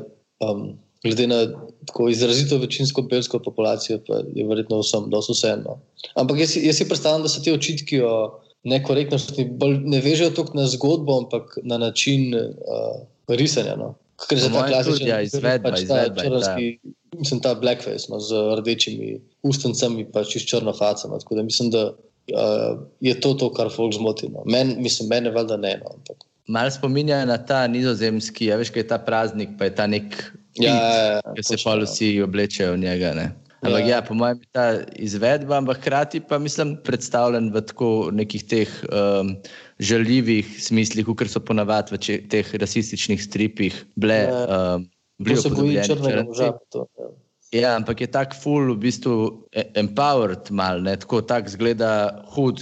um, 0.44 0.74
glede 1.06 1.30
na 1.30 1.40
tako 1.88 2.10
izrazito 2.12 2.60
večinsko 2.60 3.06
belsko 3.08 3.40
populacijo, 3.40 4.02
pa 4.08 4.20
je 4.36 4.46
verjetno 4.48 4.82
vsem, 4.84 5.08
da 5.14 5.22
so 5.24 5.38
vseeno. 5.38 5.80
Ampak 6.20 6.44
jaz, 6.44 6.58
jaz 6.60 6.82
si 6.82 6.88
predstavljam, 6.90 7.24
da 7.24 7.32
se 7.32 7.44
ti 7.46 7.56
očitki 7.56 8.02
o 8.04 8.42
nekorektnosti 8.64 9.46
ne 9.86 10.02
vežejo 10.04 10.34
toliko 10.36 10.58
na 10.58 10.68
zgodbo, 10.68 11.18
ampak 11.24 11.58
na 11.64 11.78
način 11.78 12.36
uh, 12.36 13.02
risanja. 13.28 13.76
No. 13.80 13.96
Ker 14.28 14.38
je 14.38 14.50
ta 14.52 14.66
klasičen 14.68 15.08
ja, 15.08 15.22
izvedba, 15.24 15.72
pač 15.72 15.86
izvedba. 15.86 16.22
črnski, 16.22 16.80
mislim, 17.16 17.40
ta 17.40 17.54
blackface 17.56 18.12
no, 18.12 18.20
z 18.20 18.42
rdečimi 18.60 19.14
ustnicami 19.48 20.04
pač 20.12 20.36
črno 20.44 20.74
facem. 20.76 21.14
Tako 21.20 21.40
da 21.40 21.46
mislim, 21.48 21.72
da 21.72 21.86
uh, 21.94 22.82
je 23.00 23.16
to 23.20 23.34
to, 23.40 23.54
kar 23.54 23.72
folk 23.72 23.96
zmoti. 23.96 24.28
No. 24.34 24.44
Men, 24.46 24.76
mislim, 24.84 25.08
mene 25.10 25.32
valjda 25.32 25.58
ne. 25.58 25.78
No, 25.84 25.96
ampak. 25.96 26.28
Mal 26.50 26.72
spominja 26.74 27.24
na 27.30 27.38
ta 27.38 27.68
nizozemski, 27.68 28.50
ja, 28.50 28.58
veš, 28.58 28.74
kaj 28.74 28.84
je 28.84 28.92
ta 28.92 28.98
praznik, 28.98 29.54
pa 29.58 29.70
je 29.70 29.76
ta 29.78 29.88
nek, 29.88 30.18
Ja, 30.58 30.74
ja, 30.76 31.06
ja, 31.14 31.34
ki 31.36 31.44
se 31.44 31.58
pa 31.64 31.76
ja. 31.76 31.86
vsi 31.86 32.10
oblečejo 32.22 32.74
v 32.74 32.82
njega. 32.84 33.14
Ne? 33.14 33.28
Ampak 33.62 33.84
ja. 33.84 34.00
Ja. 34.00 34.02
po 34.02 34.16
mojem 34.16 34.40
je 34.40 34.48
ta 34.56 34.66
izvedba, 34.96 35.58
ampak 35.60 35.82
hkrati 35.82 36.22
pa 36.24 36.40
mislim 36.40 36.78
predstavljen 36.84 37.52
v 37.52 37.62
tako 37.62 38.10
nekih 38.16 38.46
teh 38.48 38.70
um, 38.88 39.34
žaljivih 39.80 40.48
smislih, 40.64 41.08
kot 41.08 41.28
so 41.32 41.44
ponavadi 41.44 41.96
v 41.96 42.00
če, 42.00 42.16
teh 42.32 42.54
rasističnih 42.56 43.20
stripih, 43.24 43.76
bile. 44.00 44.22
Ja. 44.30 44.46
Um, 44.78 44.88
bili 45.20 45.36
boji 45.36 45.52
upodobljeni 45.52 45.88
črnega 45.88 46.24
moža. 46.24 46.54
ja. 46.76 47.10
Ja, 47.50 47.74
ampak 47.76 48.02
je 48.02 48.08
tak 48.14 48.36
full, 48.38 48.76
v 48.76 48.78
bistvu 48.78 49.14
e- 49.58 49.66
empowered, 49.82 50.52
mal, 50.54 50.84
ne, 50.86 50.94
tako 51.02 51.24
tak 51.26 51.50
zgleda 51.50 52.22
hud, 52.36 52.62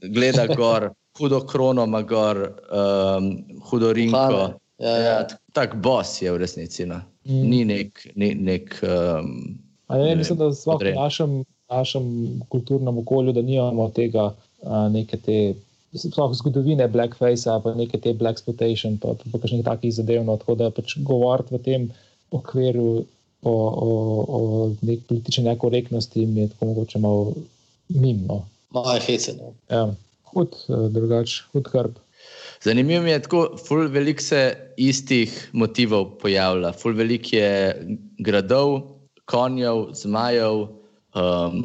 gleda 0.00 0.46
gor, 0.58 0.88
hudo 1.18 1.42
krono 1.46 1.84
ima 1.84 2.00
gor, 2.02 2.40
um, 2.72 3.36
hudo 3.68 3.92
rinko. 3.92 4.18
Uhane. 4.18 4.60
Ja, 4.78 4.90
ja. 4.90 5.02
Ja, 5.04 5.18
tak, 5.28 5.40
tak 5.54 5.74
boss 5.78 6.22
je 6.22 6.32
v 6.32 6.40
resnici. 6.40 6.86
No. 6.88 6.98
Mm. 7.28 7.44
Ni 7.50 7.60
nek. 7.68 8.00
Ni 8.16 8.34
nek 8.34 8.74
um, 8.82 9.54
Ne, 9.98 10.08
Ne 10.10 10.16
mislim, 10.20 10.38
da 10.38 10.50
sploh 10.54 10.82
v 10.82 10.94
našem, 10.94 11.44
našem 11.70 12.06
kulturnem 12.48 12.98
okolju, 12.98 13.32
da 13.32 13.42
nimamo 13.42 13.88
tega, 13.96 14.32
a, 14.62 14.88
neke 14.88 15.18
te, 15.20 15.38
sploh 15.94 16.34
zgodovine 16.34 16.88
blackface, 16.88 17.50
pa 17.64 17.74
neke 17.74 18.00
te 18.00 18.14
black 18.18 18.40
exploitation, 18.40 18.98
pa, 18.98 19.14
pa, 19.18 19.32
pa 19.32 19.42
kakšnih 19.42 19.64
takih 19.66 19.94
zadev. 19.94 20.24
No, 20.26 20.38
tako 20.40 20.58
da 20.58 20.70
pač 20.74 20.96
govoriti 21.02 21.54
v 21.54 21.62
tem 21.64 21.90
okviru 22.34 23.04
o, 23.44 23.54
o, 23.54 23.90
o 24.28 24.40
nek 24.82 25.04
politični 25.08 25.44
nekorektnosti 25.44 26.26
mi 26.26 26.40
je 26.40 26.48
tako 26.48 26.72
mogoče 26.72 26.98
malo 26.98 27.34
mimo. 27.88 28.48
Malo 28.70 28.94
je 28.94 29.00
hecen. 29.06 29.38
Ja. 29.70 29.86
Hud, 30.32 30.56
eh, 30.68 30.88
drugač, 30.90 31.42
hud 31.52 31.68
krp. 31.70 32.00
Zanimivo 32.64 33.02
mi 33.02 33.10
je, 33.10 33.18
da 33.18 33.44
ful 33.66 33.88
veliko 33.92 34.22
se 34.22 34.56
istih 34.76 35.50
motivov 35.52 36.16
pojavlja. 36.22 36.72
Ful 36.72 36.96
veliko 36.96 37.36
je 37.36 37.50
gradov, 38.18 38.80
konjev, 39.24 39.92
zmajev, 39.92 40.66
um, 41.14 41.56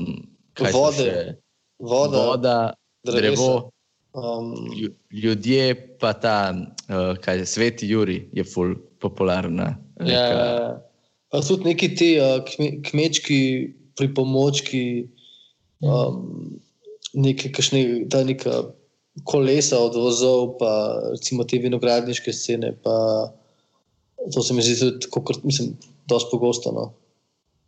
so 0.58 0.72
Vode? 0.74 1.36
Voda, 1.80 2.18
voda 2.20 2.58
drevo, 3.04 3.72
Um, 4.14 4.56
lju- 4.74 4.96
ljudje, 5.14 5.66
pa 6.00 6.14
ta 6.14 6.50
uh, 6.50 7.14
kaj, 7.18 7.38
je, 7.38 7.46
sveti 7.46 7.88
Juri 7.88 8.30
je 8.34 8.44
ful 8.44 8.72
popularna. 9.00 9.78
ja, 10.00 10.06
neka- 10.06 10.80
pa 11.30 11.42
tudi 11.42 11.64
neki 11.64 11.96
ti 11.96 12.18
uh, 12.18 12.42
kme, 12.44 12.82
kmečki 12.82 13.38
pripomočki, 13.96 15.08
um, 15.80 16.58
neke, 17.14 17.52
kakšne, 17.52 18.10
ta 18.10 18.24
neka 18.24 18.64
kolesa 19.24 19.78
od 19.78 19.96
vozov, 19.96 20.58
pa 20.58 20.72
recimo 21.12 21.44
te 21.44 21.58
vinogradniške 21.58 22.34
scene. 22.34 22.74
Pa, 22.84 23.30
to 24.34 24.42
se 24.42 24.54
mi 24.54 24.62
zdi 24.62 24.80
tudi, 24.80 25.06
kot 25.08 25.44
mislim, 25.44 25.78
dosti 26.08 26.30
pogosto. 26.32 26.72
No. 26.72 26.94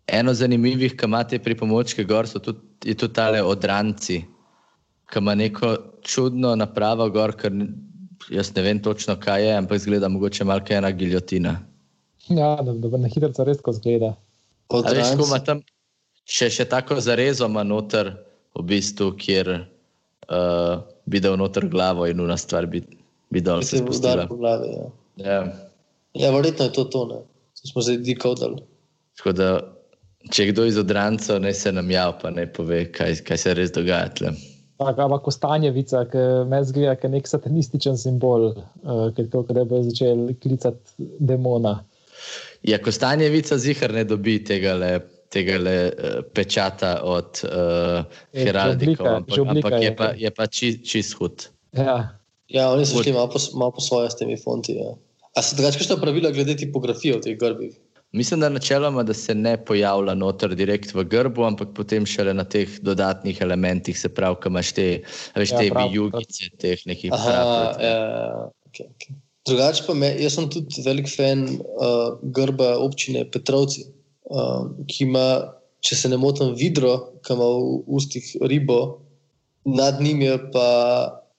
Eno 0.07 0.33
zanimivih, 0.33 0.95
ki 0.97 1.05
ima 1.05 1.23
te 1.23 1.39
pripomočke 1.39 2.03
gor, 2.03 2.27
tudi, 2.27 2.59
je 2.85 2.95
tudi 2.97 3.13
tale 3.13 3.41
odranci, 3.43 4.21
ki 5.11 5.19
ima 5.19 5.35
neko 5.35 5.75
čudno 6.01 6.55
napravo 6.55 7.09
gor, 7.09 7.35
ker 7.37 7.53
jaz 8.29 8.51
ne 8.55 8.61
vem 8.61 8.81
točno, 8.81 9.15
kaj 9.19 9.45
je, 9.45 9.53
ampak 9.57 9.79
zgleda 9.79 10.09
mogoče 10.09 10.43
malo 10.43 10.63
kot 10.65 10.71
ena 10.71 10.91
giljotina. 10.91 11.59
Ja, 12.29 12.55
da, 12.61 12.73
da 12.73 12.97
na 12.97 13.07
hitro 13.07 13.31
res 13.45 13.61
tako 13.61 13.73
zgleda. 13.77 14.15
A 14.71 14.81
veš, 14.93 15.15
ko 15.19 15.27
ima 15.27 15.39
tam 15.43 15.61
še, 16.25 16.49
še 16.49 16.65
tako 16.69 16.99
zarezo 17.03 17.47
ima 17.49 17.63
noter, 17.67 18.13
v 18.51 18.63
bistvu, 18.67 19.13
kjer 19.19 19.49
uh, 19.55 20.81
bi 21.07 21.21
dal 21.23 21.37
noter 21.39 21.67
glavo 21.71 22.07
in 22.09 22.19
una 22.19 22.37
stvar 22.39 22.67
bi, 22.67 22.81
bi 23.31 23.43
dol 23.43 23.63
Ki 23.63 23.69
se 23.69 23.77
se 23.77 23.83
udar 23.83 23.91
spustila. 23.91 24.25
po 24.27 24.39
glavi. 24.39 24.71
Ja. 24.75 24.87
Ja. 25.23 25.37
ja, 26.19 26.31
verjetno 26.35 26.67
je 26.67 26.73
to 26.75 26.85
to. 26.91 27.05
Ne. 27.07 27.21
Smo 27.61 27.83
zdaj 27.85 28.01
dekodali. 28.03 28.63
Tako 29.19 29.31
da, 29.37 29.47
če 30.29 30.43
je 30.43 30.51
kdo 30.51 30.65
iz 30.69 30.77
odrancev, 30.77 31.41
naj 31.41 31.55
se 31.57 31.71
nam 31.73 31.91
jav, 31.91 32.17
pa 32.21 32.31
ne 32.33 32.45
pove, 32.45 32.85
kaj, 32.93 33.21
kaj 33.27 33.41
se 33.43 33.53
res 33.57 33.73
dogaja. 33.73 34.11
Tle. 34.17 34.33
Tak, 34.81 34.99
ampak 34.99 35.23
kostanjevica, 35.25 36.03
ki 36.09 36.25
me 36.49 36.61
zgleda 36.65 36.95
kot 36.99 37.13
nek 37.13 37.29
satanističen 37.29 37.97
simbol, 38.01 38.51
ki 39.17 39.27
da 39.31 39.65
bo 39.65 39.81
začel 39.85 40.31
klicati 40.41 41.09
demona. 41.19 41.79
Ja, 42.67 42.77
Kostanjevica 42.77 43.57
zihar 43.57 43.93
ne 43.93 44.05
dobi 44.05 44.37
tega 44.45 44.77
le. 44.77 44.93
Tega 45.31 45.55
le 45.55 45.73
uh, 45.87 46.15
pečata 46.35 46.89
od 47.07 47.39
uh, 47.47 48.01
Je, 48.35 48.43
heraldikov, 48.43 49.07
ampak, 49.07 49.31
že 49.31 49.41
oblika 49.45 49.69
ampak 49.69 49.77
je 49.79 49.85
je 49.85 49.93
pa, 49.95 50.07
je 50.19 50.31
pa 50.35 50.47
čist, 50.51 50.81
čist 50.83 51.15
hud. 51.15 51.45
Ja, 51.71 51.95
Ja, 52.51 52.67
oni 52.71 52.85
so 52.85 52.99
šli 52.99 53.13
malo 53.15 53.29
po, 53.31 53.39
malo 53.55 53.71
po 53.71 53.81
svoje 53.81 54.11
s 54.11 54.19
temi 54.19 54.35
fonti. 54.37 54.75
Ja. 54.75 54.95
A 55.35 55.41
so 55.41 55.55
drugače 55.55 55.79
kakšna 55.79 55.97
pravila 56.01 56.31
glede 56.35 56.57
tipografije 56.59 57.15
v 57.17 57.23
teh 57.23 57.37
grbih? 57.39 57.77
Mislim, 58.11 58.39
da 58.39 58.49
načeloma, 58.49 59.03
da 59.03 59.13
se 59.13 59.35
ne 59.35 59.65
pojavlja 59.65 60.13
noter 60.13 60.55
direkt 60.55 60.93
v 60.93 61.03
grbu, 61.07 61.45
ampak 61.47 61.69
potem 61.75 62.05
šele 62.05 62.33
na 62.33 62.43
teh 62.43 62.73
dodatnih 62.83 63.39
elementih, 63.41 63.99
se 63.99 64.09
pravi, 64.11 64.35
ko 64.43 64.51
imaš 64.51 64.73
te, 64.75 64.87
a 65.31 65.39
veš, 65.39 65.53
Ja, 65.53 65.61
te 65.61 65.69
prav, 65.71 65.93
vijugice, 65.93 66.49
teh 66.59 66.83
nekih 66.85 67.13
ja, 67.13 67.37
ja, 67.79 68.49
okay, 68.67 68.89
okay. 68.89 69.15
Drugače 69.47 69.87
pa 69.87 69.95
me, 69.95 70.11
jaz 70.19 70.35
sem 70.35 70.49
tudi 70.51 70.83
velik 70.85 71.07
fan 71.07 71.47
uh, 71.55 72.19
grba 72.35 72.75
občine 72.83 73.23
Petrovci, 73.31 73.87
uh, 74.27 74.67
ki 74.91 75.07
ima, 75.07 75.25
če 75.79 76.01
se 76.03 76.11
ne 76.11 76.19
motim, 76.19 76.51
vidro, 76.59 76.97
ki 77.23 77.39
ima 77.39 77.47
v 77.47 77.79
ustih 77.95 78.27
ribo, 78.43 78.81
nad 79.63 80.03
njim 80.03 80.21
je 80.27 80.35
pa 80.51 80.67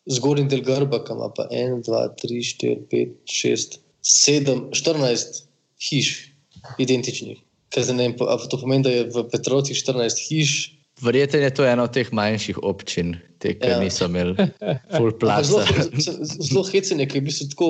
zgornji 0.08 0.48
del 0.48 0.64
grba, 0.64 1.04
ki 1.04 1.20
ima 1.20 1.28
pa 1.36 1.50
1, 1.52 1.84
2, 1.84 2.02
3, 2.24 2.42
4, 2.64 2.82
5, 2.96 3.16
6, 3.28 3.80
7, 4.16 4.68
14 4.72 5.42
hiš 5.90 6.31
identičnih. 6.78 7.40
Ker 7.68 7.82
zdaj 7.82 7.96
ne 7.96 8.04
vem, 8.04 8.14
ali 8.20 8.48
to 8.48 8.58
pomeni, 8.58 8.84
da 8.84 8.90
je 8.90 9.04
v 9.08 9.24
Petrovcih 9.28 9.76
14 9.76 10.22
hiš. 10.28 10.50
Verjetno 11.00 11.40
je 11.40 11.50
to 11.50 11.64
ena 11.64 11.82
od 11.82 11.90
teh 11.90 12.12
manjših 12.12 12.60
občin, 12.62 13.16
te, 13.38 13.54
ki 13.54 13.68
Ja. 13.68 13.80
niso 13.80 14.04
imeli 14.04 14.36
full 14.94 15.12
plasa. 15.12 15.64
Zelo, 15.90 16.20
zelo 16.22 16.62
hecen 16.64 17.00
je, 17.00 17.06
ker 17.06 17.16
je 17.16 17.22
v 17.22 17.26
bistvu 17.26 17.48
tako 17.48 17.68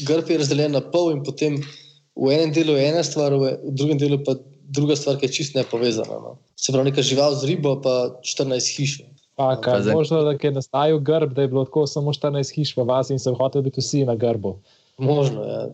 grb 0.00 0.30
je 0.30 0.38
razdeljen 0.38 0.72
na 0.72 0.80
pol 0.82 1.12
in 1.12 1.22
potem 1.22 1.60
v 2.16 2.26
enem 2.28 2.50
delu 2.50 2.74
je 2.74 2.88
ena 2.88 3.02
stvar, 3.02 3.32
v 3.32 3.44
drugem 3.68 3.98
delu 3.98 4.18
pa 4.18 4.34
druga 4.66 4.96
stvar, 4.96 5.18
ki 5.18 5.26
je 5.26 5.32
čist 5.32 5.54
nepovezana. 5.54 6.16
No. 6.16 6.38
Se 6.56 6.72
pravi, 6.72 6.88
neka 6.88 7.02
žival 7.02 7.36
z 7.36 7.44
ribo, 7.46 7.76
pa 7.76 8.16
14 8.24 8.72
hiš. 8.72 8.92
pa, 9.36 9.54
Pa 9.54 9.60
kaj, 9.60 9.82
zdaj- 9.82 9.94
možno, 9.94 10.22
da 10.22 10.32
je 10.32 10.50
nastajal 10.52 10.98
grb, 11.00 11.34
da 11.34 11.42
je 11.42 11.48
bilo 11.48 11.64
tako 11.64 11.86
samo 11.86 12.10
14 12.10 12.50
hiš 12.50 12.72
v 12.72 12.82
vasi 12.82 13.12
in 13.12 13.18
so 13.18 13.34
hoteli 13.34 13.64
biti 13.64 13.78
vsi 13.78 14.04
na 14.04 14.14
grbu. 14.14 14.58
Možno, 14.96 15.42
ja. 15.44 15.68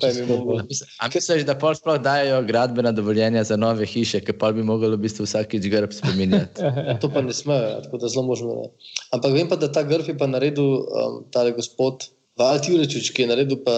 Pa 0.00 0.06
je 0.06 0.22
mi 0.22 0.26
mogel. 0.26 0.66
A 0.98 1.08
misliš, 1.14 1.44
da 1.46 1.54
pol 1.58 1.74
sploh 1.78 1.98
dajo 2.02 2.40
gradbena 2.46 2.92
dovoljenja 2.92 3.44
za 3.44 3.56
nove 3.56 3.86
hiše, 3.86 4.20
ki 4.26 4.34
pa 4.38 4.50
bi 4.52 4.62
mogli 4.66 4.90
v 4.96 5.00
bistvu 5.04 5.26
vsakič 5.26 5.68
grb 5.70 5.94
spremenjati? 5.94 6.62
To 7.02 7.10
pa 7.12 7.22
ne 7.22 7.34
smejo, 7.34 7.78
tako 7.84 8.00
da 8.02 8.10
zelo 8.10 8.26
možno 8.26 8.54
ne. 8.58 8.70
Ampak 9.14 9.34
vem 9.34 9.50
pa, 9.50 9.56
da 9.56 9.70
ta 9.72 9.84
grf 9.86 10.08
je 10.10 10.16
pa 10.18 10.26
naredil 10.26 10.82
um, 10.82 11.20
tale 11.34 11.54
gospod 11.54 12.08
Valt 12.38 12.68
Jurečič, 12.68 13.12
ki 13.14 13.26
je 13.26 13.30
naredil 13.30 13.60
pa 13.66 13.76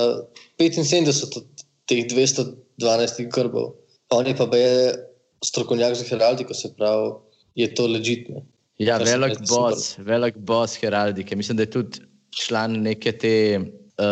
75 0.61 1.37
od 1.41 1.67
teh 1.91 2.05
212 2.09 3.29
grbov. 3.33 3.75
On 4.11 4.27
je 4.27 4.37
pa 4.37 4.49
je 4.57 4.95
strokovnjak 5.45 5.95
za 6.01 6.05
heraldiko, 6.09 6.55
se 6.55 6.73
pravi, 6.77 7.13
je 7.55 7.69
to 7.75 7.87
ležitno. 7.87 8.45
Ja, 8.81 8.99
se 8.99 9.13
velik 9.13 9.39
boss, 9.49 9.99
velik 9.99 10.37
boss 10.37 10.81
heraldike. 10.81 11.37
Mislim, 11.37 11.57
da 11.57 11.69
je 11.69 11.71
tudi 11.71 12.01
član 12.31 12.81
neke 12.83 13.13
te 13.13 13.61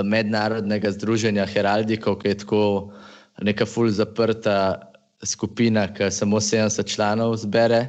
mednarodnega 0.05 0.93
združenja 0.95 1.47
heraldikov, 1.49 2.21
ki 2.23 2.35
je 2.35 2.39
tako 2.45 2.63
neka 3.43 3.67
ful 3.67 3.91
zaprta 3.95 4.59
skupina, 5.25 5.87
ki 5.95 6.11
samo 6.11 6.41
70 6.41 6.87
članov 6.87 7.37
zbere. 7.37 7.87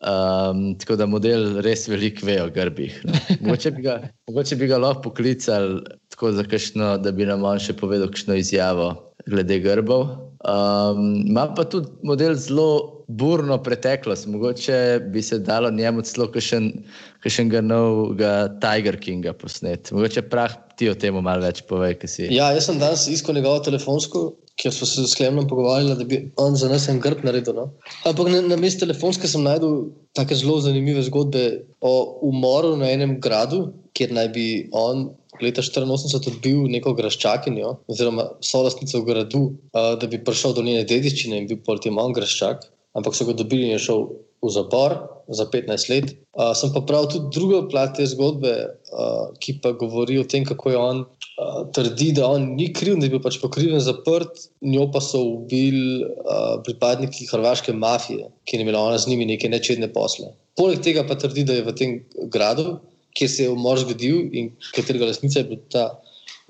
Um, 0.00 0.78
tako 0.80 0.96
da 0.96 1.04
model 1.06 1.58
res 1.60 1.84
veliko 1.88 2.24
ve 2.24 2.38
o 2.40 2.46
grbih. 2.48 3.02
No. 3.04 3.18
Mogoče, 3.42 3.70
bi 3.76 3.82
ga, 3.84 3.98
mogoče 4.30 4.56
bi 4.56 4.68
ga 4.70 4.78
lahko 4.80 5.10
poklicali 5.10 5.82
tako 6.08 6.32
za 6.32 6.44
kakšno, 6.48 6.94
da 7.04 7.12
bi 7.12 7.26
nam 7.28 7.44
on 7.44 7.60
še 7.60 7.76
povedal 7.76 8.08
kakšno 8.08 8.38
izjavo 8.40 8.94
glede 9.28 9.58
grbov. 9.60 10.06
Um, 10.40 11.20
ima 11.28 11.44
pa 11.52 11.66
tudi 11.68 11.92
model 12.02 12.32
zelo 12.40 13.04
burno 13.12 13.58
preteklost. 13.60 14.24
Mogoče 14.26 15.02
bi 15.12 15.22
se 15.22 15.38
dalo 15.38 15.70
njemu 15.70 16.06
celo 16.08 16.30
kakšnega 16.32 17.60
novega 17.60 18.48
Tiger 18.62 18.96
Kinga 18.96 19.36
posnet. 19.36 19.92
Mogoče 19.92 20.22
prah 20.32 20.56
ti 20.80 20.88
o 20.88 20.96
tem 20.96 21.16
malo 21.20 21.44
več 21.44 21.60
povej, 21.68 21.98
kaj 22.00 22.10
si. 22.10 22.28
Ja, 22.32 22.48
jaz 22.56 22.70
sem 22.70 22.80
danes 22.80 23.04
iskal 23.12 23.36
njegovo 23.36 23.60
telefonsko, 23.66 24.22
kjer 24.60 24.72
smo 24.72 24.88
se 24.88 25.04
s 25.08 25.16
Klemnom 25.18 25.48
pogovarjali, 25.48 25.96
da 25.98 26.06
bi 26.08 26.20
on 26.40 26.56
za 26.56 26.70
nas 26.72 26.88
en 26.88 27.00
grb 27.04 27.20
naredil. 27.26 27.56
No? 27.56 27.66
Ampak 28.08 28.32
na, 28.32 28.40
na 28.48 28.58
mestu 28.60 28.86
telefonske 28.86 29.28
sem 29.28 29.44
najdel 29.44 29.90
tako 30.16 30.38
zelo 30.40 30.58
zanimive 30.64 31.04
zgodbe 31.08 31.44
o 31.84 31.94
umoru 32.30 32.74
na 32.80 32.90
enem 32.92 33.18
gradu, 33.20 33.66
kjer 33.96 34.14
naj 34.16 34.30
bi 34.36 34.46
on 34.76 35.10
leta 35.40 35.62
1984 35.64 36.34
odbil 36.34 36.64
neko 36.72 36.92
graščakinjo, 36.96 37.74
oziroma 37.92 38.26
solastnico 38.44 39.00
v 39.00 39.08
gradu, 39.08 39.44
uh, 39.72 39.94
da 40.00 40.08
bi 40.10 40.20
prišel 40.24 40.56
do 40.56 40.64
njene 40.66 40.88
dediščine 40.88 41.40
in 41.40 41.48
bil 41.50 41.60
pol 41.64 41.80
tem 41.80 42.00
on 42.00 42.16
graščak. 42.16 42.68
Ampak 42.98 43.14
so 43.14 43.24
ga 43.28 43.36
dobili 43.38 43.68
in 43.68 43.76
je 43.76 43.84
šel 43.86 44.08
v 44.40 44.48
zapor 44.48 44.96
za 45.28 45.44
15 45.46 45.90
let. 45.92 46.06
Uh, 46.32 46.52
sem 46.56 46.72
pa 46.72 46.80
prav 46.80 47.10
tudi 47.12 47.28
druga 47.34 47.62
plat 47.68 47.92
te 47.96 48.06
zgodbe, 48.08 48.52
uh, 48.92 49.30
ki 49.42 49.60
pa 49.62 49.72
govori 49.76 50.18
o 50.18 50.24
tem, 50.24 50.46
kako 50.48 50.72
je 50.72 50.78
on 50.80 51.02
uh, 51.04 51.62
trdi, 51.76 52.10
da 52.16 52.26
on 52.26 52.54
ni 52.56 52.70
kriv, 52.72 52.98
da 52.98 53.06
je 53.06 53.14
bil 53.14 53.22
pač 53.22 53.38
pokriven 53.42 53.82
zaprt, 53.84 54.48
njo 54.64 54.88
pa 54.94 55.02
so 55.04 55.22
ubili 55.36 56.06
uh, 56.06 56.58
pripadniki 56.66 57.28
hrvaške 57.30 57.74
mafije, 57.76 58.30
ki 58.48 58.56
je 58.56 58.64
imela 58.64 58.82
ona 58.90 58.98
z 58.98 59.12
njimi 59.12 59.28
neke 59.28 59.50
nečedne 59.52 59.90
posle. 59.92 60.32
Poleg 60.58 60.80
tega 60.84 61.04
pa 61.06 61.18
trdi, 61.20 61.44
da 61.44 61.58
je 61.58 61.66
v 61.66 61.76
tem 61.76 61.98
gradu, 62.32 62.78
kjer 63.18 63.30
se 63.30 63.44
je 63.44 63.52
umor 63.52 63.78
zgodil 63.82 64.30
in 64.32 64.54
katerega 64.74 65.10
lasnica 65.10 65.40
je 65.40 65.48
bila 65.50 65.60
ta 65.72 65.84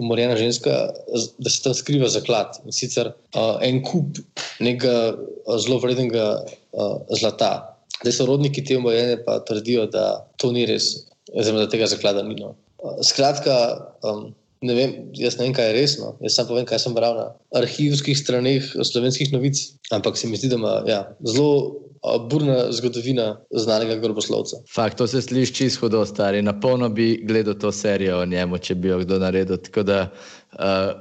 umorjena 0.01 0.36
ženska, 0.36 0.70
da 1.38 1.51
se 1.51 1.62
tam 1.62 1.74
skriva 1.74 2.09
zaklad. 2.09 2.57
In 2.64 2.72
sicer 2.72 3.12
uh, 3.34 3.59
en 3.64 3.82
kup 3.84 4.20
nekega 4.61 5.16
zelo 5.61 5.80
vrednega 5.82 6.41
uh, 6.41 6.97
zlata. 7.20 7.70
Zdaj 8.03 8.16
so 8.16 8.26
rodniki 8.26 8.64
te 8.64 8.76
umorjene 8.76 9.18
pa 9.24 9.38
trdijo, 9.44 9.86
da 9.92 10.26
to 10.40 10.53
ni 10.53 10.64
res, 10.68 10.92
oziroma 11.34 11.66
da 11.66 11.72
tega 11.72 11.88
zaklada 11.90 12.22
ni. 12.24 12.38
No. 12.40 12.55
Skratka, 13.05 13.57
um, 14.07 14.30
ne 14.64 14.76
vem, 14.76 14.94
jaz 15.16 15.36
ne 15.38 15.48
vem, 15.48 15.55
kaj 15.57 15.68
je 15.68 15.76
resno. 15.76 16.14
Jaz 16.24 16.38
samo 16.38 16.55
povem, 16.55 16.66
kaj 16.68 16.80
sem 16.86 16.96
bral 16.96 17.18
na 17.18 17.28
arhivskih 17.61 18.16
straneh 18.18 18.72
slovenskih 18.80 19.32
novic. 19.34 19.61
Ampak 19.92 20.16
se 20.16 20.28
mi 20.28 20.40
zdi, 20.40 20.48
da 20.53 20.61
ima 20.61 20.74
ja, 20.88 21.05
zelo 21.28 21.76
burna 22.30 22.72
zgodovina 22.72 23.34
znanega 23.53 23.98
groboslovca. 24.01 24.62
Fakt, 24.74 24.96
to 24.98 25.07
se 25.07 25.22
sliši 25.22 25.55
čisto 25.55 25.84
hudo, 25.84 26.07
stari. 26.07 26.42
Na 26.42 26.61
polno 26.61 26.88
bi 26.88 27.20
gledal 27.24 27.55
to 27.61 27.72
serijo 27.72 28.22
o 28.22 28.26
njemu, 28.26 28.59
če 28.59 28.74
bi 28.74 28.88
jo 28.88 28.98
kdo 29.05 29.18
naredil. 29.20 29.61
Tako 29.61 29.82
da 29.82 30.07
uh, 30.09 30.96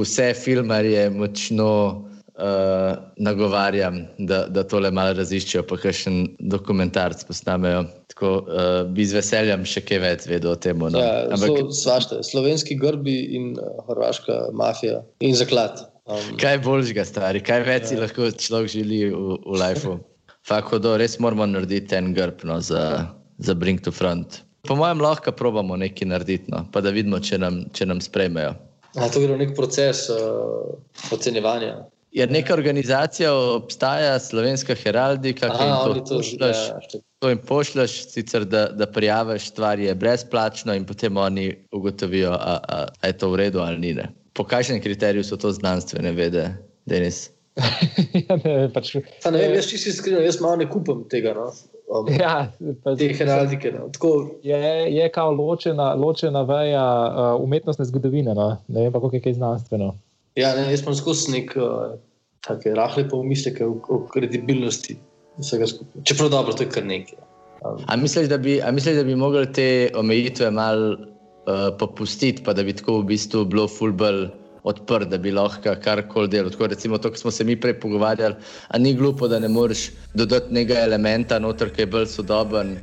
vse 0.00 0.32
filmarje 0.34 1.10
močno 1.10 2.07
uh, 2.38 2.98
nagovarjam, 3.16 4.06
da, 4.18 4.44
da 4.46 4.64
tole 4.66 4.90
malo 4.94 5.14
raziščejo, 5.18 5.64
pa 5.68 5.78
kakšen 5.82 6.20
dokumentarc 6.52 7.24
posnamejo. 7.28 7.84
Tako 8.14 8.32
uh, 8.40 8.70
bi 8.94 9.06
z 9.06 9.18
veseljem 9.18 9.66
še 9.68 9.82
kaj 9.86 10.02
več 10.04 10.26
vedel 10.30 10.54
o 10.54 10.56
tem. 10.58 10.78
No. 10.78 11.02
Ja, 11.02 11.26
Ampak 11.34 11.72
svašte. 11.74 12.22
Slovenski 12.26 12.78
grbi 12.78 13.18
in 13.38 13.52
uh, 13.58 13.82
hrvaška 13.90 14.48
mafija 14.56 15.02
in 15.24 15.36
zaklad. 15.38 15.82
Um, 16.08 16.36
kaj 16.40 16.62
boljšega, 16.64 17.04
stari, 17.04 17.42
kaj 17.44 17.66
več 17.66 17.90
si 17.90 17.98
lahko 17.98 18.30
človek 18.32 18.72
želi 18.78 19.02
v, 19.12 19.40
v 19.44 19.58
lifeu. 19.60 19.98
Fakt, 20.48 20.70
hodo, 20.72 20.94
res 20.96 21.18
moramo 21.20 21.44
narediti 21.44 21.98
en 21.98 22.14
grb 22.16 22.46
no, 22.48 22.56
za, 22.64 23.04
za 23.44 23.54
Bring 23.58 23.82
to 23.84 23.92
Front. 23.92 24.40
Po 24.64 24.76
mojem, 24.78 25.02
lahko 25.04 25.34
probamo 25.36 25.76
nekaj 25.76 26.08
narediti, 26.08 26.48
no, 26.52 26.62
pa 26.72 26.80
da 26.84 26.92
vidimo, 26.94 27.20
če 27.20 27.36
nam, 27.42 27.60
če 27.76 27.88
nam 27.90 28.00
sprejmejo. 28.04 28.56
a 28.96 29.06
to 29.12 29.20
gre 29.20 29.36
v 29.36 29.42
nek 29.44 29.52
proces 29.56 30.06
uh, 30.08 30.72
ocenjevanja. 31.12 31.76
Je 32.18 32.26
neka 32.26 32.54
organizacija, 32.54 33.30
obstaja 33.34 34.18
slovenska 34.18 34.74
heraldika, 34.74 35.48
ki 35.48 35.62
jim 35.62 35.74
to 35.96 36.16
pošljaš. 36.16 36.56
ja, 36.58 36.80
šte- 36.80 37.00
To 37.18 37.28
jim 37.28 37.38
pošljaš, 37.38 38.04
sicer 38.04 38.44
da, 38.44 38.66
da 38.68 38.86
prijaviš 38.86 39.48
stvar, 39.48 39.78
je 39.78 39.94
brezplačno, 39.94 40.74
in 40.74 40.84
potem 40.84 41.16
oni 41.16 41.48
ugotovijo, 41.72 42.36
ali 42.38 42.86
je 43.04 43.12
to 43.12 43.30
v 43.30 43.36
redu 43.36 43.58
ali 43.60 43.78
ni. 43.78 43.94
Ne. 43.94 44.08
Po 44.32 44.44
kakšnem 44.44 44.80
kriteriju 44.80 45.24
so 45.24 45.36
to 45.36 45.52
znanstvene 45.52 46.12
vede, 46.12 46.44
Denis? 46.86 47.30
ja, 48.28 48.36
ne, 48.36 48.68
pač, 48.70 48.92
Pa 49.22 49.30
ne 49.30 49.38
vem, 49.38 49.54
jaz 49.54 49.66
čisto 49.66 49.90
iskreno, 49.90 50.20
jaz 50.20 50.40
malo 50.40 50.56
ne 50.56 50.68
kupam 50.70 51.04
tega. 51.04 51.34
No. 51.34 51.50
Um, 51.90 52.06
ja, 52.20 52.52
pa, 52.84 52.94
Te 52.96 53.08
heraldike. 53.10 53.72
No. 53.72 53.88
Tako, 53.90 54.10
je, 54.42 54.58
je 54.94 55.08
kao 55.10 55.32
ločena, 55.32 55.94
ločena 55.94 56.42
veja 56.42 56.84
uh, 57.06 57.42
umetnostne 57.42 57.84
zgodovine. 57.84 58.34
No? 58.34 58.56
Ne 58.68 58.82
vem 58.82 58.92
pa, 58.92 59.00
kako 59.00 59.16
je 59.16 59.22
kaj 59.22 59.34
znanstveno. 59.34 59.94
ja, 60.36 60.54
ne, 60.54 60.70
jaz 60.70 60.82
imam 60.82 60.94
skozi 60.94 61.32
nek 61.32 61.56
uh, 61.56 61.98
take 62.40 62.74
rahle 62.74 63.08
pomisleke 63.08 63.66
o, 63.66 63.78
o 63.88 64.06
kredibilnosti 64.12 64.98
vsega 65.38 65.66
skupaj. 65.66 66.02
Čeprav 66.04 66.30
dobro, 66.30 66.52
to 66.52 66.62
je 66.62 66.70
kar 66.70 66.86
nekaj. 66.86 67.18
Um, 67.64 67.84
A 67.86 67.96
misliš, 67.96 68.28
da 68.28 68.38
bi, 68.38 68.60
misliš, 68.72 68.96
da 68.96 69.04
bi 69.04 69.16
mogli 69.16 69.52
te 69.52 69.90
omejitve 69.94 70.50
malo 70.50 70.92
uh, 70.92 71.78
popustiti, 71.78 72.42
pa 72.44 72.52
da 72.52 72.62
bi 72.62 72.72
tako 72.72 73.00
v 73.00 73.08
bistvu 73.12 73.44
bilo 73.44 73.68
fulbr 73.68 74.28
odprt, 74.62 75.08
da 75.08 75.18
bi 75.18 75.32
lahko 75.32 75.74
karkoli 75.84 76.28
delal. 76.28 76.50
Tako 76.50 76.66
recimo 76.66 76.98
to, 76.98 77.10
kar 77.10 77.18
smo 77.18 77.30
se 77.30 77.44
mi 77.44 77.56
prej 77.60 77.80
pogovarjali, 77.80 78.34
a 78.68 78.78
ni 78.78 78.94
glupo, 78.94 79.28
da 79.28 79.38
ne 79.38 79.48
moreš 79.48 79.90
dodati 80.14 80.54
nekega 80.54 80.84
elementa 80.84 81.38
noter, 81.38 81.72
ki 81.74 81.82
je 81.82 81.90
bolj 81.94 82.06
sodoben, 82.06 82.76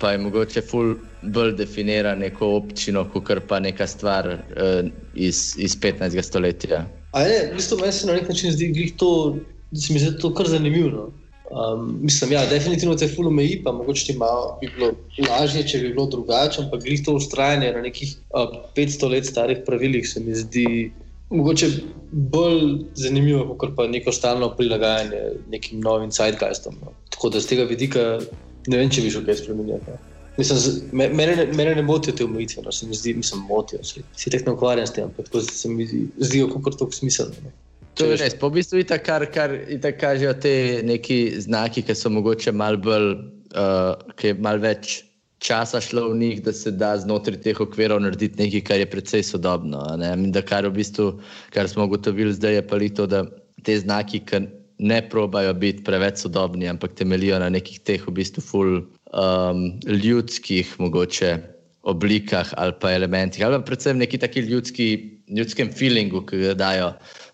pa 0.00 0.12
je 0.12 0.18
mogoče 0.18 0.62
ful 0.62 0.94
bolj 1.22 1.54
definira 1.56 2.14
neko 2.14 2.54
občino, 2.56 3.04
kot 3.12 3.30
pa 3.48 3.60
neka 3.60 3.86
stvar 3.86 4.28
uh, 4.28 4.88
iz, 5.14 5.54
iz 5.58 5.76
15. 5.80 6.22
stoletja. 6.22 6.84
A 7.12 7.24
ne, 7.26 7.38
v 7.50 7.56
bistvu 7.58 7.80
meni 7.80 7.92
se 7.92 8.06
na 8.06 8.18
nek 8.18 8.28
način 8.28 8.52
zdi, 8.54 8.70
glih 8.74 8.92
to, 8.96 9.36
da 9.70 9.80
se 9.80 9.92
mi 9.92 10.02
zdi 10.02 10.18
to 10.20 10.30
kar 10.34 10.48
zanimivo. 10.48 10.90
No. 10.90 11.08
Um, 11.50 11.98
mislim, 12.02 12.32
ja, 12.32 12.44
definitivno 12.46 12.94
te 12.94 13.08
ful 13.10 13.26
omeji, 13.26 13.56
pa 13.64 13.72
mogoče 13.72 14.06
ti 14.06 14.14
malo 14.18 14.58
bi 14.60 14.68
bilo 14.76 14.92
lažje, 15.28 15.64
če 15.66 15.78
bi 15.82 15.88
bilo 15.90 16.06
drugače, 16.06 16.62
ampak 16.62 16.84
glih 16.84 17.02
to 17.04 17.16
ustrajanje 17.18 17.72
na 17.74 17.82
nekih 17.82 18.12
uh, 18.38 18.54
500 18.76 19.10
let 19.10 19.26
starih 19.26 19.64
pravilih 19.66 20.06
se 20.08 20.22
mi 20.22 20.34
zdi 20.34 20.92
mogoče 21.30 21.68
bolj 22.10 22.84
zanimivo, 22.94 23.56
kot 23.58 23.74
pa 23.76 23.86
neko 23.86 24.12
stalno 24.12 24.52
prilagajanje 24.56 25.22
nekim 25.50 25.80
novim 25.80 26.10
zeitgeistom. 26.10 26.78
No. 26.84 26.94
Tako 27.10 27.30
da 27.34 27.40
z 27.40 27.50
tega 27.50 27.66
vidika 27.66 28.06
ne 28.66 28.76
vem, 28.76 28.90
če 28.90 29.02
bi 29.02 29.10
šel 29.10 29.26
kaj 29.26 29.42
spremenjati. 29.42 29.98
Mislim, 30.40 30.90
Mene, 30.92 31.36
ne- 31.36 31.48
mene 31.52 31.74
ne 31.76 31.82
motijo 31.84 32.14
te 32.16 32.24
omejitve, 32.24 32.62
no, 32.64 32.72
se 32.72 32.86
mi 32.88 32.96
zdi, 32.96 33.14
mislim, 33.14 33.42
motijo 33.48 33.84
se. 33.84 34.00
Si 34.16 34.30
tek 34.32 34.46
ne 34.46 34.52
ukvarjam 34.56 34.86
s 34.86 34.94
tem, 34.96 35.04
ampak 35.04 35.28
tako 35.28 35.40
se 35.44 35.68
mi 35.68 35.86
zdi- 35.86 36.06
zdijo 36.16 36.48
kot 36.48 36.78
to 36.78 36.88
smiselno. 36.92 37.34
no. 37.44 37.52
To 37.94 38.06
je 38.06 38.16
res. 38.16 38.34
Po 38.38 38.48
bistvu 38.50 38.80
itak, 38.80 39.02
kar, 39.04 39.26
kar 39.34 39.52
itak 39.68 39.98
kažejo 40.00 40.32
te 40.40 40.80
neki 40.86 41.40
znaki, 41.42 41.82
ki 41.82 41.94
so 41.94 42.10
mogoče 42.10 42.52
malo 42.52 42.78
bolj, 42.80 43.08
uh, 43.52 43.94
ki 44.16 44.30
je 44.32 44.34
malo 44.38 44.62
več 44.62 45.02
časa 45.40 45.80
šlo 45.80 46.10
v 46.12 46.16
njih, 46.20 46.42
da 46.44 46.52
se 46.52 46.70
da 46.70 46.94
znotraj 47.00 47.40
teh 47.40 47.60
okvirov 47.60 48.00
narediti 48.00 48.38
nekaj, 48.42 48.62
kar 48.64 48.78
je 48.78 48.90
precej 48.90 49.22
sodobno. 49.22 49.82
ne. 49.98 50.12
In 50.14 50.32
da 50.32 50.42
kar 50.42 50.68
v 50.68 50.72
bistvu, 50.78 51.20
kar 51.50 51.68
smo 51.68 51.84
ugotovili 51.84 52.32
zdaj, 52.32 52.54
je 52.54 52.66
pa 52.66 52.78
to, 52.96 53.06
da 53.06 53.24
te 53.64 53.78
znaki, 53.78 54.20
ki 54.24 54.46
ne 54.78 55.08
probajo 55.08 55.52
biti 55.54 55.84
preveč 55.84 56.18
sodobni, 56.24 56.68
ampak 56.68 56.94
temelijo 56.96 57.38
na 57.38 57.48
nekih 57.48 57.80
teh 57.84 58.00
v 58.06 58.12
bistvu 58.12 58.40
ful 58.40 58.70
um, 59.12 59.80
ljudskih 59.86 60.74
mogoče 60.80 61.36
oblikah 61.82 62.52
ali 62.56 62.72
pa 62.80 62.92
elementih, 62.92 63.44
ali 63.46 63.58
pa 63.58 63.64
predvsem 63.64 63.98
neki 63.98 64.18
taki 64.18 64.40
ljudski, 64.40 64.88
ljudskem 65.36 65.70
feelingu, 65.72 66.20
ki 66.26 66.38
ga 66.42 66.54
dajo, 66.54 66.90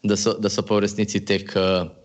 da 0.06 0.16
so, 0.16 0.36
da 0.38 0.50
so 0.52 0.62
pa 0.62 0.76
v 0.76 0.84
resnici 0.84 1.24
te, 1.26 1.40
ki 1.42 1.64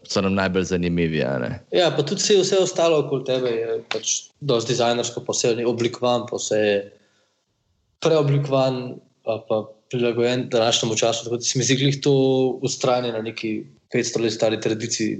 so 0.09 0.23
nam 0.25 0.33
najbolj 0.39 0.71
zanimivi. 0.71 1.21
Ja, 1.21 1.91
pa 1.93 2.01
tudi 2.01 2.23
vse, 2.23 2.39
vse 2.41 2.63
ostalo 2.63 3.03
okoli 3.03 3.27
tebe 3.29 3.51
je 3.53 3.77
pač 3.93 4.15
dosti 4.41 4.73
dizajnersko, 4.73 5.23
je 5.43 5.67
oblikovan, 5.67 6.25
pa 6.29 6.39
vse 6.41 6.61
je 6.61 6.79
preoblikovan, 8.01 8.81
pa, 9.27 9.61
prilagojen 9.91 10.47
današnjemu 10.49 10.95
času. 10.95 11.23
Tako 11.23 11.37
da 11.37 11.41
se 11.41 11.59
mi 11.59 11.63
zdi, 11.63 11.75
da 11.75 11.85
je 11.85 12.01
to 12.01 12.13
ustrajanje 12.63 13.11
na 13.11 13.21
neki 13.21 13.63
500 13.93 14.21
let 14.23 14.33
stari 14.33 14.61
tradiciji. 14.61 15.19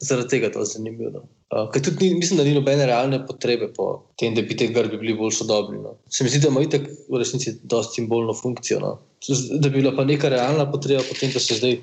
Zaradi 0.00 0.28
tega 0.28 0.46
je 0.46 0.52
to 0.52 0.64
zanimivo. 0.64 1.26
Uh, 1.50 1.82
tudi 1.82 2.08
ni, 2.08 2.14
mislim, 2.14 2.38
da 2.38 2.44
ni 2.44 2.54
nobene 2.54 2.86
realne 2.86 3.18
potrebe 3.26 3.66
po 3.74 3.86
tem, 4.18 4.34
da 4.34 4.42
bi 4.46 4.54
te 4.56 4.68
grbi 4.70 4.98
bili 5.00 5.16
bolj 5.18 5.32
sodobni. 5.34 5.80
No. 5.82 5.96
Se 6.06 6.22
mi 6.24 6.30
zdi, 6.30 6.38
da 6.44 6.48
ima 6.52 6.62
itak 6.62 6.84
v 7.10 7.18
resnici 7.18 7.56
dosti 7.62 7.98
simbolno 7.98 8.34
funkcijo. 8.38 8.78
No. 8.78 8.92
Da 9.58 9.68
bi 9.68 9.80
bila 9.80 9.90
pa 9.96 10.04
neka 10.06 10.30
realna 10.30 10.68
potreba 10.70 11.02
potem, 11.08 11.32
da 11.34 11.42
se 11.42 11.56
zdaj 11.58 11.74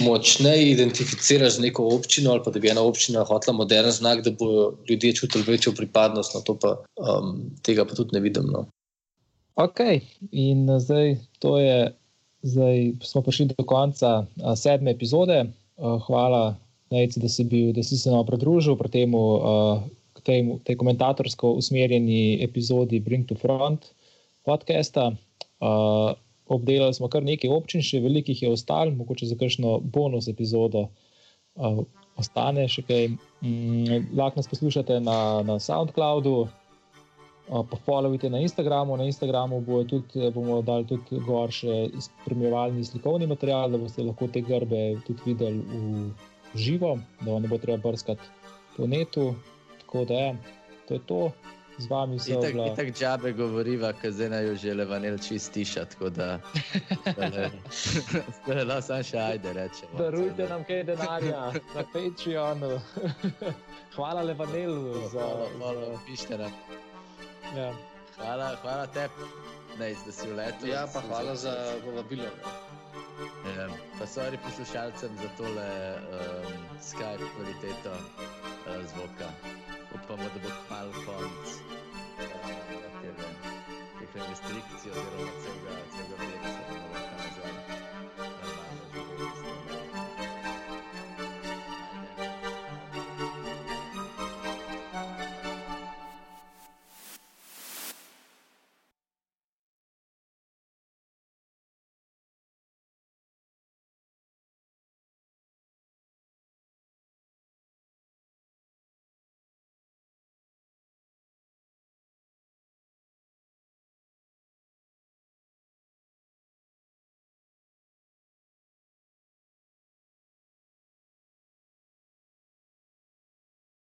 močneje 0.00 0.70
identificiraš 0.70 1.58
z 1.58 1.66
neko 1.66 1.90
občino 1.92 2.32
ali 2.32 2.40
pa 2.44 2.50
da 2.50 2.60
bi 2.60 2.72
ena 2.72 2.82
občina 2.82 3.26
hotela 3.28 3.56
modern 3.56 3.90
znak, 3.92 4.24
da 4.24 4.32
bodo 4.32 4.78
ljudje 4.88 5.12
čutili 5.20 5.44
večjo 5.46 5.74
pripadnost. 5.76 6.34
No. 6.34 6.56
Pa, 6.56 6.78
um, 6.96 7.36
tega 7.62 7.84
pa 7.84 7.94
tudi 7.94 8.16
ne 8.16 8.24
vidim. 8.24 8.48
No. 8.48 8.64
Ok, 9.60 9.80
in 10.30 10.64
zdaj, 10.80 11.18
je, 11.60 11.78
zdaj 12.42 12.92
smo 13.04 13.22
prišli 13.22 13.50
do 13.52 13.64
konca 13.68 14.24
sedme 14.56 14.96
epizode. 14.96 15.44
Hvala 16.06 16.56
Nejci, 16.92 17.20
da, 17.20 17.28
si 17.32 17.44
bil, 17.48 17.72
da 17.72 17.82
si 17.82 17.96
se 17.96 18.10
nam 18.12 18.26
pridružil 18.28 18.76
pri 18.76 18.90
tem, 18.92 19.14
uh, 19.16 19.80
tej, 20.26 20.44
tej 20.66 20.76
komentatorsko 20.76 21.54
usmerjeni 21.56 22.42
epizodi 22.44 23.00
Bring 23.00 23.24
to 23.28 23.38
Front 23.40 23.94
podcasta. 24.44 25.12
Uh, 25.62 26.12
obdelali 26.52 26.92
smo 26.92 27.08
kar 27.08 27.24
nekaj 27.24 27.50
občin, 27.54 27.80
še 27.80 28.02
veliko 28.04 28.34
jih 28.34 28.42
je 28.44 28.52
ostalo, 28.52 28.92
mogoče 28.92 29.30
za 29.30 29.38
kakšno 29.40 29.78
bonus 29.94 30.28
epizodo 30.28 30.88
uh, 30.88 31.84
ostane 32.20 32.66
še 32.68 32.84
kaj. 32.84 33.14
Mm, 33.42 34.12
lahko 34.18 34.42
nas 34.42 34.50
poslušate 34.50 35.00
na, 35.00 35.40
na 35.46 35.56
SoundCloudu. 35.58 36.48
Pa 37.52 37.76
followite 37.84 38.30
na 38.30 38.38
Instagramu. 38.38 38.96
Na 38.96 39.04
Instagramu 39.04 39.58
tudi, 39.88 40.30
bomo 40.30 40.60
dali 40.62 40.86
tudi 40.86 41.18
gor 41.26 41.50
še 41.50 41.88
spremljevalni 42.00 42.84
slikovni 42.86 43.26
material, 43.26 43.72
da 43.72 43.80
boste 43.82 44.04
lahko 44.06 44.28
te 44.30 44.40
grbe 44.46 45.02
tudi 45.08 45.26
videli 45.26 45.58
v 45.58 46.12
živo, 46.54 46.98
da 47.20 47.38
ne 47.38 47.48
bo 47.48 47.58
treba 47.58 47.90
brskati 47.90 48.22
po 48.76 48.86
netu. 48.86 49.34
Tako 49.80 50.04
da 50.04 50.14
je, 50.14 50.36
to 50.88 50.94
je 50.94 51.00
to. 51.06 51.30
Z 51.78 51.86
vami 51.90 52.18
se 52.18 52.34
lahko. 52.34 52.48
Tako 52.52 52.76
tak 52.76 52.92
džabe 52.92 53.32
govoriva, 53.32 53.92
ker 53.92 54.12
zdaj 54.12 54.28
naj 54.28 54.46
jo 54.46 54.54
žele 54.54 54.84
vanil 54.84 55.18
čist 55.18 55.52
tiša. 55.52 55.84
Tako 55.84 56.10
da 56.10 56.40
se 58.44 58.64
lahko 58.64 58.82
sam 58.82 59.02
še 59.02 59.18
ajde 59.18 59.52
reče. 59.52 59.88
Darujte 59.98 60.48
nam 60.48 60.64
kaj 60.68 60.84
denarja 60.84 61.46
na 61.74 61.84
Patreonu. 61.94 62.76
hvala 63.96 64.22
le 64.22 64.34
vanilu 64.34 65.08
za 65.12 65.30
malo 65.58 65.98
pište 66.06 66.38
nam. 66.38 66.52
Ja. 67.56 67.72
Hvala, 68.16 68.56
hvala 68.62 68.86
tebi, 68.86 69.26
da 69.78 69.88
si 70.12 70.28
v 70.28 70.36
letu. 70.36 70.66
Ja, 70.68 70.86
pa 70.94 71.00
hvala 71.00 71.34
za 71.36 71.56
povabilo. 71.84 72.28
Ja, 73.56 73.68
pa 73.98 74.06
sorry 74.06 74.38
poslušalcem 74.44 75.10
za 75.16 75.28
tole 75.36 75.68
um, 75.98 76.52
Skype 76.80 77.24
kvaliteto 77.34 77.92
uh, 77.92 78.86
zvoka. 78.90 79.28
Upamo, 79.94 80.22
da 80.22 80.38
bo 80.42 80.50
kmalo 80.66 80.92
konc 81.06 81.46
uh, 81.46 82.72
teh 84.12 84.22
restrikcij 84.28 84.90
oziroma 84.92 85.32
celega, 85.42 85.74
celega 85.94 86.24
veka. 86.28 86.61